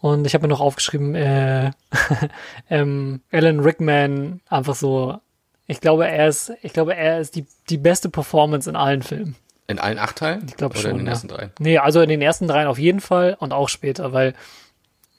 Und 0.00 0.26
ich 0.26 0.34
habe 0.34 0.42
mir 0.42 0.48
noch 0.48 0.60
aufgeschrieben, 0.60 1.14
äh, 1.14 1.70
ähm, 2.70 3.20
Alan 3.30 3.60
Rickman 3.60 4.40
einfach 4.48 4.74
so, 4.74 5.20
ich 5.68 5.80
glaube, 5.80 6.08
er 6.08 6.26
ist, 6.26 6.52
ich 6.62 6.72
glaube, 6.72 6.96
er 6.96 7.20
ist 7.20 7.36
die, 7.36 7.46
die 7.70 7.78
beste 7.78 8.08
Performance 8.08 8.68
in 8.68 8.74
allen 8.74 9.02
Filmen. 9.02 9.36
In 9.68 9.78
allen 9.78 9.98
acht 9.98 10.16
Teilen? 10.16 10.44
Ich 10.48 10.56
glaube 10.56 10.74
Oder 10.74 10.82
schon. 10.82 10.90
in 10.90 10.96
den 10.98 11.06
ja. 11.06 11.12
ersten 11.12 11.28
drei? 11.28 11.50
Nee, 11.60 11.78
also 11.78 12.00
in 12.00 12.08
den 12.08 12.20
ersten 12.20 12.48
dreien 12.48 12.66
auf 12.66 12.80
jeden 12.80 13.00
Fall 13.00 13.36
und 13.38 13.52
auch 13.52 13.68
später, 13.68 14.12
weil 14.12 14.34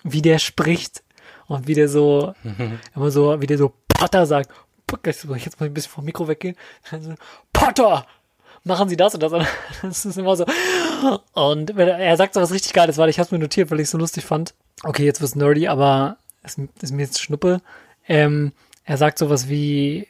wie 0.04 0.22
der 0.22 0.38
spricht 0.38 1.02
und 1.54 1.68
wie 1.68 1.74
der 1.74 1.90
so, 1.90 2.34
immer 2.96 3.12
so, 3.12 3.40
wie 3.42 3.48
der 3.48 3.58
so 3.58 3.74
Potter 3.88 4.26
sagt, 4.26 4.52
jetzt 5.06 5.26
muss 5.26 5.38
ich 5.38 5.48
ein 5.60 5.74
bisschen 5.74 5.92
vom 5.92 6.06
Mikro 6.06 6.28
weggehen, 6.28 6.56
so, 6.90 7.14
Potter! 7.52 8.06
Machen 8.66 8.88
Sie 8.88 8.96
das 8.96 9.14
und 9.14 9.22
das. 9.22 9.34
Und 9.34 9.46
das 9.82 10.06
ist 10.06 10.18
immer 10.18 10.38
so. 10.38 10.46
Und 11.34 11.78
er, 11.78 12.16
sagt 12.16 12.34
so 12.34 12.42
was 12.42 12.54
richtig 12.54 12.72
Geiles, 12.72 12.98
weil 12.98 13.10
ich 13.10 13.20
habe 13.20 13.28
mir 13.36 13.40
notiert, 13.40 13.70
weil 13.70 13.80
ich 13.80 13.86
es 13.86 13.92
so 13.92 13.98
lustig 13.98 14.24
fand. 14.24 14.54
Okay, 14.84 15.04
jetzt 15.04 15.20
wird's 15.20 15.36
nerdy, 15.36 15.68
aber 15.68 16.18
es 16.44 16.58
ist 16.82 16.94
mir 16.94 17.02
jetzt 17.04 17.22
Schnuppe. 17.22 17.62
Ähm, 18.08 18.54
er 18.86 18.98
sagt 18.98 19.18
sowas 19.18 19.50
wie, 19.50 20.08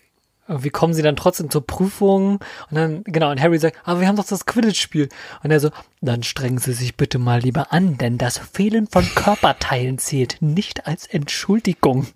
wie 0.48 0.70
kommen 0.70 0.94
sie 0.94 1.02
dann 1.02 1.16
trotzdem 1.16 1.50
zur 1.50 1.66
Prüfung? 1.66 2.40
Und 2.70 2.76
dann, 2.76 3.04
genau, 3.06 3.32
und 3.32 3.42
Harry 3.42 3.58
sagt, 3.58 3.78
aber 3.86 4.02
wir 4.02 4.08
haben 4.08 4.16
doch 4.16 4.26
das 4.26 4.46
Quidditch-Spiel. 4.46 5.10
Und 5.44 5.52
er 5.52 5.60
so, 5.60 5.70
dann 6.02 6.24
strengen 6.24 6.58
Sie 6.58 6.74
sich 6.74 6.98
bitte 6.98 7.18
mal 7.18 7.40
lieber 7.40 7.72
an, 7.72 7.98
denn 7.98 8.18
das 8.18 8.38
Fehlen 8.38 8.88
von 8.88 9.06
Körperteilen 9.16 9.98
zählt 9.98 10.38
nicht 10.42 10.86
als 10.86 11.08
Entschuldigung. 11.08 12.08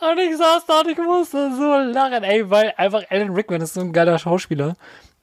und 0.00 0.18
ich 0.18 0.36
saß 0.36 0.66
da 0.66 0.80
und 0.80 0.88
ich 0.88 0.98
musste 0.98 1.54
so 1.54 1.76
lachen, 1.92 2.24
ey, 2.24 2.48
weil 2.48 2.72
einfach 2.76 3.02
Alan 3.10 3.34
Rickman 3.34 3.60
ist 3.60 3.74
so 3.74 3.80
ein 3.80 3.92
geiler 3.92 4.18
Schauspieler. 4.18 4.76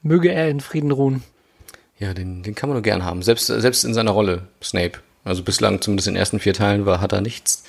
Möge 0.03 0.31
er 0.31 0.49
in 0.49 0.59
Frieden 0.59 0.91
ruhen. 0.91 1.23
Ja, 1.97 2.13
den, 2.13 2.43
den 2.43 2.53
kann 2.53 2.69
man 2.69 2.75
nur 2.75 2.83
gern 2.83 3.03
haben. 3.03 3.23
Selbst, 3.23 3.47
selbst 3.47 3.83
in 3.83 3.93
seiner 3.93 4.11
Rolle, 4.11 4.47
Snape. 4.61 4.99
Also 5.23 5.41
bislang, 5.41 5.81
zumindest 5.81 6.07
in 6.07 6.13
den 6.13 6.19
ersten 6.19 6.39
vier 6.39 6.53
Teilen, 6.53 6.85
war, 6.85 7.01
hat 7.01 7.13
er 7.13 7.21
nichts 7.21 7.63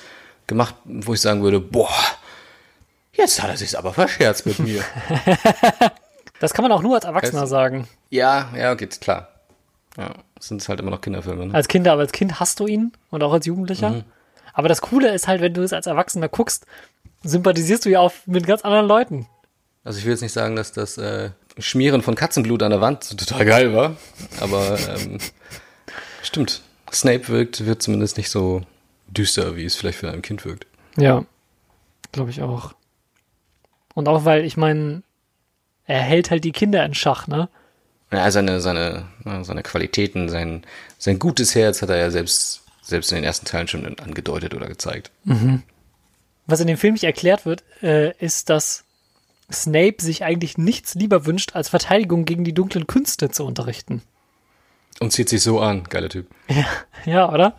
gemacht, 0.45 0.75
wo 0.85 1.13
ich 1.13 1.21
sagen 1.21 1.41
würde, 1.41 1.59
boah, 1.59 1.89
jetzt 3.17 3.41
hat 3.41 3.49
er 3.49 3.57
sich's 3.57 3.75
aber 3.75 3.93
verscherzt 3.93 4.45
mit 4.45 4.59
mir. 4.59 4.83
Das 6.39 6.53
kann 6.53 6.61
man 6.61 6.71
auch 6.71 6.83
nur 6.83 6.93
als 6.93 7.05
Erwachsener 7.05 7.41
du- 7.41 7.47
sagen. 7.47 7.87
ja, 8.11 8.49
ja, 8.55 8.75
geht 8.75 9.01
klar. 9.01 9.29
Ja, 9.97 10.13
es 10.39 10.49
sind 10.49 10.67
halt 10.69 10.79
immer 10.79 10.91
noch 10.91 11.01
Kinderfilme. 11.01 11.47
Ne? 11.47 11.53
Als 11.55 11.67
Kind, 11.67 11.87
aber 11.87 12.01
als 12.01 12.11
Kind 12.11 12.39
hast 12.39 12.59
du 12.59 12.67
ihn 12.67 12.91
und 13.09 13.23
auch 13.23 13.33
als 13.33 13.47
Jugendlicher. 13.47 14.03
Aber 14.53 14.69
das 14.69 14.81
Coole 14.81 15.11
ist 15.15 15.27
halt, 15.27 15.41
wenn 15.41 15.55
du 15.55 15.63
es 15.63 15.73
als 15.73 15.87
Erwachsener 15.87 16.29
guckst, 16.29 16.67
sympathisierst 17.23 17.85
du 17.85 17.89
ja 17.89 18.01
auch 18.01 18.11
mit 18.27 18.45
ganz 18.45 18.61
anderen 18.61 18.85
Leuten. 18.87 19.27
Also 19.83 19.97
ich 19.97 20.05
will 20.05 20.11
jetzt 20.11 20.21
nicht 20.21 20.33
sagen, 20.33 20.55
dass 20.55 20.71
das 20.73 20.99
äh, 20.99 21.31
Schmieren 21.57 22.03
von 22.03 22.13
Katzenblut 22.13 22.61
an 22.61 22.69
der 22.69 22.81
Wand 22.81 23.17
total 23.17 23.43
geil 23.45 23.73
war, 23.73 23.95
aber 24.39 24.77
ähm, 24.89 25.17
stimmt. 26.21 26.61
Snape 26.93 27.27
wirkt, 27.29 27.65
wird 27.65 27.81
zumindest 27.81 28.17
nicht 28.17 28.29
so 28.29 28.61
düster, 29.07 29.55
wie 29.55 29.65
es 29.65 29.75
vielleicht 29.75 29.97
für 29.97 30.11
ein 30.11 30.21
Kind 30.21 30.45
wirkt. 30.45 30.67
Ja, 30.97 31.25
glaube 32.11 32.29
ich 32.29 32.43
auch. 32.43 32.73
Und 33.97 34.07
auch 34.07 34.25
weil, 34.25 34.45
ich 34.45 34.57
meine, 34.57 35.01
er 35.87 36.01
hält 36.01 36.29
halt 36.29 36.43
die 36.43 36.51
Kinder 36.51 36.85
in 36.85 36.93
Schach, 36.93 37.25
ne? 37.25 37.49
Ja, 38.11 38.29
seine, 38.29 38.61
seine, 38.61 39.07
ja, 39.25 39.43
seine 39.43 39.63
Qualitäten, 39.63 40.29
sein, 40.29 40.63
sein 40.99 41.17
gutes 41.17 41.55
Herz 41.55 41.81
hat 41.81 41.89
er 41.89 41.97
ja 41.97 42.11
selbst, 42.11 42.61
selbst 42.83 43.11
in 43.11 43.15
den 43.15 43.23
ersten 43.23 43.47
Teilen 43.47 43.67
schon 43.67 43.97
angedeutet 43.97 44.53
oder 44.53 44.67
gezeigt. 44.67 45.09
Was 46.45 46.59
in 46.59 46.67
dem 46.67 46.77
Film 46.77 46.93
nicht 46.93 47.05
erklärt 47.05 47.47
wird, 47.47 47.63
äh, 47.81 48.15
ist, 48.23 48.51
dass 48.51 48.83
Snape 49.51 49.95
sich 49.97 50.23
eigentlich 50.23 50.59
nichts 50.59 50.93
lieber 50.93 51.25
wünscht, 51.25 51.55
als 51.55 51.69
Verteidigung 51.69 52.25
gegen 52.25 52.43
die 52.43 52.53
dunklen 52.53 52.85
Künste 52.85 53.31
zu 53.31 53.45
unterrichten. 53.45 54.03
Und 54.99 55.11
zieht 55.11 55.27
sich 55.29 55.41
so 55.41 55.59
an, 55.59 55.85
geiler 55.85 56.09
Typ. 56.09 56.27
Ja, 57.05 57.33
oder? 57.33 57.57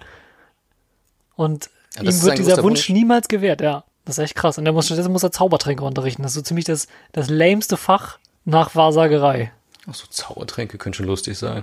Und 1.34 1.68
Ja, 1.96 2.02
ihm 2.04 2.22
wird 2.22 2.38
dieser 2.38 2.58
Wunsch, 2.58 2.62
Wunsch. 2.62 2.90
niemals 2.90 3.26
gewährt, 3.26 3.60
ja. 3.60 3.82
Das 4.08 4.16
ist 4.16 4.24
echt 4.24 4.36
krass. 4.36 4.56
Und 4.56 4.64
er 4.64 4.72
muss, 4.72 4.86
stattdessen 4.86 5.12
muss 5.12 5.22
er 5.22 5.32
Zaubertränke 5.32 5.84
unterrichten. 5.84 6.22
Das 6.22 6.30
ist 6.30 6.36
so 6.36 6.40
ziemlich 6.40 6.64
das, 6.64 6.88
das 7.12 7.28
lämste 7.28 7.76
Fach 7.76 8.18
nach 8.46 8.74
Wahrsagerei. 8.74 9.52
Ach 9.86 9.92
so, 9.94 10.06
Zaubertränke 10.06 10.78
können 10.78 10.94
schon 10.94 11.04
lustig 11.04 11.36
sein. 11.36 11.62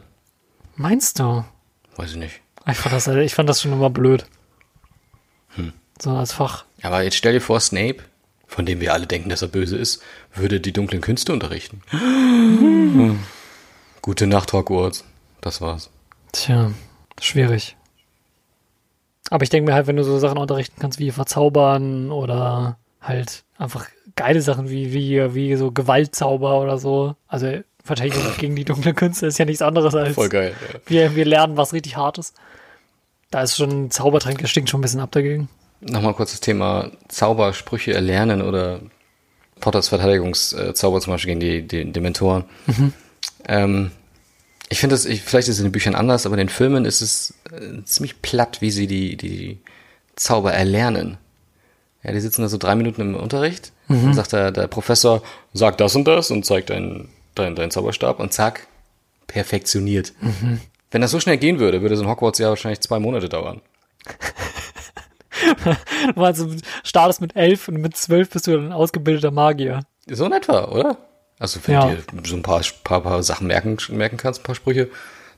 Meinst 0.75 1.17
du? 1.17 1.43
Weiß 1.95 2.11
ich 2.11 2.17
nicht. 2.17 2.41
Ich 2.67 2.77
fand 2.77 2.93
das, 2.93 3.07
ich 3.07 3.33
fand 3.33 3.49
das 3.49 3.63
schon 3.63 3.73
immer 3.73 3.89
blöd. 3.89 4.27
Hm. 5.55 5.73
So 5.99 6.11
als 6.11 6.33
Fach. 6.33 6.65
Aber 6.83 7.01
jetzt 7.01 7.15
stell 7.15 7.33
dir 7.33 7.41
vor, 7.41 7.59
Snape, 7.59 8.03
von 8.45 8.67
dem 8.67 8.79
wir 8.79 8.93
alle 8.93 9.07
denken, 9.07 9.29
dass 9.29 9.41
er 9.41 9.47
böse 9.47 9.77
ist, 9.77 10.03
würde 10.35 10.59
die 10.59 10.71
dunklen 10.71 11.01
Künste 11.01 11.33
unterrichten. 11.33 11.81
Gute 14.03 14.27
Nacht, 14.27 14.53
Hogwarts. 14.53 15.03
Das 15.41 15.61
war's. 15.61 15.89
Tja, 16.31 16.73
schwierig. 17.19 17.75
Aber 19.29 19.43
ich 19.43 19.49
denke 19.49 19.69
mir 19.69 19.75
halt, 19.75 19.87
wenn 19.87 19.95
du 19.95 20.03
so 20.03 20.17
Sachen 20.19 20.37
unterrichten 20.37 20.79
kannst 20.79 20.99
wie 20.99 21.11
verzaubern 21.11 22.11
oder 22.11 22.77
halt 23.01 23.43
einfach 23.57 23.87
geile 24.15 24.41
Sachen 24.41 24.69
wie, 24.69 24.93
wie, 24.93 25.33
wie 25.33 25.55
so 25.55 25.71
Gewaltzauber 25.71 26.61
oder 26.61 26.77
so. 26.77 27.15
Also 27.27 27.59
Verteidigung 27.83 28.23
gegen 28.37 28.55
die 28.55 28.65
dunkle 28.65 28.93
Künste 28.93 29.27
ist 29.27 29.37
ja 29.37 29.45
nichts 29.45 29.61
anderes 29.61 29.93
als 29.95 30.15
Voll 30.15 30.29
geil. 30.29 30.53
Ja. 30.73 30.79
wir, 30.87 31.15
wir 31.15 31.25
lernen 31.25 31.57
was 31.57 31.73
richtig 31.73 31.97
Hartes. 31.97 32.33
Da 33.31 33.41
ist 33.41 33.57
schon 33.57 33.91
Zaubertränke, 33.91 34.47
stinkt 34.47 34.69
schon 34.69 34.79
ein 34.79 34.83
bisschen 34.83 34.99
ab 34.99 35.11
dagegen. 35.11 35.49
Nochmal 35.81 36.13
kurz 36.13 36.31
das 36.31 36.39
Thema 36.39 36.91
Zaubersprüche 37.09 37.93
erlernen 37.93 38.41
oder 38.41 38.79
Potters 39.59 39.89
Verteidigungszauber 39.89 41.01
zum 41.01 41.13
Beispiel 41.13 41.35
gegen 41.35 41.39
die, 41.39 41.67
die 41.67 41.91
Dementoren. 41.91 42.45
Ähm, 43.47 43.91
ich 44.69 44.79
finde 44.79 44.95
das, 44.95 45.05
ich, 45.05 45.21
vielleicht 45.21 45.47
ist 45.47 45.55
es 45.55 45.59
in 45.59 45.67
den 45.67 45.71
Büchern 45.71 45.95
anders, 45.95 46.25
aber 46.25 46.35
in 46.35 46.39
den 46.39 46.49
Filmen 46.49 46.85
ist 46.85 47.01
es 47.01 47.33
äh, 47.51 47.83
ziemlich 47.83 48.21
platt, 48.21 48.61
wie 48.61 48.71
sie 48.71 48.87
die, 48.87 49.15
die 49.15 49.59
Zauber 50.15 50.53
erlernen. 50.53 51.17
Ja, 52.03 52.11
die 52.11 52.19
sitzen 52.19 52.41
da 52.41 52.49
so 52.49 52.57
drei 52.57 52.75
Minuten 52.75 53.01
im 53.01 53.15
Unterricht, 53.15 53.71
dann 53.87 54.13
sagt 54.13 54.33
der, 54.33 54.51
der 54.51 54.67
Professor, 54.67 55.23
sag 55.53 55.77
das 55.77 55.95
und 55.95 56.05
das 56.07 56.29
und 56.31 56.45
zeigt 56.45 56.69
deinen 56.69 57.09
dein, 57.35 57.55
dein 57.55 57.71
Zauberstab 57.71 58.19
und 58.19 58.33
zack, 58.33 58.67
perfektioniert. 59.27 60.13
Wenn 60.91 61.01
das 61.01 61.11
so 61.11 61.19
schnell 61.19 61.37
gehen 61.37 61.59
würde, 61.59 61.81
würde 61.81 61.97
so 61.97 62.03
ein 62.03 62.09
Hogwarts-Jahr 62.09 62.51
wahrscheinlich 62.51 62.81
zwei 62.81 62.99
Monate 62.99 63.29
dauern. 63.29 63.61
Du 66.15 66.21
du 66.21 66.57
startest 66.83 67.19
mit 67.19 67.35
elf 67.35 67.67
und 67.67 67.77
mit 67.77 67.97
zwölf 67.97 68.29
bist 68.29 68.47
du 68.47 68.51
dann 68.51 68.67
ein 68.67 68.71
ausgebildeter 68.71 69.31
Magier. 69.31 69.81
So 70.07 70.25
in 70.25 70.31
etwa, 70.31 70.65
oder? 70.69 70.97
Also 71.39 71.59
wenn 71.65 71.73
Ja. 71.75 71.87
du 71.89 71.95
dir 71.95 72.29
so 72.29 72.35
ein 72.35 72.41
paar, 72.43 72.61
paar, 72.83 73.01
paar 73.01 73.23
Sachen 73.23 73.47
merken, 73.47 73.77
merken 73.89 74.17
kannst, 74.17 74.41
ein 74.41 74.43
paar 74.43 74.55
Sprüche, 74.55 74.89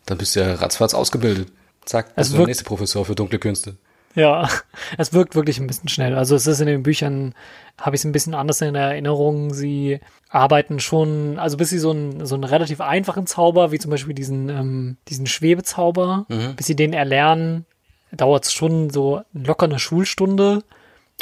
dann 0.05 0.17
bist 0.17 0.35
du 0.35 0.41
ja 0.41 0.53
ratzfatz 0.55 0.93
ausgebildet. 0.93 1.51
Zack, 1.85 2.15
bist 2.15 2.33
du 2.33 2.37
der 2.37 2.45
nächste 2.47 2.63
Professor 2.65 3.05
für 3.05 3.15
dunkle 3.15 3.39
Künste. 3.39 3.75
Ja, 4.13 4.49
es 4.97 5.13
wirkt 5.13 5.35
wirklich 5.35 5.59
ein 5.59 5.67
bisschen 5.67 5.89
schnell. 5.89 6.15
Also 6.15 6.35
es 6.35 6.47
ist 6.47 6.59
in 6.59 6.67
den 6.67 6.83
Büchern, 6.83 7.33
habe 7.79 7.95
ich 7.95 8.01
es 8.01 8.05
ein 8.05 8.11
bisschen 8.11 8.33
anders 8.35 8.61
in 8.61 8.75
Erinnerung. 8.75 9.53
Sie 9.53 9.99
arbeiten 10.29 10.79
schon, 10.79 11.39
also 11.39 11.55
bis 11.57 11.69
sie 11.69 11.79
so 11.79 11.91
einen, 11.91 12.25
so 12.25 12.35
einen 12.35 12.43
relativ 12.43 12.81
einfachen 12.81 13.27
Zauber, 13.27 13.71
wie 13.71 13.79
zum 13.79 13.91
Beispiel 13.91 14.13
diesen, 14.13 14.49
ähm, 14.49 14.97
diesen 15.07 15.27
Schwebezauber, 15.27 16.25
bis 16.55 16.65
sie 16.65 16.75
den 16.75 16.93
erlernen, 16.93 17.65
dauert 18.11 18.45
es 18.45 18.53
schon 18.53 18.89
so 18.89 19.21
locker 19.33 19.65
eine 19.65 19.79
Schulstunde 19.79 20.63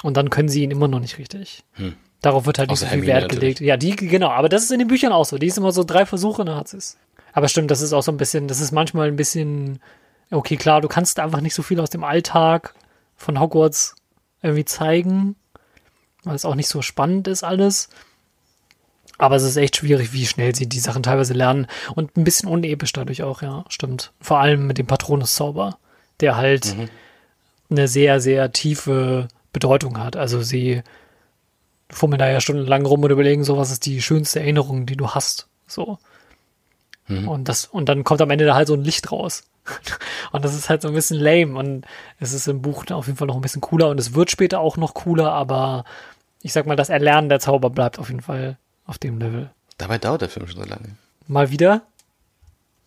und 0.04 0.16
dann 0.18 0.30
können 0.30 0.50
sie 0.50 0.64
ihn 0.64 0.72
immer 0.72 0.88
noch 0.88 1.00
nicht 1.00 1.18
richtig. 1.18 1.64
Hm. 1.74 1.96
Darauf 2.26 2.48
wird 2.48 2.58
halt 2.58 2.72
nicht 2.72 2.80
Außer 2.80 2.88
so 2.88 2.90
viel 2.90 3.06
Hermine 3.08 3.22
Wert 3.22 3.32
gelegt. 3.32 3.60
Ja, 3.62 3.78
die, 3.78 3.96
genau, 3.96 4.30
aber 4.30 4.50
das 4.50 4.64
ist 4.64 4.72
in 4.72 4.80
den 4.80 4.88
Büchern 4.88 5.12
auch 5.12 5.26
so. 5.26 5.38
Die 5.38 5.46
ist 5.46 5.60
immer 5.60 5.72
so 5.72 5.84
drei 5.84 6.08
Versuche, 6.08 6.44
dann 6.44 6.56
hat 6.56 6.74
es. 6.74 6.98
Aber 7.34 7.48
stimmt, 7.48 7.70
das 7.70 7.82
ist 7.82 7.94
auch 7.94 8.02
so 8.02 8.12
ein 8.12 8.18
bisschen, 8.18 8.48
das 8.48 8.62
ist 8.62 8.72
manchmal 8.72 9.10
ein 9.10 9.16
bisschen, 9.16 9.78
okay, 10.32 10.58
klar, 10.58 10.82
du 10.82 10.88
kannst 10.88 11.20
einfach 11.20 11.42
nicht 11.42 11.54
so 11.54 11.62
viel 11.62 11.80
aus 11.80 11.92
dem 11.92 12.04
Alltag 12.04 12.74
von 13.16 13.40
Hogwarts 13.40 13.94
irgendwie 14.42 14.66
zeigen, 14.66 15.36
weil 16.24 16.34
es 16.34 16.46
auch 16.46 16.56
nicht 16.56 16.68
so 16.68 16.82
spannend 16.82 17.28
ist 17.28 17.44
alles. 17.44 17.90
Aber 19.20 19.36
es 19.36 19.44
ist 19.44 19.58
echt 19.58 19.76
schwierig, 19.76 20.12
wie 20.12 20.26
schnell 20.26 20.56
sie 20.56 20.68
die 20.68 20.80
Sachen 20.80 21.04
teilweise 21.04 21.36
lernen. 21.36 21.68
Und 21.94 22.18
ein 22.18 22.24
bisschen 22.24 22.50
unepisch 22.50 22.92
dadurch 22.92 23.22
auch, 23.22 23.44
ja, 23.44 23.66
stimmt. 23.70 24.14
Vor 24.20 24.40
allem 24.40 24.66
mit 24.66 24.80
dem 24.80 24.88
Patronus-Zauber, 24.88 25.78
der 26.22 26.38
halt 26.38 26.76
Mhm. 26.76 26.90
eine 27.70 27.88
sehr, 27.88 28.20
sehr 28.20 28.52
tiefe 28.52 29.28
Bedeutung 29.54 30.00
hat. 30.00 30.16
Also 30.16 30.42
sie 30.42 30.82
fummeln 31.96 32.20
da 32.20 32.30
ja 32.30 32.42
stundenlang 32.42 32.86
rum 32.86 33.04
und 33.04 33.12
überlegen, 33.12 33.44
so 33.44 33.58
was 33.58 33.72
ist 33.72 33.86
die 33.86 34.02
schönste 34.02 34.40
Erinnerung, 34.40 34.86
die 34.86 34.98
du 34.98 35.10
hast. 35.12 35.48
So. 35.68 35.98
Mhm. 37.08 37.28
Und 37.28 37.50
das, 37.50 37.66
und 37.66 37.88
dann 37.88 38.04
kommt 38.04 38.22
am 38.22 38.30
Ende 38.32 38.46
da 38.46 38.56
halt 38.56 38.68
so 38.68 38.74
ein 38.74 38.84
Licht 38.84 39.12
raus. 39.12 39.44
Und 40.32 40.46
das 40.46 40.54
ist 40.54 40.70
halt 40.70 40.84
so 40.84 40.90
ein 40.90 40.94
bisschen 40.94 41.20
lame. 41.20 41.58
Und 41.58 41.86
es 42.20 42.34
ist 42.34 42.48
im 42.48 42.62
Buch 42.62 42.86
auf 42.92 43.08
jeden 43.08 43.18
Fall 43.18 43.28
noch 43.28 43.36
ein 43.36 43.42
bisschen 43.42 43.62
cooler 43.62 43.90
und 43.90 44.00
es 44.00 44.14
wird 44.14 44.30
später 44.30 44.60
auch 44.60 44.78
noch 44.78 44.94
cooler, 44.94 45.32
aber 45.32 45.86
ich 46.42 46.54
sag 46.54 46.68
mal, 46.68 46.76
das 46.76 46.90
Erlernen 46.90 47.30
der 47.30 47.40
Zauber 47.40 47.72
bleibt 47.72 47.98
auf 47.98 48.10
jeden 48.10 48.22
Fall 48.22 48.58
auf 48.86 49.00
dem 49.00 49.18
Level. 49.18 49.50
Dabei 49.80 49.98
dauert 49.98 50.22
der 50.22 50.30
Film 50.30 50.48
schon 50.48 50.62
so 50.62 50.70
lange. 50.70 50.96
Mal 51.28 51.50
wieder 51.50 51.82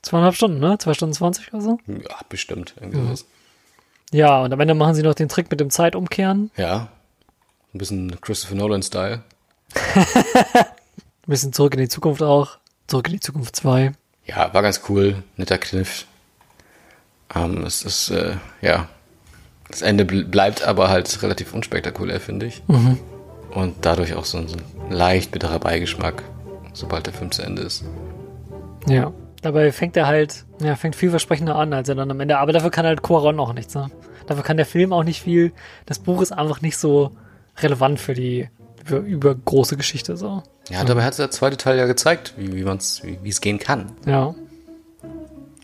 zweieinhalb 0.02 0.36
Stunden, 0.36 0.60
ne? 0.60 0.78
Zwei 0.78 0.94
Stunden 0.94 1.14
zwanzig 1.14 1.52
oder 1.52 1.62
so. 1.62 1.78
Ja, 1.86 2.16
bestimmt. 2.28 2.74
Irgendwie 2.80 2.98
Mhm. 2.98 3.14
Ja, 4.12 4.40
und 4.42 4.52
am 4.52 4.60
Ende 4.60 4.74
machen 4.74 4.94
sie 4.94 5.02
noch 5.02 5.14
den 5.14 5.28
Trick 5.28 5.50
mit 5.50 5.60
dem 5.60 5.70
Zeitumkehren. 5.70 6.50
Ja. 6.56 6.88
Ein 7.78 7.86
bisschen 7.86 8.20
Christopher 8.20 8.56
Nolan-Style. 8.56 9.22
Ein 9.94 10.64
bisschen 11.28 11.52
zurück 11.52 11.74
in 11.74 11.80
die 11.80 11.88
Zukunft 11.88 12.24
auch. 12.24 12.58
Zurück 12.88 13.06
in 13.06 13.12
die 13.12 13.20
Zukunft 13.20 13.54
2. 13.54 13.92
Ja, 14.24 14.52
war 14.52 14.62
ganz 14.62 14.80
cool. 14.88 15.22
Netter 15.36 15.58
Kniff. 15.58 16.04
Ähm, 17.36 17.62
es 17.64 17.82
ist, 17.84 18.10
äh, 18.10 18.34
ja. 18.62 18.88
Das 19.70 19.82
Ende 19.82 20.04
bl 20.04 20.24
bleibt 20.24 20.66
aber 20.66 20.88
halt 20.88 21.22
relativ 21.22 21.54
unspektakulär, 21.54 22.18
finde 22.18 22.46
ich. 22.46 22.64
Mhm. 22.66 22.98
Und 23.52 23.76
dadurch 23.82 24.14
auch 24.14 24.24
so, 24.24 24.38
ein- 24.38 24.48
so 24.48 24.56
ein 24.56 24.90
leicht 24.90 25.30
bitterer 25.30 25.60
Beigeschmack, 25.60 26.24
sobald 26.72 27.06
der 27.06 27.12
Film 27.14 27.30
zu 27.30 27.42
Ende 27.42 27.62
ist. 27.62 27.84
Ja. 28.88 29.12
Dabei 29.40 29.70
fängt 29.70 29.96
er 29.96 30.08
halt, 30.08 30.46
ja, 30.60 30.74
fängt 30.74 30.96
vielversprechender 30.96 31.54
an, 31.54 31.72
als 31.72 31.88
er 31.88 31.94
dann 31.94 32.10
am 32.10 32.18
Ende, 32.18 32.38
aber 32.38 32.52
dafür 32.52 32.70
kann 32.72 32.86
halt 32.86 33.02
Quaron 33.04 33.38
auch 33.38 33.52
nichts, 33.52 33.72
ne? 33.76 33.88
Dafür 34.26 34.42
kann 34.42 34.56
der 34.56 34.66
Film 34.66 34.92
auch 34.92 35.04
nicht 35.04 35.22
viel. 35.22 35.52
Das 35.86 36.00
Buch 36.00 36.20
ist 36.22 36.32
einfach 36.32 36.60
nicht 36.60 36.76
so 36.76 37.12
relevant 37.62 38.00
für 38.00 38.14
die 38.14 38.48
für 38.84 38.98
übergroße 38.98 39.76
Geschichte, 39.76 40.16
so. 40.16 40.42
Ja, 40.70 40.82
dabei 40.84 41.04
hat 41.04 41.18
der 41.18 41.30
zweite 41.30 41.56
Teil 41.56 41.76
ja 41.78 41.86
gezeigt, 41.86 42.34
wie, 42.38 42.54
wie 42.54 42.64
man's, 42.64 43.02
wie 43.04 43.28
es 43.28 43.40
gehen 43.40 43.58
kann. 43.58 43.92
Ja, 44.06 44.34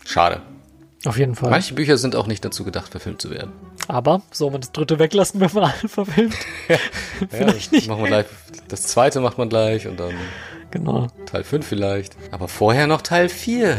Schade. 0.05 0.41
auf 1.05 1.17
jeden 1.17 1.33
Fall. 1.35 1.49
Manche 1.49 1.73
Bücher 1.73 1.97
sind 1.97 2.15
auch 2.15 2.27
nicht 2.27 2.45
dazu 2.45 2.63
gedacht, 2.63 2.91
verfilmt 2.91 3.21
zu 3.21 3.31
werden. 3.31 3.51
Aber 3.87 4.21
soll 4.31 4.51
man 4.51 4.61
das 4.61 4.71
dritte 4.71 4.99
weglassen, 4.99 5.39
wenn 5.41 5.49
man 5.53 5.63
alle 5.71 5.89
verfilmt? 5.89 6.35
Vielleicht 7.29 7.71
nicht. 7.71 7.87
Machen 7.87 8.01
wir 8.03 8.07
gleich, 8.07 8.25
das 8.67 8.83
zweite 8.83 9.21
macht 9.21 9.37
man 9.37 9.49
gleich 9.49 9.87
und 9.87 9.99
dann 9.99 10.13
Genau. 10.71 11.07
Teil 11.25 11.45
5 11.45 11.65
vielleicht. 11.65 12.17
Aber 12.31 12.49
vorher 12.49 12.85
noch 12.85 13.01
Teil 13.01 13.29
4. 13.29 13.77